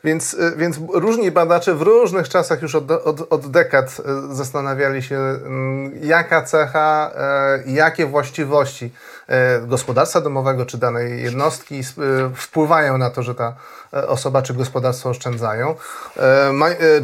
Więc, 0.04 0.34
y, 0.34 0.54
więc 0.58 0.80
różni 0.94 1.32
badacze 1.32 1.76
w 1.76 1.82
różnych 1.82 2.30
czasach 2.30 2.62
już 2.62 2.76
od, 2.76 2.92
od, 2.92 3.34
od 3.34 3.52
dekad 3.52 4.02
y, 4.32 4.36
zastanawiali 4.36 5.04
się, 5.04 5.16
mm, 5.16 5.92
jaka 6.02 6.42
cecha, 6.42 7.12
y, 7.66 7.72
jakie 7.72 8.06
właściwości 8.06 8.92
gospodarstwa 9.62 10.22
domowego 10.22 10.66
czy 10.66 10.78
danej 10.78 11.24
jednostki 11.24 11.82
wpływają 12.36 12.98
na 12.98 13.10
to, 13.10 13.24
że 13.24 13.36
ta 13.36 13.56
osoba 13.92 14.42
czy 14.42 14.54
gospodarstwo 14.54 15.10
oszczędzają. 15.10 15.76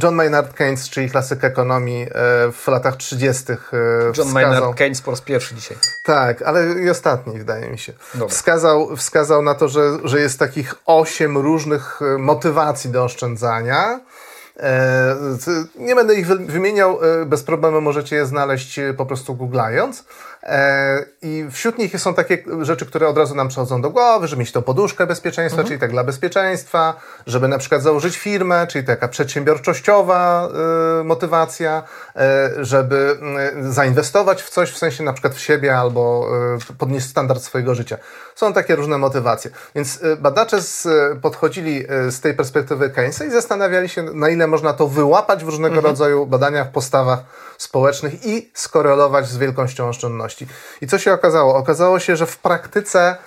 John 0.03 0.15
Maynard 0.15 0.53
Keynes, 0.53 0.89
czyli 0.89 1.09
klasyk 1.09 1.43
ekonomii 1.43 2.07
w 2.53 2.67
latach 2.67 2.95
30. 2.95 3.43
John 3.49 4.13
wskazał, 4.13 4.33
Maynard 4.33 4.75
Keynes 4.75 5.01
po 5.01 5.11
raz 5.11 5.21
pierwszy 5.21 5.55
dzisiaj. 5.55 5.77
Tak, 6.03 6.41
ale 6.41 6.81
i 6.81 6.89
ostatni 6.89 7.37
wydaje 7.37 7.69
mi 7.69 7.77
się. 7.77 7.93
Wskazał, 8.29 8.95
wskazał 8.95 9.41
na 9.41 9.55
to, 9.55 9.67
że, 9.67 9.81
że 10.03 10.19
jest 10.19 10.39
takich 10.39 10.75
osiem 10.85 11.37
różnych 11.37 11.99
motywacji 12.17 12.89
do 12.89 13.03
oszczędzania. 13.03 13.99
E, 14.59 15.15
nie 15.75 15.95
będę 15.95 16.15
ich 16.15 16.27
wymieniał, 16.27 16.99
e, 17.03 17.25
bez 17.25 17.43
problemu 17.43 17.81
możecie 17.81 18.15
je 18.15 18.25
znaleźć 18.25 18.79
e, 18.79 18.93
po 18.93 19.05
prostu 19.05 19.35
googlając. 19.35 20.05
I 21.21 21.47
wśród 21.51 21.77
nich 21.77 21.99
są 21.99 22.13
takie 22.13 22.43
rzeczy, 22.61 22.85
które 22.85 23.07
od 23.07 23.17
razu 23.17 23.35
nam 23.35 23.47
przychodzą 23.47 23.81
do 23.81 23.89
głowy, 23.89 24.27
żeby 24.27 24.39
mieć 24.39 24.51
tą 24.51 24.61
poduszkę 24.61 25.07
bezpieczeństwa, 25.07 25.61
mhm. 25.61 25.67
czyli 25.67 25.79
tak 25.79 25.91
dla 25.91 26.03
bezpieczeństwa, 26.03 26.93
żeby 27.27 27.47
na 27.47 27.57
przykład 27.57 27.81
założyć 27.81 28.17
firmę, 28.17 28.67
czyli 28.67 28.85
taka 28.85 29.07
przedsiębiorczościowa 29.07 30.49
motywacja, 31.03 31.83
żeby 32.57 33.17
zainwestować 33.61 34.43
w 34.43 34.49
coś, 34.49 34.71
w 34.71 34.77
sensie 34.77 35.03
na 35.03 35.13
przykład 35.13 35.35
w 35.35 35.39
siebie 35.39 35.77
albo 35.77 36.27
podnieść 36.77 37.07
standard 37.07 37.43
swojego 37.43 37.75
życia. 37.75 37.97
Są 38.35 38.53
takie 38.53 38.75
różne 38.75 38.97
motywacje. 38.97 39.51
Więc 39.75 39.99
badacze 40.19 40.61
z, 40.61 40.87
podchodzili 41.21 41.85
z 42.09 42.19
tej 42.19 42.33
perspektywy 42.33 42.89
Keynesa 42.89 43.25
i 43.25 43.31
zastanawiali 43.31 43.89
się, 43.89 44.03
na 44.03 44.29
ile 44.29 44.47
można 44.47 44.73
to 44.73 44.87
wyłapać 44.87 45.43
w 45.43 45.47
różnego 45.47 45.75
mhm. 45.75 45.85
rodzaju 45.85 46.25
badaniach, 46.25 46.71
postawach 46.71 47.19
społecznych 47.63 48.25
i 48.25 48.51
skorelować 48.53 49.27
z 49.27 49.37
wielkością 49.37 49.89
oszczędności. 49.89 50.47
I 50.81 50.87
co 50.87 50.99
się 50.99 51.13
okazało? 51.13 51.55
Okazało 51.55 51.99
się, 51.99 52.15
że 52.15 52.25
w 52.25 52.37
praktyce 52.37 53.17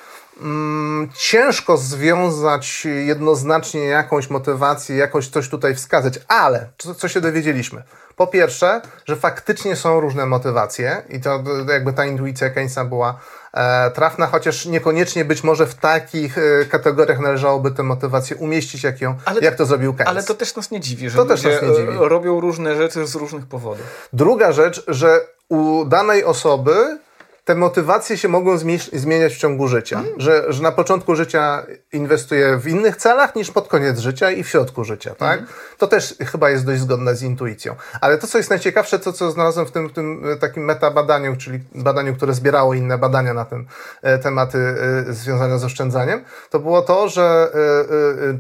ciężko 1.15 1.77
związać 1.77 2.85
jednoznacznie 2.85 3.85
jakąś 3.85 4.31
motywację, 4.31 4.97
jakoś 4.97 5.29
coś 5.29 5.49
tutaj 5.49 5.75
wskazać, 5.75 6.15
ale 6.29 6.69
co, 6.79 6.95
co 6.95 7.09
się 7.09 7.21
dowiedzieliśmy? 7.21 7.83
Po 8.17 8.27
pierwsze, 8.27 8.81
że 9.05 9.17
faktycznie 9.17 9.77
są 9.77 10.01
różne 10.01 10.27
motywacje 10.27 11.03
i 11.09 11.21
to 11.21 11.45
jakby 11.69 11.93
ta 11.93 12.05
intuicja 12.05 12.51
Keynesa 12.51 12.85
była 12.85 13.21
e, 13.53 13.91
trafna, 13.91 14.27
chociaż 14.27 14.67
niekoniecznie 14.67 15.25
być 15.25 15.45
może 15.45 15.67
w 15.67 15.75
takich 15.75 16.39
e, 16.39 16.65
kategoriach 16.65 17.21
należałoby 17.21 17.71
tę 17.71 17.83
motywację 17.83 18.37
umieścić, 18.37 18.83
jak, 18.83 19.01
ją, 19.01 19.15
ale, 19.25 19.41
jak 19.41 19.55
to 19.55 19.67
zrobił 19.67 19.95
Keynes. 19.95 20.09
Ale 20.09 20.23
to 20.23 20.35
też 20.35 20.57
nas 20.57 20.71
nie 20.71 20.81
dziwi, 20.81 21.11
że 21.11 21.17
to 21.17 21.25
też 21.25 21.43
nas 21.43 21.63
nie 21.63 21.69
dziwi. 21.69 21.93
robią 21.99 22.41
różne 22.41 22.77
rzeczy 22.77 23.07
z 23.07 23.15
różnych 23.15 23.47
powodów. 23.47 24.09
Druga 24.13 24.53
rzecz, 24.53 24.85
że 24.89 25.21
u 25.49 25.85
danej 25.85 26.25
osoby 26.25 26.99
te 27.47 27.55
motywacje 27.55 28.19
się 28.19 28.29
mogą 28.29 28.59
zmieniać 28.93 29.35
w 29.35 29.39
ciągu 29.39 29.69
życia. 29.69 29.99
Mm. 29.99 30.11
Że, 30.17 30.45
że 30.49 30.63
na 30.63 30.73
początku 30.73 31.17
życia 31.17 31.67
inwestuje 31.93 32.57
w 32.57 32.69
innych 32.69 32.97
celach 32.97 33.37
niż 33.37 33.51
pod 33.51 33.69
koniec 33.69 33.99
życia 33.99 34.31
i 34.31 34.43
w 34.43 34.49
środku 34.49 34.85
życia, 34.85 35.15
tak? 35.15 35.39
Mm. 35.39 35.51
To 35.79 35.87
też 35.87 36.15
chyba 36.27 36.51
jest 36.51 36.67
dość 36.67 36.81
zgodne 36.81 37.15
z 37.15 37.23
intuicją. 37.23 37.75
Ale 38.01 38.19
to, 38.19 38.27
co 38.27 38.39
jest 38.39 38.51
najciekawsze, 38.51 38.99
to 38.99 39.13
co 39.13 39.31
znalazłem 39.31 39.67
w 39.67 39.71
tym, 39.71 39.89
w 39.89 39.93
tym 39.93 40.23
e, 40.33 40.37
takim 40.37 40.65
metabadaniu, 40.65 41.37
czyli 41.37 41.61
badaniu, 41.75 42.15
które 42.15 42.35
zbierało 42.35 42.75
inne 42.75 42.99
badania 42.99 43.35
na 43.35 43.45
ten 43.45 43.67
e, 44.03 44.19
tematy 44.19 44.59
e, 44.59 45.13
związane 45.13 45.59
z 45.59 45.65
oszczędzaniem, 45.65 46.25
to 46.51 46.59
było 46.59 46.83
to, 46.83 47.09
że 47.09 47.51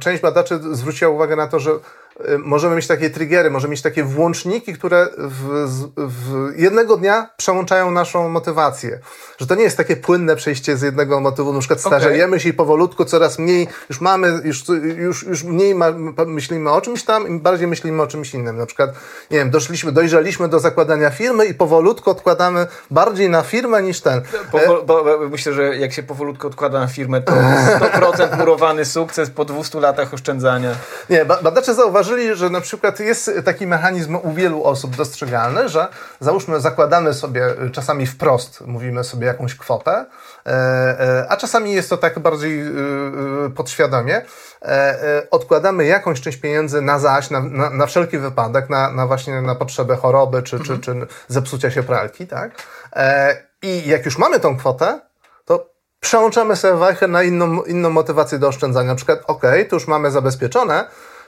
część 0.00 0.22
badaczy 0.22 0.60
zwróciła 0.72 1.10
uwagę 1.10 1.36
na 1.36 1.46
to, 1.46 1.60
że 1.60 1.70
możemy 2.38 2.76
mieć 2.76 2.86
takie 2.86 3.10
triggery, 3.10 3.50
możemy 3.50 3.70
mieć 3.70 3.82
takie 3.82 4.04
włączniki, 4.04 4.72
które 4.72 5.08
w, 5.16 5.68
w 5.96 6.52
jednego 6.56 6.96
dnia 6.96 7.30
przełączają 7.36 7.90
naszą 7.90 8.28
motywację. 8.28 9.00
Że 9.38 9.46
to 9.46 9.54
nie 9.54 9.62
jest 9.62 9.76
takie 9.76 9.96
płynne 9.96 10.36
przejście 10.36 10.76
z 10.76 10.82
jednego 10.82 11.20
motywu, 11.20 11.52
na 11.52 11.58
przykład 11.58 11.80
starzejemy 11.80 12.26
okay. 12.26 12.40
się 12.40 12.48
i 12.48 12.52
powolutku 12.52 13.04
coraz 13.04 13.38
mniej, 13.38 13.68
już 13.90 14.00
mamy, 14.00 14.40
już, 14.44 14.64
już, 14.96 15.22
już 15.22 15.44
mniej 15.44 15.74
ma, 15.74 15.86
myślimy 16.26 16.70
o 16.70 16.80
czymś 16.80 17.04
tam 17.04 17.28
i 17.28 17.40
bardziej 17.40 17.66
myślimy 17.66 18.02
o 18.02 18.06
czymś 18.06 18.34
innym. 18.34 18.56
Na 18.56 18.66
przykład, 18.66 18.90
nie 19.30 19.38
wiem, 19.38 19.50
doszliśmy, 19.50 19.92
dojrzeliśmy 19.92 20.48
do 20.48 20.60
zakładania 20.60 21.10
firmy 21.10 21.46
i 21.46 21.54
powolutku 21.54 22.10
odkładamy 22.10 22.66
bardziej 22.90 23.30
na 23.30 23.42
firmę 23.42 23.82
niż 23.82 24.00
ten. 24.00 24.22
Powol, 24.52 24.82
bo, 24.86 25.04
bo, 25.04 25.28
myślę, 25.28 25.52
że 25.52 25.76
jak 25.76 25.92
się 25.92 26.02
powolutku 26.02 26.46
odkłada 26.46 26.80
na 26.80 26.86
firmę, 26.86 27.22
to 27.22 27.32
100% 27.32 28.38
murowany 28.38 28.84
sukces 28.84 29.30
po 29.30 29.44
200 29.44 29.80
latach 29.80 30.14
oszczędzania. 30.14 30.74
Nie, 31.10 31.24
badacze 31.24 31.74
zauważyli, 31.74 32.05
zauważyli, 32.06 32.36
że 32.36 32.50
na 32.50 32.60
przykład 32.60 33.00
jest 33.00 33.30
taki 33.44 33.66
mechanizm 33.66 34.18
u 34.22 34.32
wielu 34.32 34.64
osób 34.64 34.96
dostrzegalny, 34.96 35.68
że 35.68 35.88
załóżmy 36.20 36.60
zakładamy 36.60 37.14
sobie 37.14 37.46
czasami 37.72 38.06
wprost, 38.06 38.60
mówimy 38.60 39.04
sobie 39.04 39.26
jakąś 39.26 39.54
kwotę, 39.54 40.06
e, 40.46 40.50
e, 40.50 41.26
a 41.28 41.36
czasami 41.36 41.72
jest 41.72 41.90
to 41.90 41.96
tak 41.96 42.18
bardziej 42.18 42.60
e, 42.60 42.70
podświadomie, 43.56 44.22
odkładamy 45.30 45.84
jakąś 45.84 46.20
część 46.20 46.38
pieniędzy 46.38 46.82
na 46.82 46.98
zaś, 46.98 47.30
na, 47.30 47.40
na, 47.40 47.70
na 47.70 47.86
wszelki 47.86 48.18
wypadek, 48.18 48.70
na, 48.70 48.90
na 48.90 49.06
właśnie 49.06 49.42
na 49.42 49.54
potrzebę 49.54 49.96
choroby 49.96 50.42
czy, 50.42 50.56
mhm. 50.56 50.80
czy, 50.80 50.84
czy 50.84 51.06
zepsucia 51.28 51.70
się 51.70 51.82
pralki, 51.82 52.26
tak? 52.26 52.50
I 53.62 53.88
jak 53.88 54.04
już 54.04 54.18
mamy 54.18 54.40
tą 54.40 54.56
kwotę, 54.56 55.00
to 55.44 55.70
przełączamy 56.00 56.56
sobie 56.56 56.74
wajchę 56.74 57.08
na 57.08 57.22
inną, 57.22 57.62
inną 57.62 57.90
motywację 57.90 58.38
do 58.38 58.48
oszczędzania. 58.48 58.88
Na 58.88 58.94
przykład, 58.94 59.18
ok, 59.26 59.42
to 59.68 59.76
już 59.76 59.88
mamy 59.88 60.10
zabezpieczone, 60.10 60.84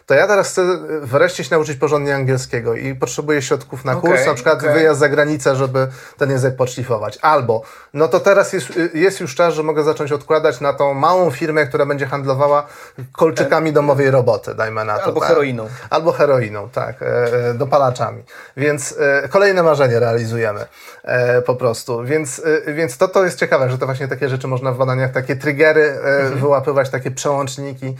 to 0.08 0.14
ja 0.14 0.26
teraz 0.26 0.48
chcę 0.48 0.62
wreszcie 1.02 1.44
się 1.44 1.50
nauczyć 1.50 1.78
porządnie 1.78 2.14
angielskiego 2.14 2.74
i 2.74 2.94
potrzebuję 2.94 3.42
środków 3.42 3.84
na 3.84 3.94
kurs, 3.94 4.12
okay, 4.12 4.26
na 4.26 4.34
przykład 4.34 4.58
okay. 4.58 4.72
wyjazd 4.72 5.00
za 5.00 5.08
granicę, 5.08 5.56
żeby 5.56 5.88
ten 6.18 6.30
język 6.30 6.56
podszlifować. 6.56 7.18
Albo, 7.22 7.62
no 7.94 8.08
to 8.08 8.20
teraz 8.20 8.52
jest, 8.52 8.68
jest 8.94 9.20
już 9.20 9.34
czas, 9.34 9.54
że 9.54 9.62
mogę 9.62 9.84
zacząć 9.84 10.12
odkładać 10.12 10.60
na 10.60 10.72
tą 10.72 10.94
małą 10.94 11.30
firmę, 11.30 11.66
która 11.66 11.86
będzie 11.86 12.06
handlowała 12.06 12.66
kolczykami 13.12 13.72
domowej 13.72 14.10
roboty, 14.10 14.54
dajmy 14.54 14.84
na 14.84 14.98
to. 14.98 15.04
Albo 15.04 15.20
tak? 15.20 15.28
heroiną. 15.28 15.68
Albo 15.90 16.12
heroiną, 16.12 16.68
tak, 16.68 17.02
e, 17.02 17.06
e, 17.50 17.54
dopalaczami. 17.54 18.22
Więc 18.56 18.94
e, 18.98 19.28
kolejne 19.28 19.62
marzenie 19.62 20.00
realizujemy 20.00 20.66
po 21.46 21.54
prostu. 21.54 22.04
Więc, 22.04 22.42
więc 22.66 22.98
to, 22.98 23.08
to 23.08 23.24
jest 23.24 23.38
ciekawe, 23.38 23.70
że 23.70 23.78
to 23.78 23.86
właśnie 23.86 24.08
takie 24.08 24.28
rzeczy 24.28 24.48
można 24.48 24.72
w 24.72 24.78
badaniach, 24.78 25.12
takie 25.12 25.36
triggery 25.36 25.90
mhm. 25.90 26.38
wyłapywać, 26.38 26.90
takie 26.90 27.10
przełączniki 27.10 27.96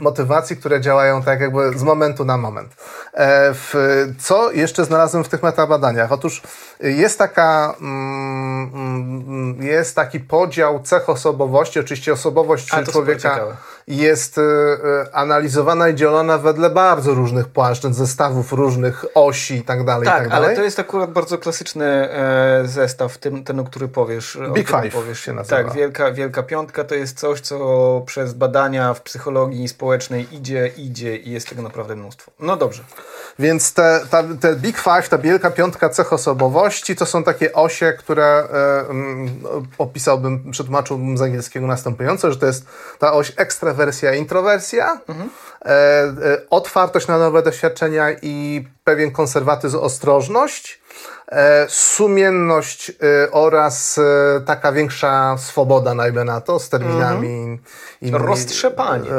motywacji, 0.00 0.56
które 0.56 0.80
działają 0.80 1.19
tak 1.22 1.40
jakby 1.40 1.78
z 1.78 1.82
momentu 1.82 2.24
na 2.24 2.36
moment. 2.36 2.74
E, 3.12 3.54
w, 3.54 3.74
co 4.18 4.52
jeszcze 4.52 4.84
znalazłem 4.84 5.24
w 5.24 5.28
tych 5.28 5.42
metabadaniach? 5.42 6.12
Otóż 6.12 6.42
jest 6.80 7.18
taka, 7.18 7.74
mm, 7.80 8.70
mm, 8.74 9.62
jest 9.62 9.96
taki 9.96 10.20
podział 10.20 10.82
cech 10.82 11.08
osobowości, 11.08 11.80
oczywiście 11.80 12.12
osobowość 12.12 12.74
A, 12.74 12.82
człowieka 12.82 13.56
jest 13.86 14.38
e, 14.38 14.42
e, 14.42 15.14
analizowana 15.14 15.88
i 15.88 15.94
dzielona 15.94 16.38
wedle 16.38 16.70
bardzo 16.70 17.14
różnych 17.14 17.48
płaszczyzn, 17.48 17.94
zestawów 17.94 18.52
różnych 18.52 19.04
osi 19.14 19.54
i 19.54 19.62
tak 19.62 19.84
dalej. 19.84 20.06
Tak, 20.06 20.24
tak 20.24 20.32
ale 20.32 20.56
to 20.56 20.62
jest 20.62 20.78
akurat 20.78 21.12
bardzo 21.12 21.38
klasyczny 21.38 21.84
e, 21.84 22.62
zestaw, 22.64 23.18
tym, 23.18 23.44
ten, 23.44 23.60
o 23.60 23.64
który 23.64 23.88
powiesz. 23.88 24.38
Big 24.52 24.68
Five 24.68 24.92
powiesz 24.92 25.20
się 25.20 25.32
nazywa. 25.32 25.56
Tak, 25.56 25.72
wielka, 25.72 26.12
wielka 26.12 26.42
piątka 26.42 26.84
to 26.84 26.94
jest 26.94 27.18
coś, 27.18 27.40
co 27.40 28.02
przez 28.06 28.34
badania 28.34 28.94
w 28.94 29.02
psychologii 29.02 29.68
społecznej 29.68 30.34
idzie, 30.34 30.70
idzie 30.76 31.16
i 31.16 31.30
jest 31.30 31.48
tego 31.48 31.62
naprawdę 31.62 31.96
mnóstwo. 31.96 32.32
No 32.40 32.56
dobrze. 32.56 32.82
Więc 33.38 33.74
te, 33.74 34.00
ta, 34.10 34.24
te 34.40 34.56
Big 34.56 34.78
Five, 34.78 35.08
ta 35.08 35.18
wielka 35.18 35.50
piątka 35.50 35.88
cech 35.88 36.12
osobowości, 36.12 36.96
to 36.96 37.06
są 37.06 37.24
takie 37.24 37.52
osie, 37.52 37.92
które 37.98 38.48
opisałbym, 39.78 40.50
przetłumaczyłbym 40.50 41.18
z 41.18 41.22
angielskiego 41.22 41.66
następująco, 41.66 42.32
że 42.32 42.38
to 42.38 42.46
jest 42.46 42.66
ta 42.98 43.12
oś 43.12 43.32
ekstrawersja, 43.70 44.14
introwersja, 44.14 45.00
mhm. 45.08 45.30
otwartość 46.50 47.06
na 47.06 47.18
nowe 47.18 47.42
doświadczenia 47.42 48.06
i 48.22 48.66
pewien 48.84 49.10
konserwatyzm, 49.10 49.78
ostrożność, 49.78 50.80
e, 51.28 51.66
sumienność 51.68 52.92
oraz 53.32 54.00
taka 54.46 54.72
większa 54.72 55.36
swoboda, 55.38 55.94
najmę 55.94 56.24
na 56.24 56.40
to, 56.40 56.58
z 56.58 56.68
terminami. 56.68 57.28
Mm 57.28 57.58
-hmm. 58.02 58.26
Roztrzepanie. 58.26 59.10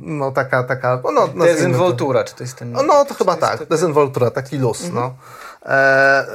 No 0.00 0.30
taka, 0.30 0.64
taka, 0.64 1.02
no, 1.14 1.28
Dezynwoltura, 1.28 2.24
czy 2.24 2.34
to 2.34 2.44
jest 2.44 2.56
ten... 2.56 2.72
No 2.72 3.04
to 3.04 3.14
chyba 3.14 3.36
tak, 3.36 3.66
dezynwoltura, 3.66 4.30
taki 4.30 4.58
luz, 4.58 4.82
-hmm. 4.82 4.94
no. 4.94 5.14
e, 5.62 5.74
e, 5.74 6.26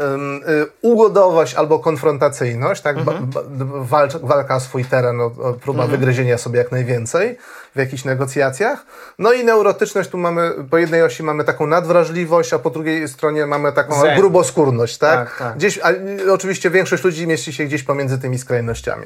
ugodowość 0.82 1.54
albo 1.54 1.80
konfrontacyjność, 1.80 2.82
tak? 2.82 2.98
Mhm. 2.98 3.30
Ba, 3.30 3.42
ba, 3.44 3.66
walcz, 3.66 4.18
walka 4.18 4.56
o 4.56 4.60
swój 4.60 4.86
teren, 4.86 5.22
o, 5.22 5.26
o 5.26 5.54
próba 5.54 5.84
mhm. 5.84 5.92
wygryzienia 5.92 6.38
sobie 6.38 6.58
jak 6.60 6.72
najwięcej 6.72 7.38
w 7.76 7.80
jakichś 7.80 8.06
negocjacjach. 8.06 8.86
No 9.20 9.34
i 9.34 9.44
neurotyczność, 9.44 10.10
tu 10.10 10.18
mamy, 10.18 10.52
po 10.70 10.78
jednej 10.78 11.04
osi 11.04 11.24
mamy 11.24 11.44
taką 11.44 11.68
nadwrażliwość, 11.68 12.54
a 12.54 12.60
po 12.60 12.70
drugiej 12.70 13.08
stronie 13.08 13.46
mamy 13.46 13.72
taką 13.72 14.02
Zen. 14.02 14.18
gruboskórność, 14.18 14.98
tak? 14.98 15.30
tak, 15.30 15.38
tak. 15.38 15.58
Gdzieś, 15.58 15.80
a, 15.80 15.90
oczywiście 16.32 16.70
większość 16.70 17.04
ludzi 17.04 17.28
mieści 17.28 17.54
się 17.54 17.66
gdzieś 17.66 17.84
pomiędzy 17.84 18.18
tymi 18.18 18.38
skrajnościami. 18.38 19.06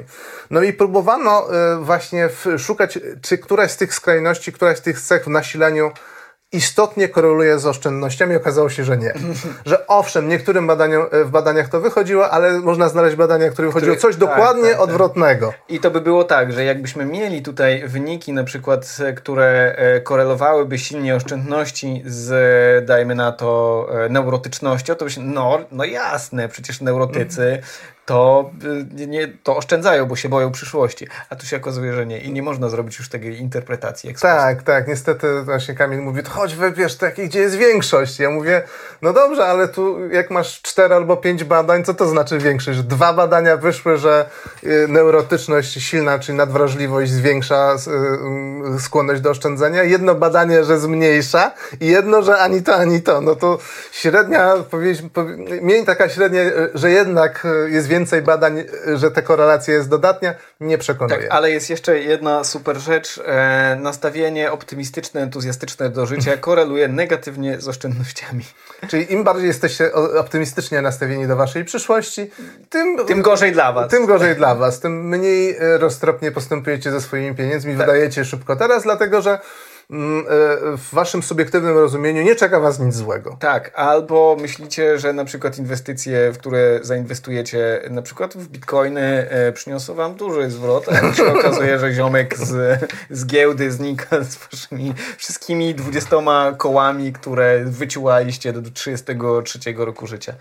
No 0.50 0.62
i 0.62 0.72
próbowano 0.72 1.46
y, 1.72 1.84
właśnie 1.84 2.28
w, 2.28 2.46
szukać, 2.58 2.87
czy 3.22 3.38
któraś 3.38 3.70
z 3.70 3.76
tych 3.76 3.94
skrajności, 3.94 4.52
któraś 4.52 4.78
z 4.78 4.82
tych 4.82 5.00
cech 5.00 5.24
w 5.24 5.28
nasileniu 5.28 5.90
istotnie 6.52 7.08
koreluje 7.08 7.58
z 7.58 7.66
oszczędnościami. 7.66 8.36
Okazało 8.36 8.70
się, 8.70 8.84
że 8.84 8.98
nie. 8.98 9.14
Że 9.66 9.86
owszem, 9.86 10.28
niektórym 10.28 10.66
badaniom, 10.66 11.06
e, 11.10 11.24
w 11.24 11.30
badaniach 11.30 11.68
to 11.68 11.80
wychodziło, 11.80 12.30
ale 12.30 12.60
można 12.60 12.88
znaleźć 12.88 13.16
badania, 13.16 13.50
w 13.50 13.52
których 13.52 13.72
chodziło 13.72 13.96
coś 13.96 14.14
tak, 14.14 14.20
dokładnie 14.20 14.62
tak, 14.62 14.72
tak, 14.72 14.80
odwrotnego. 14.80 15.52
I 15.68 15.80
to 15.80 15.90
by 15.90 16.00
było 16.00 16.24
tak, 16.24 16.52
że 16.52 16.64
jakbyśmy 16.64 17.04
mieli 17.04 17.42
tutaj 17.42 17.88
wyniki 17.88 18.32
na 18.32 18.44
przykład, 18.44 18.96
które 19.16 19.74
e, 19.76 20.00
korelowałyby 20.00 20.78
silnie 20.78 21.16
oszczędności 21.16 22.02
z, 22.06 22.86
dajmy 22.86 23.14
na 23.14 23.32
to, 23.32 23.86
e, 24.04 24.08
neurotycznością, 24.08 24.94
to 24.94 25.04
by 25.04 25.10
się, 25.10 25.20
no, 25.20 25.58
no 25.72 25.84
jasne, 25.84 26.48
przecież 26.48 26.80
neurotycy 26.80 27.58
to, 28.08 28.50
y, 29.00 29.06
nie, 29.06 29.28
to 29.42 29.56
oszczędzają, 29.56 30.06
bo 30.06 30.16
się 30.16 30.28
boją 30.28 30.52
przyszłości. 30.52 31.06
A 31.30 31.36
tu 31.36 31.46
się 31.46 31.56
okazuje, 31.56 31.92
że 31.92 32.06
nie. 32.06 32.18
I 32.18 32.32
nie 32.32 32.42
można 32.42 32.68
zrobić 32.68 32.98
już 32.98 33.08
takiej 33.08 33.38
interpretacji. 33.40 34.14
Tak, 34.20 34.62
tak. 34.62 34.88
Niestety 34.88 35.42
właśnie 35.42 35.74
Kamil 35.74 36.00
mówi, 36.00 36.22
to 36.22 36.30
chodź 36.30 36.54
wybierz 36.54 36.96
takie, 36.96 37.24
gdzie 37.24 37.40
jest 37.40 37.56
większość. 37.56 38.18
Ja 38.18 38.30
mówię, 38.30 38.62
no 39.02 39.12
dobrze, 39.12 39.46
ale 39.46 39.68
tu 39.68 40.08
jak 40.08 40.30
masz 40.30 40.62
cztery 40.62 40.94
albo 40.94 41.16
pięć 41.16 41.44
badań, 41.44 41.84
co 41.84 41.94
to 41.94 42.08
znaczy 42.08 42.38
większość? 42.38 42.82
Dwa 42.82 43.12
badania 43.12 43.56
wyszły, 43.56 43.96
że 43.96 44.30
y, 44.64 44.86
neurotyczność 44.88 45.72
silna, 45.72 46.18
czyli 46.18 46.38
nadwrażliwość 46.38 47.10
zwiększa 47.10 47.76
y, 48.76 48.80
skłonność 48.80 49.20
do 49.20 49.30
oszczędzania. 49.30 49.82
Jedno 49.82 50.14
badanie, 50.14 50.64
że 50.64 50.78
zmniejsza 50.78 51.52
i 51.80 51.86
jedno, 51.86 52.22
że 52.22 52.38
ani 52.38 52.62
to, 52.62 52.74
ani 52.74 53.02
to. 53.02 53.20
No 53.20 53.34
to 53.34 53.58
średnia, 53.92 54.54
powiedz, 54.70 54.98
miej 55.62 55.84
taka 55.84 56.08
średnia, 56.08 56.40
że 56.74 56.90
jednak 56.90 57.46
jest 57.66 57.88
większość 57.88 57.97
więcej 57.98 58.22
badań, 58.22 58.64
że 58.94 59.10
ta 59.10 59.22
korelacja 59.22 59.74
jest 59.74 59.88
dodatnia, 59.88 60.34
nie 60.60 60.78
przekonuje. 60.78 61.20
Tak, 61.20 61.30
ale 61.30 61.50
jest 61.50 61.70
jeszcze 61.70 61.98
jedna 61.98 62.44
super 62.44 62.76
rzecz. 62.76 63.20
E, 63.26 63.76
nastawienie 63.80 64.52
optymistyczne, 64.52 65.20
entuzjastyczne 65.20 65.90
do 65.90 66.06
życia 66.06 66.36
koreluje 66.46 66.88
negatywnie 66.88 67.60
z 67.60 67.68
oszczędnościami. 67.68 68.44
Czyli 68.88 69.12
im 69.12 69.24
bardziej 69.24 69.46
jesteście 69.46 69.92
optymistycznie 69.94 70.82
nastawieni 70.82 71.26
do 71.26 71.36
waszej 71.36 71.64
przyszłości, 71.64 72.30
tym, 72.70 73.06
tym 73.06 73.22
gorzej 73.22 73.52
dla 73.52 73.72
was. 73.72 73.90
Tym 73.90 74.06
gorzej 74.06 74.36
dla 74.36 74.54
was, 74.54 74.80
tym 74.80 75.08
mniej 75.08 75.56
e, 75.56 75.78
roztropnie 75.78 76.32
postępujecie 76.32 76.90
ze 76.90 77.00
swoimi 77.00 77.34
pieniędzmi, 77.34 77.76
tak. 77.76 77.86
wydajecie 77.86 78.24
szybko 78.24 78.56
teraz, 78.56 78.82
dlatego 78.82 79.22
że 79.22 79.38
w 79.90 80.88
waszym 80.92 81.22
subiektywnym 81.22 81.78
rozumieniu 81.78 82.22
nie 82.22 82.34
czeka 82.34 82.60
was 82.60 82.78
nic 82.78 82.94
złego. 82.94 83.36
Tak, 83.40 83.72
albo 83.74 84.36
myślicie, 84.40 84.98
że 84.98 85.12
na 85.12 85.24
przykład 85.24 85.58
inwestycje, 85.58 86.32
w 86.32 86.38
które 86.38 86.80
zainwestujecie 86.82 87.82
na 87.90 88.02
przykład 88.02 88.34
w 88.34 88.48
bitcoiny 88.48 89.00
e, 89.30 89.52
przyniosą 89.52 89.94
wam 89.94 90.14
duży 90.14 90.50
zwrot, 90.50 90.88
a 90.88 91.12
się 91.14 91.26
okazuje, 91.38 91.78
że 91.78 91.92
ziomek 91.92 92.38
z, 92.38 92.80
z 93.10 93.26
giełdy 93.26 93.70
znika 93.70 94.24
z 94.24 94.36
waszymi 94.36 94.94
wszystkimi 95.16 95.74
20 95.74 96.16
kołami, 96.56 97.12
które 97.12 97.64
wyciłaliście 97.64 98.52
do 98.52 98.70
33 98.70 99.58
roku 99.76 100.06
życia. 100.06 100.34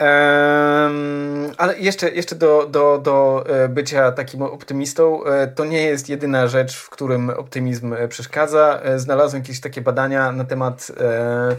Um, 0.00 1.52
ale 1.58 1.78
jeszcze, 1.78 2.10
jeszcze 2.10 2.34
do, 2.36 2.66
do, 2.66 2.98
do 2.98 3.44
e, 3.48 3.68
bycia 3.68 4.12
takim 4.12 4.42
optymistą, 4.42 5.24
e, 5.24 5.46
to 5.46 5.64
nie 5.64 5.82
jest 5.82 6.08
jedyna 6.08 6.48
rzecz, 6.48 6.76
w 6.76 6.90
którym 6.90 7.30
optymizm 7.30 7.92
e, 7.92 8.08
przeszkadza. 8.08 8.80
Znalazłem 8.96 9.42
jakieś 9.42 9.60
takie 9.60 9.80
badania 9.80 10.32
na 10.32 10.44
temat 10.44 10.92
e, 11.00 11.56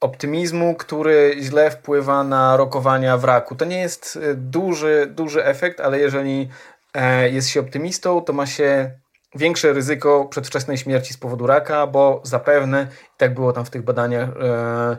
optymizmu, 0.00 0.74
który 0.74 1.36
źle 1.40 1.70
wpływa 1.70 2.24
na 2.24 2.56
rokowania 2.56 3.16
w 3.16 3.24
raku. 3.24 3.54
To 3.54 3.64
nie 3.64 3.80
jest 3.80 4.18
duży, 4.34 5.06
duży 5.10 5.44
efekt, 5.44 5.80
ale 5.80 5.98
jeżeli 5.98 6.48
e, 6.94 7.30
jest 7.30 7.48
się 7.48 7.60
optymistą, 7.60 8.20
to 8.20 8.32
ma 8.32 8.46
się 8.46 8.90
większe 9.34 9.72
ryzyko 9.72 10.24
przedwczesnej 10.24 10.78
śmierci 10.78 11.14
z 11.14 11.16
powodu 11.16 11.46
raka, 11.46 11.86
bo 11.86 12.20
zapewne, 12.24 12.86
i 12.92 13.16
tak 13.16 13.34
było 13.34 13.52
tam 13.52 13.64
w 13.64 13.70
tych 13.70 13.82
badaniach, 13.82 14.28
e, 14.42 14.96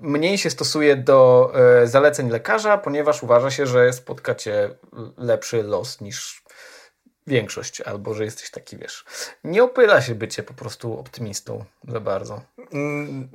mniej 0.00 0.38
się 0.38 0.50
stosuje 0.50 0.96
do 0.96 1.52
e, 1.54 1.86
zaleceń 1.86 2.30
lekarza, 2.30 2.78
ponieważ 2.78 3.22
uważa 3.22 3.50
się, 3.50 3.66
że 3.66 3.92
spotka 3.92 4.34
cię 4.34 4.70
lepszy 5.16 5.62
los 5.62 6.00
niż 6.00 6.39
większość, 7.26 7.80
albo 7.80 8.14
że 8.14 8.24
jesteś 8.24 8.50
taki, 8.50 8.76
wiesz, 8.76 9.04
nie 9.44 9.64
opyla 9.64 10.00
się 10.00 10.14
bycie 10.14 10.42
po 10.42 10.54
prostu 10.54 10.98
optymistą 10.98 11.64
za 11.88 12.00
bardzo. 12.00 12.40
Mm, 12.72 13.28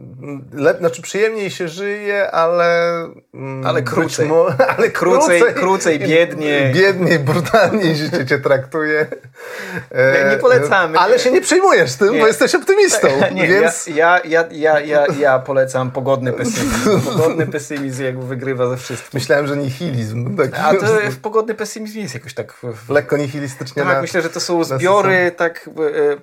le, 0.53 0.77
znaczy 0.77 1.01
przyjemniej 1.01 1.51
się 1.51 1.67
żyje, 1.67 2.31
ale... 2.31 2.93
Mm, 3.33 3.65
ale 3.65 3.81
krócej. 3.81 4.27
Mo, 4.27 4.47
ale 4.77 4.89
krócej, 4.89 5.39
krócej, 5.39 5.55
krócej, 5.55 5.99
biedniej. 5.99 6.73
Biedniej, 6.73 7.19
brutalniej 7.19 7.95
życie 7.95 8.25
cię 8.25 8.39
traktuje. 8.39 9.07
Nie, 9.91 10.31
nie 10.31 10.37
polecamy. 10.37 10.99
Ale 10.99 11.13
nie. 11.13 11.19
się 11.19 11.31
nie 11.31 11.41
przejmujesz 11.41 11.95
tym, 11.95 12.13
nie. 12.13 12.19
bo 12.19 12.27
jesteś 12.27 12.55
optymistą. 12.55 13.07
Nie, 13.33 13.47
więc... 13.47 13.87
ja, 13.87 14.19
ja, 14.25 14.47
ja, 14.51 14.79
ja, 14.79 15.05
ja 15.19 15.39
polecam 15.39 15.91
pogodny 15.91 16.33
pesymizm. 16.33 17.01
Pogodny 17.01 17.47
pesymizm 17.47 18.03
jakby 18.03 18.25
wygrywa 18.25 18.69
ze 18.69 18.77
wszystkim. 18.77 19.09
Myślałem, 19.13 19.47
że 19.47 19.57
nihilizm. 19.57 20.37
Tak. 20.37 20.51
A 20.59 20.73
to 20.73 20.85
pogodny 21.21 21.53
pesymizm 21.53 21.99
jest 21.99 22.13
jakoś 22.13 22.33
tak... 22.33 22.53
Lekko 22.89 23.17
nihilistycznie 23.75 23.83
tak, 23.83 23.95
na, 23.95 24.01
myślę, 24.01 24.21
że 24.21 24.29
to 24.29 24.39
są 24.39 24.63
zbiory 24.63 25.31
tak 25.37 25.69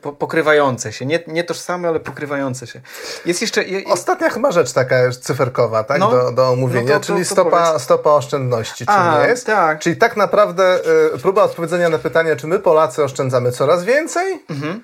e, 0.07 0.13
pokrywające 0.13 0.93
się. 0.93 1.07
Nie, 1.07 1.21
nie 1.27 1.45
tożsame, 1.45 1.89
ale 1.89 2.01
pokrywające 2.01 2.67
się. 2.67 2.81
Jest 3.27 3.41
jeszcze... 3.41 3.65
Je, 3.65 3.85
Ostatnia 3.85 4.31
chyba 4.31 4.53
rzecz 4.53 4.73
taka 4.73 5.11
cyferkowa, 5.21 5.85
tak? 5.85 5.99
No, 5.99 6.11
do, 6.11 6.33
do 6.33 6.49
omówienia, 6.49 6.95
no 6.95 7.01
to, 7.01 7.07
czyli 7.07 7.19
to, 7.19 7.29
to 7.29 7.35
stopa, 7.35 7.79
stopa 7.79 8.11
oszczędności. 8.11 8.87
Czym 8.87 8.95
A, 8.95 9.27
jest? 9.27 9.47
Tak. 9.47 9.79
Czyli 9.79 9.97
tak 9.97 10.17
naprawdę 10.17 10.79
y, 11.15 11.19
próba 11.19 11.43
odpowiedzenia 11.43 11.89
na 11.89 11.99
pytanie, 11.99 12.37
czy 12.37 12.47
my 12.47 12.59
Polacy 12.59 13.05
oszczędzamy 13.05 13.53
coraz 13.53 13.85
więcej? 13.85 14.45
Mhm. 14.51 14.83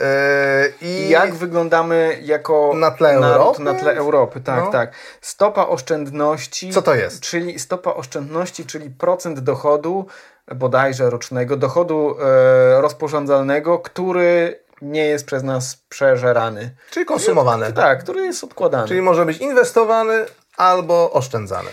E, 0.00 0.68
I 0.82 1.08
jak 1.08 1.34
wyglądamy 1.34 2.18
jako 2.22 2.72
na 2.74 2.90
tle 2.90 3.10
Europy? 3.10 3.62
Na 3.62 3.74
tle 3.74 3.94
Europy, 3.94 4.40
tak, 4.40 4.64
no. 4.64 4.70
tak. 4.70 4.92
Stopa 5.20 5.66
oszczędności. 5.66 6.72
Co 6.72 6.82
to 6.82 6.94
jest? 6.94 7.20
Czyli 7.20 7.58
stopa 7.58 7.94
oszczędności, 7.94 8.66
czyli 8.66 8.90
procent 8.90 9.40
dochodu 9.40 10.06
bodajże 10.54 11.10
rocznego, 11.10 11.56
dochodu 11.56 12.16
e, 12.20 12.80
rozporządzalnego, 12.80 13.78
który 13.78 14.60
nie 14.82 15.04
jest 15.04 15.26
przez 15.26 15.42
nas 15.42 15.76
przeżerany. 15.88 16.70
Czyli 16.90 17.06
konsumowany. 17.06 17.72
Tak, 17.72 18.02
który 18.02 18.20
jest 18.20 18.44
odkładany. 18.44 18.88
Czyli 18.88 19.02
może 19.02 19.26
być 19.26 19.38
inwestowany 19.38 20.26
albo 20.56 21.12
oszczędzany. 21.12 21.68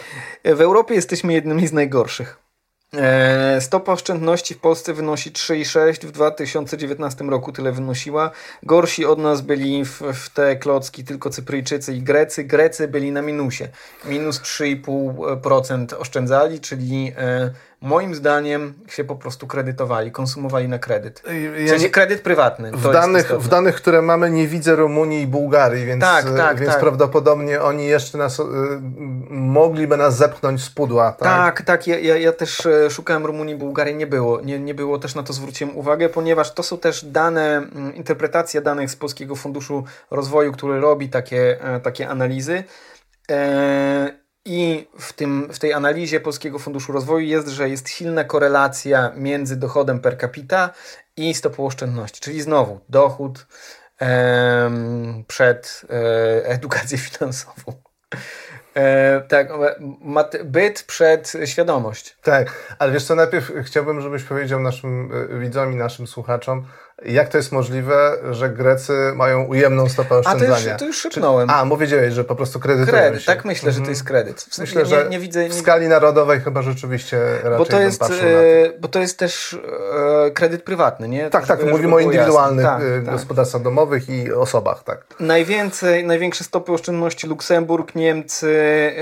W 0.45 0.61
Europie 0.61 0.95
jesteśmy 0.95 1.33
jednymi 1.33 1.67
z 1.67 1.73
najgorszych. 1.73 2.47
E, 2.93 3.61
stopa 3.61 3.91
oszczędności 3.91 4.53
w 4.53 4.59
Polsce 4.59 4.93
wynosi 4.93 5.31
3,6, 5.31 6.05
w 6.05 6.11
2019 6.11 7.23
roku 7.23 7.51
tyle 7.51 7.71
wynosiła. 7.71 8.31
Gorsi 8.63 9.05
od 9.05 9.19
nas 9.19 9.41
byli 9.41 9.85
w, 9.85 10.01
w 10.01 10.29
te 10.29 10.55
klocki 10.55 11.03
tylko 11.03 11.29
Cypryjczycy 11.29 11.93
i 11.93 12.01
Grecy. 12.01 12.43
Grecy 12.43 12.87
byli 12.87 13.11
na 13.11 13.21
minusie. 13.21 13.67
Minus 14.05 14.41
3,5% 14.41 15.95
oszczędzali, 15.99 16.59
czyli 16.59 17.13
e, 17.17 17.51
moim 17.81 18.15
zdaniem 18.15 18.73
się 18.87 19.03
po 19.03 19.15
prostu 19.15 19.47
kredytowali, 19.47 20.11
konsumowali 20.11 20.67
na 20.67 20.79
kredyt. 20.79 21.23
W 21.65 21.69
sensie 21.69 21.89
kredyt 21.89 22.21
prywatny. 22.21 22.71
W 22.71 22.91
danych, 22.91 23.31
w 23.31 23.47
danych, 23.47 23.75
które 23.75 24.01
mamy, 24.01 24.31
nie 24.31 24.47
widzę 24.47 24.75
Rumunii 24.75 25.21
i 25.21 25.27
Bułgarii, 25.27 25.85
więc, 25.85 26.01
tak, 26.01 26.25
tak, 26.37 26.59
więc 26.59 26.71
tak. 26.71 26.79
prawdopodobnie 26.79 27.61
oni 27.61 27.87
jeszcze 27.87 28.17
nas, 28.17 28.39
y, 28.39 28.43
mogliby 29.29 29.97
nas 29.97 30.17
zepchnąć 30.17 30.63
z 30.63 30.69
pudła. 30.69 31.11
Tak, 31.11 31.19
tak, 31.19 31.61
tak 31.61 31.87
ja, 31.87 31.99
ja, 31.99 32.17
ja, 32.17 32.31
też 32.31 32.65
e, 32.65 32.89
szukałem 32.89 33.25
Rumunii 33.25 33.55
i 33.55 33.57
Bułgarii, 33.57 33.95
nie 33.95 34.07
było. 34.07 34.41
Nie, 34.41 34.59
nie 34.59 34.73
było, 34.73 34.99
też 34.99 35.15
na 35.15 35.23
to 35.23 35.33
zwróciłem 35.33 35.77
uwagę, 35.77 36.09
ponieważ 36.09 36.53
to 36.53 36.63
są 36.63 36.77
też 36.77 37.05
dane, 37.05 37.57
mm, 37.57 37.95
interpretacja 37.95 38.61
danych 38.61 38.91
z 38.91 38.95
Polskiego 38.95 39.35
Funduszu 39.35 39.83
Rozwoju, 40.11 40.51
który 40.51 40.79
robi 40.79 41.09
takie, 41.09 41.63
e, 41.63 41.79
takie 41.79 42.09
analizy. 42.09 42.63
E, 43.31 44.16
i 44.47 44.87
w, 44.99 45.13
tym, 45.13 45.49
w 45.53 45.59
tej 45.59 45.73
analizie 45.73 46.19
Polskiego 46.19 46.59
Funduszu 46.59 46.91
Rozwoju 46.91 47.27
jest, 47.27 47.47
że 47.47 47.69
jest 47.69 47.89
silna 47.89 48.23
korelacja 48.23 49.11
między 49.15 49.55
dochodem 49.55 49.99
per 49.99 50.19
capita 50.19 50.69
i 51.17 51.33
stopą 51.33 51.65
oszczędności. 51.65 52.21
Czyli 52.21 52.41
znowu 52.41 52.79
dochód 52.89 53.47
przed 55.27 55.81
e, 55.89 56.45
edukację 56.45 56.97
finansową. 56.97 57.73
E, 58.75 59.21
tak, 59.21 59.49
byt 60.43 60.83
przed 60.83 61.33
świadomość. 61.45 62.17
Tak, 62.23 62.75
ale 62.79 62.91
wiesz 62.91 63.03
co, 63.03 63.15
najpierw 63.15 63.51
chciałbym, 63.63 64.01
żebyś 64.01 64.23
powiedział 64.23 64.59
naszym 64.59 65.11
e, 65.31 65.39
widzom 65.39 65.73
i 65.73 65.75
naszym 65.75 66.07
słuchaczom, 66.07 66.65
Jak 67.05 67.29
to 67.29 67.37
jest 67.37 67.51
możliwe, 67.51 68.17
że 68.31 68.49
Grecy 68.49 68.93
mają 69.15 69.43
ujemną 69.43 69.89
stopę 69.89 70.15
A 70.15 70.23
to 70.23 70.29
oszczędzania? 70.29 70.71
już, 70.71 70.79
to 70.79 70.85
już 70.85 70.97
szepnąłem. 71.01 71.49
A, 71.49 71.65
bo 71.65 71.77
wiedziałeś, 71.77 72.13
że 72.13 72.23
po 72.23 72.35
prostu 72.35 72.59
Kredyt, 72.59 72.89
się. 73.19 73.25
tak 73.25 73.45
myślę, 73.45 73.71
że 73.71 73.81
to 73.81 73.89
jest 73.89 74.03
kredyt. 74.03 74.41
W 74.41 74.55
sensie 74.55 74.79
Myślę, 74.79 74.97
nie, 74.97 75.03
że 75.03 75.09
nie 75.09 75.19
widzę... 75.19 75.43
Nie, 75.43 75.49
w 75.49 75.53
skali 75.53 75.87
narodowej 75.87 76.39
chyba 76.41 76.61
rzeczywiście 76.61 77.19
raczej 77.43 77.57
bo 77.57 77.65
to, 77.65 77.79
jest, 77.81 78.03
e, 78.03 78.07
bo 78.79 78.87
to 78.87 78.99
jest 78.99 79.19
też 79.19 79.57
e, 80.27 80.31
kredyt 80.31 80.63
prywatny, 80.63 81.07
nie? 81.07 81.29
Tak, 81.29 81.47
tak, 81.47 81.59
Żeby- 81.59 81.71
mówimy 81.71 81.87
żeby 81.89 81.95
o 81.95 81.99
indywidualnych 81.99 82.65
jasne. 82.65 82.85
y, 82.85 82.95
Tak, 82.97 83.05
tak. 83.05 83.13
gospodarstwach 83.13 83.61
domowych 83.61 84.09
i 84.09 84.31
osobach, 84.33 84.83
tak. 84.83 85.05
Najwięcej, 85.19 86.05
największe 86.05 86.43
stopy 86.43 86.71
oszczędności 86.71 87.27
Luksemburg, 87.27 87.95
Niemcy, 87.95 88.57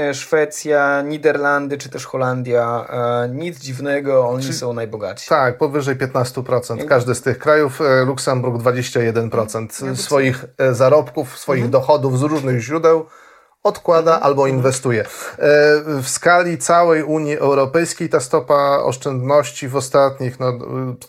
e, 0.10 0.14
Szwecja, 0.14 1.02
Niderlandy 1.02 1.78
czy 1.78 1.90
też 1.90 2.06
Holandia. 2.06 2.86
E, 3.26 3.30
Nic 3.30 3.60
dziwnego, 3.60 4.30
oni 4.30 4.54
są 4.54 4.74
najbogatsi. 4.74 5.30
Tak, 5.30 5.58
powyżej 5.58 5.96
15%. 5.96 6.86
Każdy 6.86 7.16
z 7.16 7.22
tych 7.22 7.40
krajów, 7.40 7.82
e, 7.82 7.85
Luksemburg 8.06 8.64
21% 8.64 9.96
swoich 9.96 10.46
e, 10.58 10.74
zarobków, 10.74 11.38
swoich 11.40 11.70
dochodów 11.70 12.20
z 12.20 12.22
różnych 12.22 12.60
źródeł 12.60 13.06
odkłada 13.64 14.22
albo 14.22 14.48
inwestuje. 14.48 15.02
E, 15.02 15.06
W 16.02 16.08
skali 16.08 16.58
całej 16.58 17.04
Unii 17.04 17.38
Europejskiej 17.38 18.10
ta 18.10 18.20
stopa 18.20 18.78
oszczędności 18.84 19.68
w 19.68 19.76
ostatnich, 19.76 20.40
no, 20.40 20.54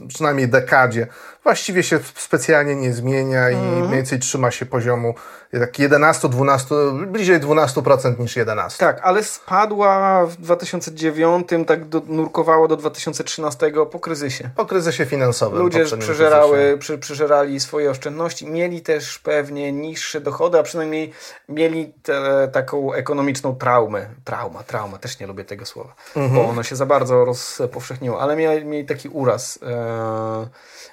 przynajmniej 0.08 0.48
dekadzie, 0.48 1.06
właściwie 1.47 1.82
się 1.82 1.99
specjalnie 2.14 2.76
nie 2.76 2.92
zmienia 2.92 3.51
i 3.51 3.57
mniej 3.57 3.88
więcej 3.88 4.18
trzyma 4.18 4.51
się 4.51 4.66
poziomu 4.66 5.14
tak 5.53 5.72
11-12, 5.72 7.07
bliżej 7.07 7.40
12% 7.40 8.18
niż 8.18 8.36
11%. 8.36 8.78
Tak, 8.78 9.01
ale 9.03 9.24
spadła 9.24 10.26
w 10.26 10.36
2009, 10.36 11.49
tak 11.66 11.84
do, 11.84 12.03
nurkowało 12.07 12.68
do 12.68 12.76
2013 12.76 13.72
po 13.90 14.01
kryzysie. 14.01 14.51
Po 14.57 14.66
kryzysie 14.66 15.07
finansowym. 15.07 15.59
Ludzie 15.59 15.84
przeżerały, 15.99 16.78
przy, 16.78 16.99
przeżerali 16.99 17.61
swoje 17.61 17.90
oszczędności, 17.90 18.47
mieli 18.47 18.80
też 18.80 19.18
pewnie 19.18 19.72
niższe 19.72 20.20
dochody, 20.20 20.59
a 20.59 20.62
przynajmniej 20.62 21.12
mieli 21.49 21.92
te, 22.03 22.49
taką 22.53 22.92
ekonomiczną 22.92 23.57
traumę. 23.57 24.07
Trauma, 24.24 24.62
trauma, 24.62 24.99
też 24.99 25.20
nie 25.20 25.26
lubię 25.26 25.44
tego 25.44 25.66
słowa, 25.66 25.94
bo 26.16 26.49
ono 26.49 26.62
się 26.62 26.76
za 26.76 26.86
bardzo 26.86 27.24
rozpowszechniło, 27.24 28.20
ale 28.20 28.36
mieli, 28.36 28.64
mieli 28.64 28.86
taki 28.86 29.09
uraz, 29.09 29.59
e, 29.62 30.49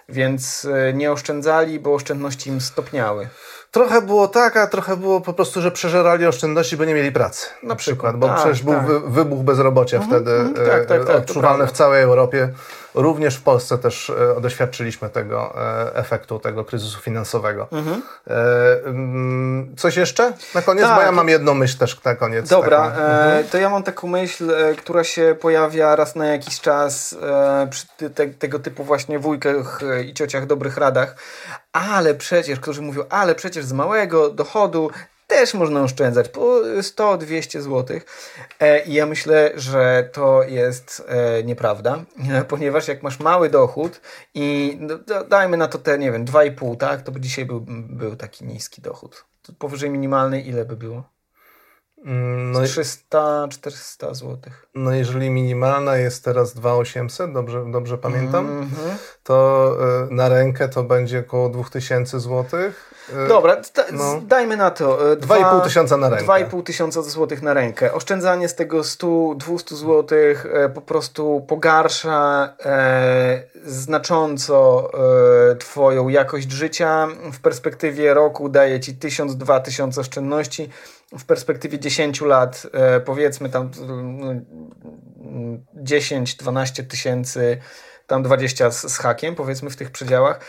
więc 0.09 0.42
e, 0.65 0.93
nie 0.93 1.11
oszczędzali, 1.11 1.79
bo 1.79 1.93
oszczędności 1.93 2.49
im 2.49 2.61
stopniały. 2.61 3.27
Trochę 3.71 4.01
było 4.01 4.27
tak, 4.27 4.57
a 4.57 4.67
trochę 4.67 4.97
było 4.97 5.21
po 5.21 5.33
prostu, 5.33 5.61
że 5.61 5.71
przeżerali 5.71 6.25
oszczędności, 6.25 6.77
bo 6.77 6.85
nie 6.85 6.93
mieli 6.93 7.11
pracy. 7.11 7.47
Na 7.63 7.75
przykład, 7.75 8.17
bo 8.17 8.27
tak, 8.27 8.37
przecież 8.37 8.63
był 8.63 8.73
tak. 8.73 8.85
wy, 8.85 8.99
wybuch 8.99 9.43
bezrobocia 9.43 10.01
wtedy 10.01 10.31
mhm, 10.31 10.53
tak, 10.53 10.85
tak, 10.85 11.01
e, 11.01 11.05
tak, 11.05 11.07
to 11.07 11.13
odczuwalny 11.13 11.67
w 11.67 11.71
całej 11.71 12.03
Europie. 12.03 12.49
Również 12.95 13.35
w 13.35 13.41
Polsce 13.41 13.77
też 13.77 14.09
e, 14.09 14.41
doświadczyliśmy 14.41 15.09
tego 15.09 15.53
e, 15.57 15.95
efektu, 15.95 16.39
tego 16.39 16.65
kryzysu 16.65 17.01
finansowego. 17.01 17.67
E, 18.27 18.85
mm, 18.85 19.75
coś 19.77 19.97
jeszcze 19.97 20.33
na 20.55 20.61
koniec? 20.61 20.83
Tak. 20.83 20.95
Bo 20.95 21.01
ja 21.01 21.11
mam 21.11 21.29
jedną 21.29 21.53
myśl 21.53 21.77
też 21.77 22.03
na 22.03 22.15
koniec. 22.15 22.49
Dobra, 22.49 22.91
e, 22.97 23.43
to 23.51 23.57
ja 23.57 23.69
mam 23.69 23.83
taką 23.83 24.07
myśl, 24.07 24.51
która 24.77 25.03
się 25.03 25.35
pojawia 25.41 25.95
raz 25.95 26.15
na 26.15 26.25
jakiś 26.25 26.61
czas 26.61 27.15
przy 27.69 28.09
te, 28.15 28.27
tego 28.27 28.59
typu 28.59 28.83
właśnie 28.83 29.19
wujkach 29.19 29.79
i 30.05 30.13
ciociach 30.13 30.45
dobrych 30.45 30.77
radach, 30.77 31.15
ale 31.73 32.15
przecież, 32.15 32.59
którzy 32.59 32.81
mówią, 32.81 33.03
ale 33.09 33.35
przecież 33.35 33.65
z 33.65 33.73
małego 33.73 34.29
dochodu 34.29 34.91
też 35.43 35.53
można 35.53 35.81
oszczędzać 35.81 36.29
po 36.29 36.41
100-200 36.79 37.61
zł. 37.61 37.99
E, 38.59 38.85
I 38.85 38.93
ja 38.93 39.05
myślę, 39.05 39.51
że 39.55 40.09
to 40.13 40.43
jest 40.43 41.05
e, 41.07 41.43
nieprawda, 41.43 42.05
ponieważ 42.47 42.87
jak 42.87 43.03
masz 43.03 43.19
mały 43.19 43.49
dochód 43.49 44.01
i 44.33 44.77
no, 44.79 44.97
da- 44.97 45.23
dajmy 45.23 45.57
na 45.57 45.67
to 45.67 45.77
te, 45.77 45.99
nie 45.99 46.11
wiem, 46.11 46.25
2,5, 46.25 46.77
tak, 46.77 47.01
to 47.01 47.11
by 47.11 47.19
dzisiaj 47.19 47.45
był, 47.45 47.65
był 47.89 48.15
taki 48.15 48.45
niski 48.45 48.81
dochód. 48.81 49.25
Powyżej 49.59 49.89
minimalnej 49.89 50.47
ile 50.47 50.65
by 50.65 50.75
było? 50.75 51.12
Mm, 52.05 52.51
No, 52.51 52.61
i- 52.61 52.67
300-400 52.67 54.13
zł. 54.15 54.37
no 54.75 54.91
jeżeli 54.91 55.29
minimalna 55.29 55.97
jest 55.97 56.23
teraz 56.25 56.53
2800, 56.53 57.33
dobrze, 57.33 57.65
dobrze 57.71 57.97
pamiętam, 57.97 58.47
Mhm. 58.49 58.97
to 59.23 59.69
e, 60.09 60.13
na 60.13 60.29
rękę 60.29 60.69
to 60.69 60.83
będzie 60.83 61.19
około 61.19 61.49
2000 61.49 62.19
zł. 62.19 62.59
E, 63.13 63.27
Dobra, 63.27 63.57
no. 63.91 64.21
dajmy 64.27 64.57
na 64.57 64.71
to. 64.71 65.11
e, 65.11 65.15
2,5 65.15 65.57
dwa- 65.59 65.61
tysiąca 65.63 65.97
na 65.97 66.09
rękę. 66.09 66.23
2,5 66.25 66.63
tysiąca 66.63 67.01
złotych 67.01 67.41
na 67.41 67.53
rękę. 67.53 67.93
Oszczędzanie 67.93 68.47
z 68.49 68.55
tego 68.55 68.83
100-200 68.83 69.75
złotych 69.75 70.45
e, 70.53 70.69
po 70.69 70.81
prostu 70.81 71.45
pogarsza 71.47 72.53
e, 72.65 73.43
znacząco 73.65 74.89
e, 75.51 75.55
Twoją 75.55 76.07
jakość 76.09 76.51
życia. 76.51 77.07
W 77.33 77.39
perspektywie 77.39 78.13
roku 78.13 78.49
daje 78.49 78.79
Ci 78.79 78.93
1000-2000 78.95 79.61
tysiące 79.61 80.01
oszczędności. 80.01 80.69
W 81.17 81.25
perspektywie 81.25 81.79
10 81.79 82.21
lat, 82.21 82.67
e, 82.73 82.99
powiedzmy 82.99 83.49
tam 83.49 83.71
mm, 83.81 84.45
10-12 85.83 86.83
tysięcy, 86.87 87.57
tam 88.07 88.23
20 88.23 88.71
z, 88.71 88.91
z 88.91 88.97
hakiem, 88.97 89.35
powiedzmy 89.35 89.69
w 89.69 89.75
tych 89.75 89.91
przedziałach. 89.91 90.39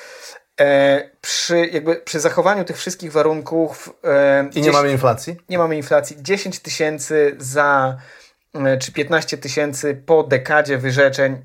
E, 0.61 1.11
przy, 1.21 1.67
jakby, 1.67 1.97
przy 1.97 2.21
zachowaniu 2.21 2.65
tych 2.65 2.77
wszystkich 2.77 3.13
warunków 3.13 3.97
e, 4.05 4.43
I 4.43 4.47
nie 4.47 4.53
10 4.53 4.75
mamy 4.75 4.93
inflacji? 4.93 5.37
nie 5.49 5.59
mamy 5.59 5.77
inflacji, 5.77 6.17
10 6.21 6.61
tysięcy 6.61 7.37
za 7.39 7.97
e, 8.55 8.79
czy 8.79 8.93
15 8.93 9.39
tysięcy 9.39 10.03
po 10.07 10.23
dekadzie 10.23 10.79
wyrzeczeń. 10.79 11.43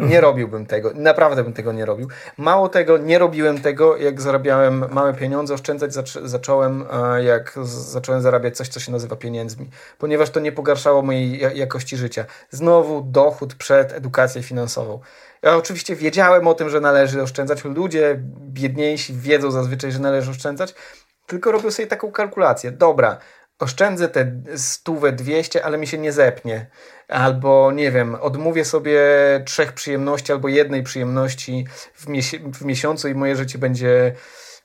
Nie 0.00 0.20
robiłbym 0.20 0.66
tego. 0.66 0.90
Naprawdę 0.94 1.44
bym 1.44 1.52
tego 1.52 1.72
nie 1.72 1.84
robił. 1.86 2.08
Mało 2.38 2.68
tego, 2.68 2.98
nie 2.98 3.18
robiłem 3.18 3.60
tego, 3.60 3.96
jak 3.96 4.20
zarabiałem 4.20 4.84
małe 4.92 5.14
pieniądze. 5.14 5.54
Oszczędzać 5.54 5.92
zac- 5.92 6.26
zacząłem, 6.26 6.84
e, 7.14 7.24
jak 7.24 7.54
zacząłem 7.64 8.22
zarabiać 8.22 8.56
coś, 8.56 8.68
co 8.68 8.80
się 8.80 8.92
nazywa 8.92 9.16
pieniędzmi, 9.16 9.70
ponieważ 9.98 10.30
to 10.30 10.40
nie 10.40 10.52
pogarszało 10.52 11.02
mojej 11.02 11.38
ja- 11.40 11.52
jakości 11.52 11.96
życia. 11.96 12.24
Znowu 12.50 13.02
dochód 13.02 13.54
przed 13.54 13.92
edukację 13.92 14.42
finansową. 14.42 15.00
Ja 15.42 15.56
oczywiście 15.56 15.96
wiedziałem 15.96 16.46
o 16.46 16.54
tym, 16.54 16.70
że 16.70 16.80
należy 16.80 17.22
oszczędzać. 17.22 17.64
Ludzie 17.64 18.18
biedniejsi 18.38 19.14
wiedzą 19.14 19.50
zazwyczaj, 19.50 19.92
że 19.92 19.98
należy 19.98 20.30
oszczędzać, 20.30 20.74
tylko 21.26 21.52
robią 21.52 21.70
sobie 21.70 21.86
taką 21.86 22.12
kalkulację. 22.12 22.70
Dobra, 22.72 23.18
oszczędzę 23.62 24.08
te 24.08 24.32
stówę 24.56 25.12
200, 25.12 25.64
ale 25.64 25.78
mi 25.78 25.86
się 25.86 25.98
nie 25.98 26.12
zepnie. 26.12 26.66
Albo 27.08 27.72
nie 27.72 27.90
wiem, 27.90 28.14
odmówię 28.14 28.64
sobie 28.64 29.00
trzech 29.44 29.72
przyjemności 29.72 30.32
albo 30.32 30.48
jednej 30.48 30.82
przyjemności 30.82 31.66
w, 31.94 32.06
miesi- 32.06 32.54
w 32.54 32.64
miesiącu 32.64 33.08
i 33.08 33.14
moje 33.14 33.36
życie 33.36 33.58
będzie 33.58 34.12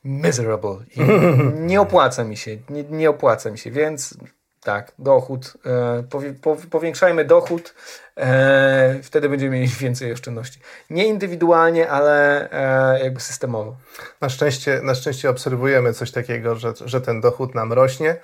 miserable. 0.04 0.78
I 0.96 1.00
nie 1.72 1.82
opłaca 1.82 2.24
mi 2.24 2.38
się, 2.38 2.58
nie, 2.70 2.84
nie 2.84 3.10
opłaca 3.10 3.52
mi 3.52 3.58
się, 3.58 3.72
więc 3.72 4.18
tak, 4.64 4.92
dochód, 5.00 5.54
e, 5.66 6.04
powi- 6.04 6.34
po, 6.42 6.56
powiększajmy 6.56 7.26
dochód, 7.26 7.74
e, 8.18 9.00
wtedy 9.04 9.30
będziemy 9.30 9.56
mieli 9.56 9.68
więcej 9.80 10.14
oszczędności. 10.14 10.60
Nie 10.90 11.08
indywidualnie, 11.08 11.90
ale 11.90 12.50
e, 12.52 13.04
jakby 13.04 13.20
systemowo. 13.20 13.78
Na 14.22 14.30
szczęście, 14.30 14.80
na 14.84 14.96
szczęście 14.96 15.30
obserwujemy 15.30 15.94
coś 15.94 16.12
takiego, 16.12 16.56
że, 16.56 16.74
że 16.86 17.02
ten 17.02 17.22
dochód 17.22 17.56
nam 17.56 17.74
rośnie, 17.74 18.16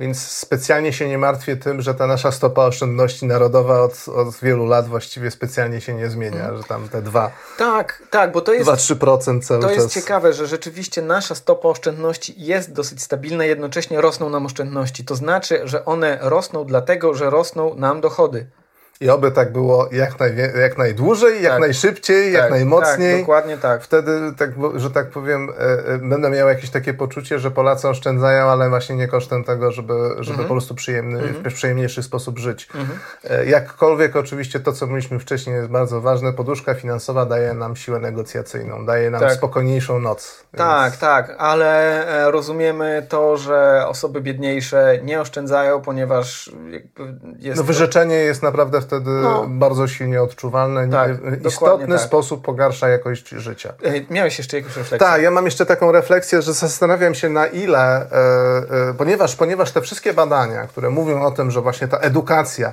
więc 0.00 0.22
specjalnie 0.28 0.92
się 0.92 1.08
nie 1.08 1.18
martwię 1.18 1.56
tym, 1.56 1.82
że 1.82 1.94
ta 1.94 2.06
nasza 2.06 2.32
stopa 2.32 2.62
oszczędności 2.66 3.26
narodowa 3.26 3.80
od, 3.82 4.08
od 4.08 4.34
wielu 4.42 4.66
lat 4.66 4.88
właściwie 4.88 5.30
specjalnie 5.30 5.80
się 5.80 5.94
nie 5.94 6.10
zmienia, 6.10 6.40
Mhm. 6.40 6.56
że 6.56 6.64
tam 6.64 6.88
te 6.88 7.02
2, 7.02 7.30
Tak, 7.58 8.02
tak, 8.10 8.32
bo 8.32 8.40
to 8.40 8.52
jest... 8.52 8.70
2-3% 8.70 9.42
cały 9.42 9.60
To 9.62 9.68
czas. 9.68 9.76
jest 9.76 9.94
ciekawe, 9.94 10.32
że 10.32 10.46
rzeczywiście 10.46 11.02
nasza 11.02 11.34
stopa 11.34 11.68
oszczędności 11.68 12.34
jest 12.36 12.72
dosyć 12.72 13.02
stabilna, 13.02 13.44
jednocześnie 13.44 14.00
rosną 14.00 14.30
nam 14.30 14.46
oszczędności. 14.46 15.04
To 15.04 15.16
znaczy, 15.16 15.60
że 15.64 15.84
one 15.84 16.18
rosną 16.20 16.64
dlatego, 16.64 17.14
że 17.14 17.30
rosną 17.30 17.74
nam 17.74 18.00
dochody. 18.00 18.46
I 19.02 19.10
oby 19.10 19.30
tak 19.30 19.52
było 19.52 19.88
jak, 19.92 20.18
najwie, 20.20 20.52
jak 20.60 20.78
najdłużej, 20.78 21.42
jak 21.42 21.52
Tak. 21.52 21.60
najszybciej, 21.60 22.32
jak 22.32 22.42
Tak, 22.42 22.50
najmocniej. 22.50 23.12
Tak, 23.12 23.20
dokładnie 23.20 23.58
tak. 23.58 23.82
Wtedy, 23.82 24.10
tak, 24.38 24.50
że 24.76 24.90
tak 24.90 25.10
powiem, 25.10 25.48
e, 25.58 25.86
e, 25.94 25.98
będę 25.98 26.30
miał 26.30 26.48
jakieś 26.48 26.70
takie 26.70 26.94
poczucie, 26.94 27.38
że 27.38 27.50
Polacy 27.50 27.88
oszczędzają, 27.88 28.44
ale 28.44 28.68
właśnie 28.68 28.96
nie 28.96 29.08
kosztem 29.08 29.44
tego, 29.44 29.72
żeby, 29.72 29.94
żeby 30.18 30.30
Mhm. 30.30 30.48
po 30.48 30.54
prostu 30.54 30.74
przyjemny, 30.74 31.22
w 31.22 31.54
przyjemniejszy 31.54 32.02
sposób 32.02 32.38
żyć. 32.38 32.68
Mhm. 32.74 32.98
E, 33.30 33.46
Jakkolwiek 33.46 34.16
oczywiście 34.16 34.60
to, 34.60 34.72
co 34.72 34.86
mówiliśmy 34.86 35.18
wcześniej 35.18 35.56
jest 35.56 35.68
bardzo 35.68 36.00
ważne, 36.00 36.32
poduszka 36.32 36.74
finansowa 36.74 37.26
daje 37.26 37.54
nam 37.54 37.76
siłę 37.76 37.98
negocjacyjną, 37.98 38.86
daje 38.86 39.10
nam 39.10 39.20
Tak. 39.20 39.32
spokojniejszą 39.32 39.98
noc. 40.00 40.44
Tak, 40.56 40.96
tak, 40.96 41.34
ale 41.38 42.06
e, 42.26 42.30
rozumiemy 42.30 43.06
to, 43.08 43.36
że 43.36 43.84
osoby 43.88 44.20
biedniejsze 44.20 44.98
nie 45.02 45.20
oszczędzają, 45.20 45.80
ponieważ 45.82 46.50
jest 47.38 47.58
No, 47.58 47.64
wyrzeczenie 47.64 48.14
jest 48.16 48.42
naprawdę 48.42 48.80
wtedy 48.90 49.10
No. 49.10 49.46
bardzo 49.48 49.88
silnie 49.88 50.22
odczuwalne. 50.22 50.88
Tak, 50.88 51.10
istotny 51.46 51.96
tak. 51.96 52.00
sposób 52.00 52.44
pogarsza 52.44 52.88
jakość 52.88 53.28
życia. 53.28 53.72
Miałeś 54.10 54.38
jeszcze 54.38 54.56
jakąś 54.56 54.76
refleksję? 54.76 55.08
Tak, 55.08 55.22
ja 55.22 55.30
mam 55.30 55.44
jeszcze 55.44 55.66
taką 55.66 55.92
refleksję, 55.92 56.42
że 56.42 56.52
zastanawiam 56.52 57.14
się 57.14 57.28
na 57.28 57.46
ile, 57.46 57.78
e, 57.78 58.88
e, 58.90 58.94
ponieważ, 58.98 59.36
ponieważ 59.36 59.72
te 59.72 59.80
wszystkie 59.80 60.14
badania, 60.14 60.66
które 60.66 60.90
mówią 60.90 61.22
o 61.22 61.30
tym, 61.30 61.50
że 61.50 61.60
właśnie 61.60 61.88
ta 61.88 61.98
edukacja 61.98 62.72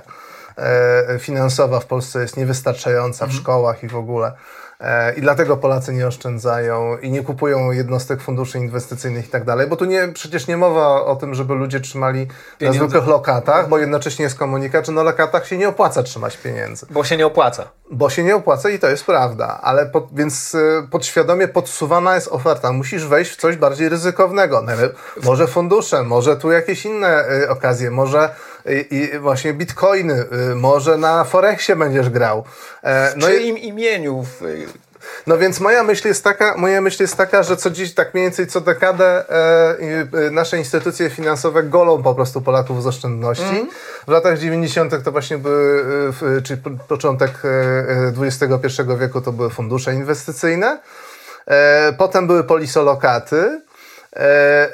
e, 0.58 1.20
finansowa 1.20 1.80
w 1.80 1.86
Polsce 1.86 2.22
jest 2.22 2.38
niewystarczająca 2.38 3.28
w 3.28 3.34
szkołach 3.34 3.84
i 3.84 3.88
w 3.88 3.96
ogóle. 3.96 4.32
E, 4.80 5.14
I 5.14 5.22
dlatego 5.22 5.58
Polacy 5.58 5.94
nie 5.94 6.08
oszczędzają 6.08 6.98
i 6.98 7.12
nie 7.12 7.24
kupują 7.24 7.72
jednostek 7.72 8.22
funduszy 8.22 8.58
inwestycyjnych 8.58 9.26
i 9.26 9.30
tak 9.30 9.44
dalej, 9.44 9.68
bo 9.68 9.76
tu 9.76 9.86
nie, 9.86 10.08
przecież 10.08 10.48
nie 10.48 10.58
mowa 10.58 11.02
o 11.06 11.16
tym, 11.16 11.36
żeby 11.36 11.54
ludzie 11.56 11.80
trzymali 11.80 12.20
na 12.28 12.34
Pieniądze. 12.58 12.80
zwykłych 12.80 13.08
lokatach, 13.08 13.70
bo 13.70 13.78
jednocześnie 13.78 14.24
jest 14.24 14.38
komunikat, 14.38 14.86
że 14.86 14.92
na 14.92 15.04
lokatach 15.04 15.48
się 15.48 15.58
nie 15.58 15.70
opłaca 15.70 16.04
trzymać 16.04 16.38
pieniędzy. 16.38 16.86
Bo 16.90 17.04
się 17.04 17.18
nie 17.18 17.26
opłaca. 17.26 17.64
Bo 17.92 18.10
się 18.10 18.24
nie 18.24 18.36
opłaca 18.36 18.70
i 18.70 18.80
to 18.80 18.88
jest 18.90 19.06
prawda, 19.06 19.60
ale 19.64 19.86
pod, 19.86 20.08
więc 20.14 20.56
y, 20.56 20.88
podświadomie 20.92 21.48
podsuwana 21.48 22.16
jest 22.16 22.28
oferta. 22.28 22.72
Musisz 22.72 23.06
wejść 23.06 23.32
w 23.32 23.36
coś 23.36 23.56
bardziej 23.56 23.90
ryzykownego. 23.90 24.64
Może 25.24 25.48
fundusze, 25.48 26.04
może 26.04 26.38
tu 26.38 26.52
jakieś 26.52 26.86
inne 26.86 27.26
y, 27.44 27.50
okazje, 27.50 27.92
może 27.92 28.30
i 28.92 29.20
właśnie 29.20 29.54
bitcoiny, 29.54 30.26
y, 30.52 30.56
może 30.56 30.98
na 30.98 31.24
Forexie 31.24 31.76
będziesz 31.76 32.10
grał. 32.10 32.44
E, 32.84 33.14
No 33.16 33.28
no, 33.28 33.34
i, 33.34 33.38
czyim 33.38 33.58
imieniu? 33.58 34.24
W, 34.24 34.42
no 35.28 35.38
więc 35.38 35.60
moja 35.60 35.84
myśl 35.84 36.08
jest 36.08 36.24
taka, 36.24 36.58
moja 36.58 36.82
myśl 36.82 37.04
jest 37.04 37.16
taka, 37.18 37.44
że 37.44 37.58
co 37.58 37.70
dziś 37.70 37.94
tak 37.94 38.14
mniej 38.14 38.26
więcej 38.26 38.48
co 38.48 38.62
dekadę 38.62 39.30
e, 39.30 39.78
y, 40.28 40.32
nasze 40.32 40.58
instytucje 40.58 41.10
finansowe 41.10 41.64
golą 41.64 42.04
po 42.04 42.16
prostu 42.16 42.42
Polaków 42.42 42.84
z 42.84 42.88
oszczędności. 42.88 43.68
W 44.08 44.12
latach 44.12 44.38
90. 44.40 45.04
to 45.04 45.12
właśnie 45.12 45.38
były, 45.38 45.80
y, 45.80 45.84
w, 46.12 46.42
czyli 46.44 46.62
po- 46.62 46.70
początek 46.88 47.32
e, 47.44 47.48
e, 47.50 48.28
XXI 48.28 48.82
wieku 49.00 49.22
to 49.22 49.32
były 49.32 49.50
fundusze 49.50 49.94
inwestycyjne. 49.94 50.80
E, 51.48 51.94
potem 51.98 52.28
były 52.28 52.44
polisolokaty. 52.44 53.62
E, 54.18 54.70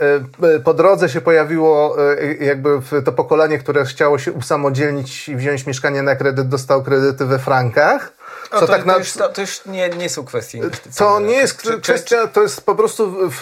e, 0.56 0.60
Po 0.64 0.74
drodze 0.74 1.10
się 1.10 1.22
pojawiło 1.22 1.98
e, 2.14 2.34
jakby 2.46 2.70
to 3.06 3.12
pokolenie, 3.12 3.58
które 3.60 3.86
chciało 3.86 4.20
się 4.20 4.32
usamodzielnić 4.32 5.30
i 5.30 5.36
wziąć 5.36 5.66
mieszkanie 5.66 6.02
na 6.04 6.16
kredyt, 6.16 6.48
dostało 6.48 6.82
kredyty 6.82 7.26
we 7.26 7.40
frankach. 7.40 8.14
Co 8.52 8.60
to, 8.60 8.68
tak 8.68 8.86
na- 8.86 8.94
to, 8.94 9.00
już, 9.00 9.12
to, 9.14 9.30
to 9.30 9.42
już 9.42 9.66
nie, 9.66 9.90
nie 9.90 10.10
są 10.10 10.26
kwestie 10.26 10.62
to 10.98 11.20
nie 11.20 11.34
jest 11.34 11.62
Czy- 11.62 11.72
czy- 11.74 11.82
kwestia, 11.82 12.28
to 12.28 12.42
jest 12.42 12.66
po 12.66 12.76
prostu, 12.76 13.14
w, 13.32 13.42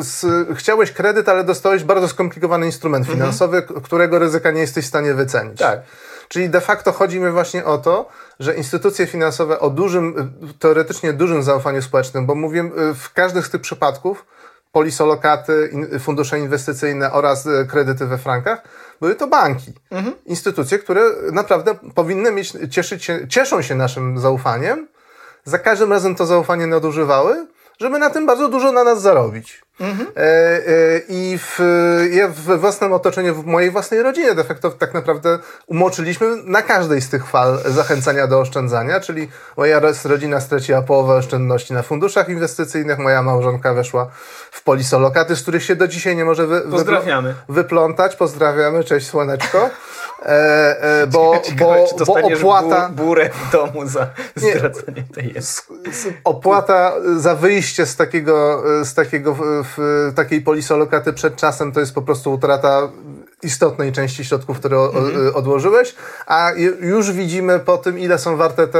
z, 0.00 0.26
chciałeś 0.58 0.92
kredyt, 0.92 1.28
ale 1.28 1.44
dostałeś 1.44 1.84
bardzo 1.84 2.08
skomplikowany 2.08 2.66
instrument 2.66 3.06
finansowy, 3.06 3.62
k- 3.62 3.74
którego 3.84 4.18
ryzyka 4.18 4.50
nie 4.50 4.60
jesteś 4.60 4.84
w 4.84 4.88
stanie 4.88 5.14
wycenić. 5.14 5.58
Tak. 5.58 5.80
Czyli 6.28 6.50
de 6.50 6.60
facto 6.60 6.92
chodzi 6.92 7.20
mi 7.20 7.30
właśnie 7.30 7.64
o 7.64 7.78
to, 7.78 8.08
że 8.40 8.54
instytucje 8.54 9.06
finansowe 9.06 9.60
o 9.60 9.70
dużym, 9.70 10.32
teoretycznie 10.58 11.12
dużym 11.12 11.42
zaufaniu 11.42 11.82
społecznym, 11.82 12.26
bo 12.26 12.34
mówię 12.34 12.70
w 12.94 13.12
każdym 13.12 13.42
z 13.42 13.50
tych 13.50 13.60
przypadków, 13.60 14.24
polisolokaty, 14.72 15.70
fundusze 16.00 16.38
inwestycyjne 16.38 17.12
oraz 17.12 17.46
y, 17.46 17.66
kredyty 17.70 18.06
we 18.06 18.18
frankach, 18.18 18.62
były 19.00 19.14
to 19.14 19.26
banki. 19.26 19.72
Instytucje, 20.26 20.78
które 20.78 21.02
naprawdę 21.32 21.74
powinny 21.94 22.32
mieć, 22.32 22.52
cieszyć 22.70 23.04
się, 23.04 23.28
cieszą 23.28 23.62
się 23.62 23.74
naszym 23.74 24.18
zaufaniem, 24.18 24.88
za 25.44 25.58
każdym 25.58 25.92
razem 25.92 26.14
to 26.14 26.26
zaufanie 26.26 26.66
nadużywały, 26.66 27.46
żeby 27.80 27.98
na 27.98 28.10
tym 28.10 28.26
bardzo 28.26 28.48
dużo 28.48 28.72
na 28.72 28.84
nas 28.84 29.02
zarobić. 29.02 29.62
E, 29.80 30.20
e, 30.20 30.98
I 31.08 31.38
w, 31.38 31.58
ja 32.12 32.28
we 32.28 32.58
własnym 32.58 32.92
otoczeniu, 32.92 33.34
w 33.34 33.46
mojej 33.46 33.70
własnej 33.70 34.02
rodzinie 34.02 34.34
de 34.34 34.44
facto 34.44 34.70
tak 34.70 34.94
naprawdę 34.94 35.38
umoczyliśmy 35.66 36.26
na 36.44 36.62
każdej 36.62 37.00
z 37.00 37.08
tych 37.10 37.26
fal 37.26 37.58
zachęcania 37.66 38.26
do 38.26 38.40
oszczędzania, 38.40 39.00
czyli 39.00 39.28
moja 39.56 39.80
rodzina 40.04 40.40
straciła 40.40 40.82
połowę 40.82 41.14
oszczędności 41.14 41.72
na 41.74 41.82
funduszach 41.82 42.28
inwestycyjnych, 42.28 42.98
moja 42.98 43.22
małżonka 43.22 43.74
weszła 43.74 44.10
w 44.50 44.62
polisolokaty, 44.62 45.36
z 45.36 45.42
których 45.42 45.62
się 45.64 45.76
do 45.76 45.88
dzisiaj 45.88 46.16
nie 46.16 46.24
może 46.24 46.46
wy, 46.46 46.60
Pozdrawiamy. 46.60 47.34
wyplątać. 47.48 48.16
Pozdrawiamy, 48.16 48.84
cześć 48.84 49.06
słoneczko. 49.06 49.70
E, 50.22 50.82
e, 51.02 51.06
bo, 51.12 51.38
Ciekawe, 51.44 51.84
bo, 51.98 52.04
bo 52.06 52.14
opłata... 52.36 52.88
bu- 52.88 53.04
burę 53.04 53.30
w 53.30 53.52
domu 53.52 53.86
za 53.86 54.06
Nie. 54.36 54.52
zdradzenie 54.52 55.04
tej 55.14 55.34
jest. 55.34 55.66
opłata 56.24 56.92
za 57.16 57.34
wyjście 57.34 57.86
z 57.86 57.96
takiego, 57.96 58.62
z 58.84 58.94
takiego 58.94 59.36
w, 59.68 59.78
w, 59.78 60.14
takiej 60.14 60.40
polisolokaty 60.40 61.12
przed 61.12 61.36
czasem 61.36 61.72
to 61.72 61.80
jest 61.80 61.94
po 61.94 62.02
prostu 62.02 62.32
utrata 62.32 62.88
istotnej 63.42 63.92
części 63.92 64.24
środków, 64.24 64.58
które 64.58 64.76
Mhm. 64.76 65.28
o- 65.28 65.34
odłożyłeś, 65.38 65.94
a 66.26 66.50
ju- 66.56 66.84
już 66.84 67.12
widzimy 67.12 67.58
po 67.58 67.78
tym, 67.78 67.98
ile 67.98 68.18
są 68.18 68.36
warte 68.36 68.68
te, 68.68 68.78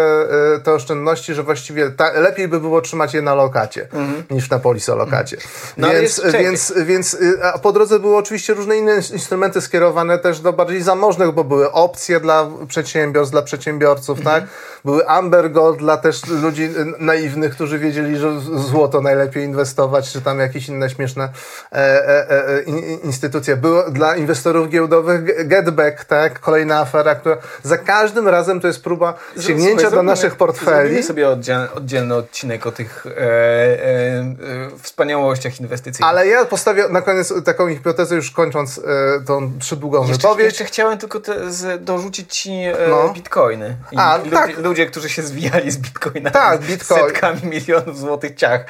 e, 0.54 0.60
te 0.60 0.72
oszczędności, 0.72 1.34
że 1.34 1.42
właściwie 1.42 1.90
ta, 1.90 2.12
lepiej 2.12 2.48
by 2.48 2.60
było 2.60 2.80
trzymać 2.80 3.14
je 3.14 3.22
na 3.22 3.34
lokacie 3.34 3.88
niż 4.30 4.50
na 4.50 4.58
polisolokacie. 4.58 5.36
Mhm. 5.36 5.50
No, 5.76 5.88
więc, 6.00 6.22
więc, 6.32 6.72
więc 6.86 7.14
y, 7.14 7.44
a 7.44 7.58
po 7.58 7.72
drodze 7.72 7.98
były 8.00 8.16
oczywiście 8.16 8.54
różne 8.54 8.76
inne 8.76 8.96
ins- 8.98 9.12
instrumenty 9.12 9.60
skierowane 9.60 10.18
też 10.18 10.40
do 10.40 10.52
bardziej 10.52 10.82
zamożnych, 10.82 11.32
bo 11.32 11.44
były 11.44 11.72
opcje 11.72 12.20
dla 12.20 12.46
przedsiębiorstw, 12.68 13.32
dla 13.32 13.42
przedsiębiorców, 13.42 14.18
Mhm. 14.18 14.40
tak? 14.40 14.50
Były 14.84 15.08
Amber 15.08 15.50
Gold 15.52 15.78
dla 15.78 15.96
też 15.96 16.26
ludzi 16.26 16.70
naiwnych, 16.98 17.52
którzy 17.54 17.78
wiedzieli, 17.78 18.16
że 18.16 18.40
złoto 18.40 19.00
najlepiej 19.00 19.44
inwestować, 19.44 20.12
czy 20.12 20.20
tam 20.22 20.38
jakieś 20.40 20.68
inne 20.68 20.90
śmieszne 20.90 21.28
e, 21.72 21.76
e, 21.76 22.30
e, 22.48 22.62
in, 22.62 22.78
instytucje. 23.04 23.56
Było 23.56 23.90
dla 23.90 24.16
inwestorów 24.16 24.47
giełdowych 24.68 25.24
Ge- 25.24 25.44
Getback, 25.44 26.04
tak? 26.04 26.40
Kolejna 26.40 26.78
afera, 26.80 27.14
która 27.14 27.36
za 27.62 27.78
każdym 27.78 28.28
razem 28.28 28.60
to 28.60 28.66
jest 28.66 28.82
próba 28.84 29.14
sięgnięcia 29.40 29.80
Słuchaj, 29.80 29.96
do 29.98 30.02
naszych 30.02 30.36
portfeli. 30.36 31.02
Sobie 31.02 31.28
oddziel, 31.28 31.68
oddzielny 31.74 32.14
odcinek 32.14 32.66
o 32.66 32.72
tych 32.72 33.06
e, 33.06 33.10
e, 33.10 33.20
e, 33.20 34.34
wspaniałościach 34.82 35.60
inwestycyjnych. 35.60 36.10
Ale 36.10 36.26
ja 36.26 36.44
postawię 36.44 36.88
na 36.88 37.02
koniec 37.02 37.32
taką 37.44 37.68
hipotezę, 37.68 38.14
już 38.14 38.30
kończąc 38.30 38.78
e, 38.78 38.82
tą 39.26 39.58
przydługą 39.58 40.00
Jeszcze, 40.00 40.16
wypowiedź. 40.16 40.44
jeszcze 40.44 40.64
chciałem 40.64 40.98
tylko 40.98 41.20
te, 41.20 41.52
z, 41.52 41.84
dorzucić 41.84 42.36
ci 42.36 42.50
e, 42.52 42.76
No. 42.90 43.08
bitcoiny. 43.08 43.76
I 43.92 43.96
A, 43.96 44.16
ludzie, 44.16 44.30
tak. 44.30 44.58
ludzie, 44.58 44.86
którzy 44.86 45.08
się 45.08 45.22
zwijali 45.22 45.70
z 45.70 45.76
bitcoinami. 45.78 46.34
Tak, 46.34 46.62
z 46.62 46.66
bitcoin. 46.66 47.04
Setkami 47.06 47.40
milionów 47.44 47.98
złotych 47.98 48.34
ciach. 48.34 48.64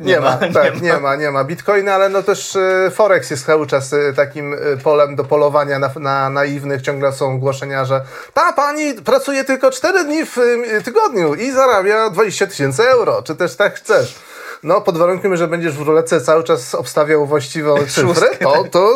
E? 0.00 0.04
Nie, 0.04 0.20
ma, 0.20 0.38
tak, 0.54 0.82
nie 0.82 0.96
ma, 1.00 1.16
nie 1.16 1.30
ma. 1.30 1.44
Bitcoiny, 1.44 1.92
ale 1.92 2.08
no 2.08 2.22
też 2.22 2.56
e, 2.56 2.90
Forex 2.90 3.30
jest 3.30 3.46
cały 3.46 3.66
czas 3.66 3.92
e, 3.92 4.12
takim 4.12 4.54
e, 4.54 4.56
polem 4.76 5.16
do 5.16 5.24
polowania 5.24 5.78
na, 5.78 5.90
na 5.96 6.30
naiwnych. 6.30 6.82
Ciągle 6.82 7.12
są 7.12 7.34
ogłoszenia, 7.34 7.84
że 7.84 8.00
ta 8.34 8.52
pani 8.52 8.94
pracuje 8.94 9.44
tylko 9.44 9.70
4 9.70 10.04
dni 10.04 10.24
w 10.24 10.36
tygodniu 10.84 11.34
i 11.34 11.52
zarabia 11.52 12.10
20 12.10 12.46
tysięcy 12.46 12.88
euro. 12.88 13.22
Czy 13.22 13.34
też 13.34 13.56
tak 13.56 13.74
chcesz? 13.74 14.14
No, 14.62 14.80
pod 14.80 14.98
warunkiem, 14.98 15.36
że 15.36 15.48
będziesz 15.48 15.72
w 15.72 15.80
ruletce 15.80 16.20
cały 16.20 16.44
czas 16.44 16.74
obstawiał 16.74 17.26
właściwą 17.26 17.76
cyfrę, 17.94 18.26
to, 18.42 18.64
to 18.70 18.94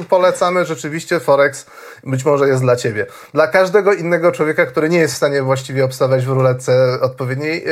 e, 0.00 0.04
polecamy 0.04 0.64
rzeczywiście 0.64 1.20
Forex. 1.20 1.66
Być 2.04 2.24
może 2.24 2.48
jest 2.48 2.62
dla 2.62 2.76
ciebie. 2.76 3.06
Dla 3.34 3.46
każdego 3.48 3.92
innego 3.92 4.32
człowieka, 4.32 4.66
który 4.66 4.88
nie 4.88 4.98
jest 4.98 5.14
w 5.14 5.16
stanie 5.16 5.42
właściwie 5.42 5.84
obstawiać 5.84 6.26
w 6.26 6.28
ruletce 6.28 6.98
odpowiedniej 7.00 7.64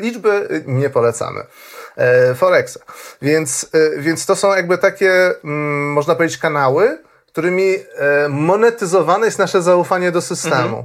liczby, 0.00 0.62
nie 0.66 0.90
polecamy 0.90 1.44
Forexa. 2.34 2.78
Więc, 3.22 3.70
e, 3.72 4.00
więc 4.00 4.26
to 4.26 4.36
są 4.36 4.54
jakby 4.54 4.78
takie, 4.78 5.12
mm, 5.44 5.92
można 5.92 6.14
powiedzieć, 6.14 6.38
kanały, 6.38 6.98
którymi 7.38 7.74
e, 7.74 8.28
monetyzowane 8.28 9.26
jest 9.26 9.38
nasze 9.38 9.62
zaufanie 9.62 10.12
do 10.12 10.20
systemu. 10.22 10.84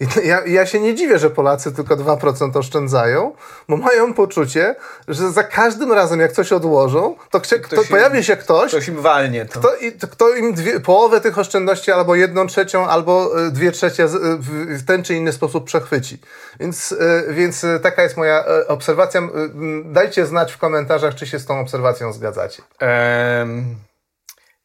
I 0.00 0.06
to 0.06 0.20
ja, 0.20 0.42
ja 0.46 0.66
się 0.66 0.80
nie 0.80 0.94
dziwię, 0.94 1.18
że 1.18 1.30
Polacy 1.30 1.72
tylko 1.72 1.96
2% 1.96 2.58
oszczędzają, 2.58 3.32
bo 3.68 3.76
mają 3.76 4.14
poczucie, 4.14 4.74
że 5.08 5.30
za 5.32 5.44
każdym 5.44 5.92
razem, 5.92 6.20
jak 6.20 6.32
coś 6.32 6.52
odłożą, 6.52 7.16
to, 7.68 7.76
im- 7.82 7.88
pojawi 7.88 8.24
się 8.24 8.36
ktoś, 8.36 8.68
Ktoś 8.68 8.88
im 8.88 9.00
walnie 9.02 9.46
to. 9.46 9.58
kto, 9.60 9.76
i- 9.76 9.92
to, 9.92 10.08
kto 10.08 10.34
im 10.34 10.54
dwie, 10.54 10.80
połowę 10.80 11.20
tych 11.20 11.38
oszczędności, 11.38 11.92
albo 11.92 12.14
jedną 12.14 12.46
trzecią, 12.46 12.86
albo 12.88 13.40
e, 13.46 13.50
dwie 13.50 13.72
trzecie 13.72 14.04
e, 14.04 14.08
w, 14.38 14.84
ten 14.86 15.02
czy 15.02 15.14
inny 15.14 15.32
sposób 15.32 15.64
przechwyci. 15.64 16.18
Więc, 16.60 16.94
więc 17.28 17.66
taka 17.82 18.02
jest 18.02 18.16
moja 18.16 18.44
obserwacja. 18.68 19.22
Dajcie 19.84 20.26
znać 20.26 20.52
w 20.52 20.58
komentarzach, 20.58 21.14
czy 21.14 21.26
się 21.26 21.38
z 21.38 21.46
tą 21.46 21.60
obserwacją 21.60 22.12
zgadzacie. 22.12 22.62
Em, 22.80 23.64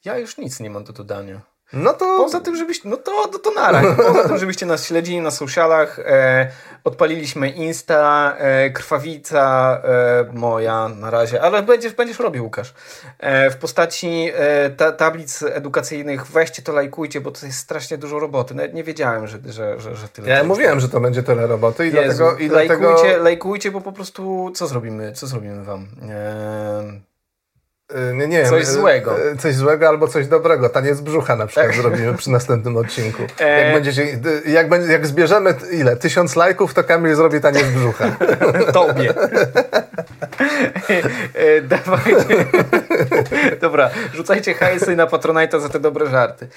ja 0.05 0.17
już 0.17 0.37
nic 0.37 0.59
nie 0.59 0.69
mam 0.69 0.83
do 0.83 0.93
dodania. 0.93 1.41
No 1.73 1.93
to 1.93 2.17
Poza 2.17 2.39
tym, 2.39 2.55
żebyście, 2.55 2.89
no 2.89 2.97
to, 2.97 3.27
to, 3.27 3.39
to 3.39 3.51
nara. 3.51 3.95
Poza 4.07 4.27
tym, 4.27 4.37
żebyście 4.37 4.65
nas 4.65 4.85
śledzili 4.85 5.21
na 5.21 5.31
socialach, 5.31 5.99
e, 5.99 6.51
odpaliliśmy 6.83 7.49
Insta, 7.49 8.35
e, 8.37 8.69
krwawica 8.69 9.81
e, 9.83 10.25
moja 10.33 10.89
na 10.89 11.09
razie, 11.09 11.41
ale 11.41 11.63
będziesz, 11.63 11.93
będziesz 11.93 12.19
robił, 12.19 12.43
Łukasz. 12.43 12.73
E, 13.19 13.49
w 13.49 13.57
postaci 13.57 14.29
e, 14.33 14.69
ta, 14.69 14.91
tablic 14.91 15.43
edukacyjnych, 15.43 16.27
weźcie 16.27 16.61
to, 16.61 16.73
lajkujcie, 16.73 17.21
bo 17.21 17.31
to 17.31 17.45
jest 17.45 17.59
strasznie 17.59 17.97
dużo 17.97 18.19
roboty. 18.19 18.55
Nawet 18.55 18.73
nie 18.73 18.83
wiedziałem, 18.83 19.27
że, 19.27 19.39
że, 19.45 19.79
że, 19.79 19.95
że 19.95 20.07
tyle. 20.07 20.29
ja 20.29 20.35
to 20.35 20.39
jest. 20.39 20.47
mówiłem, 20.47 20.79
że 20.79 20.89
to 20.89 20.99
będzie 20.99 21.23
tyle 21.23 21.47
roboty 21.47 21.87
i 21.87 21.93
Jezu, 21.93 22.23
dlatego... 22.23 22.37
I 22.39 22.49
lajkujcie, 22.49 22.87
dlatego 22.87 23.23
lajkujcie, 23.23 23.71
bo 23.71 23.81
po 23.81 23.91
prostu 23.91 24.51
co 24.55 24.67
zrobimy? 24.67 25.11
Co 25.11 25.27
zrobimy 25.27 25.63
wam? 25.63 25.87
Y, 27.95 28.15
nie, 28.15 28.27
nie, 28.27 28.45
coś 28.45 28.63
y, 28.63 28.65
złego. 28.65 29.27
Y, 29.27 29.37
coś 29.37 29.55
złego 29.55 29.87
albo 29.87 30.07
coś 30.07 30.27
dobrego. 30.27 30.69
Taniec 30.69 31.01
brzucha 31.01 31.35
na 31.35 31.47
przykład 31.47 31.67
tak. 31.67 31.75
zrobimy 31.75 32.17
przy 32.17 32.31
następnym 32.31 32.77
odcinku. 32.77 33.23
E... 33.39 33.63
Jak, 33.63 33.73
będziecie, 33.73 34.19
jak, 34.45 34.69
będzie, 34.69 34.91
jak 34.91 35.07
zbierzemy 35.07 35.53
ile? 35.71 35.95
Tysiąc 35.95 36.35
lajków, 36.35 36.73
to 36.73 36.83
Kamil 36.83 37.15
zrobi 37.15 37.41
taniec 37.41 37.63
brzucha. 37.63 38.05
Tobie. 38.73 39.13
E, 40.89 41.03
e, 41.33 41.61
dawajcie. 41.61 42.45
Dobra, 43.61 43.89
rzucajcie 44.13 44.53
hajsy 44.53 44.95
na 44.95 45.07
Patronite'a 45.07 45.59
za 45.59 45.69
te 45.69 45.79
dobre 45.79 46.07
żarty. 46.07 46.47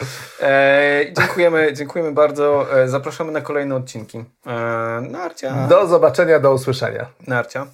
E, 0.43 1.05
dziękujemy, 1.19 1.73
dziękujemy 1.73 2.13
bardzo. 2.13 2.67
E, 2.83 2.89
zapraszamy 2.89 3.33
na 3.33 3.41
kolejne 3.41 3.75
odcinki. 3.75 4.25
E, 4.47 4.51
narcia. 5.01 5.67
Do 5.69 5.87
zobaczenia, 5.87 6.39
do 6.39 6.53
usłyszenia. 6.53 7.07
Narcia. 7.27 7.67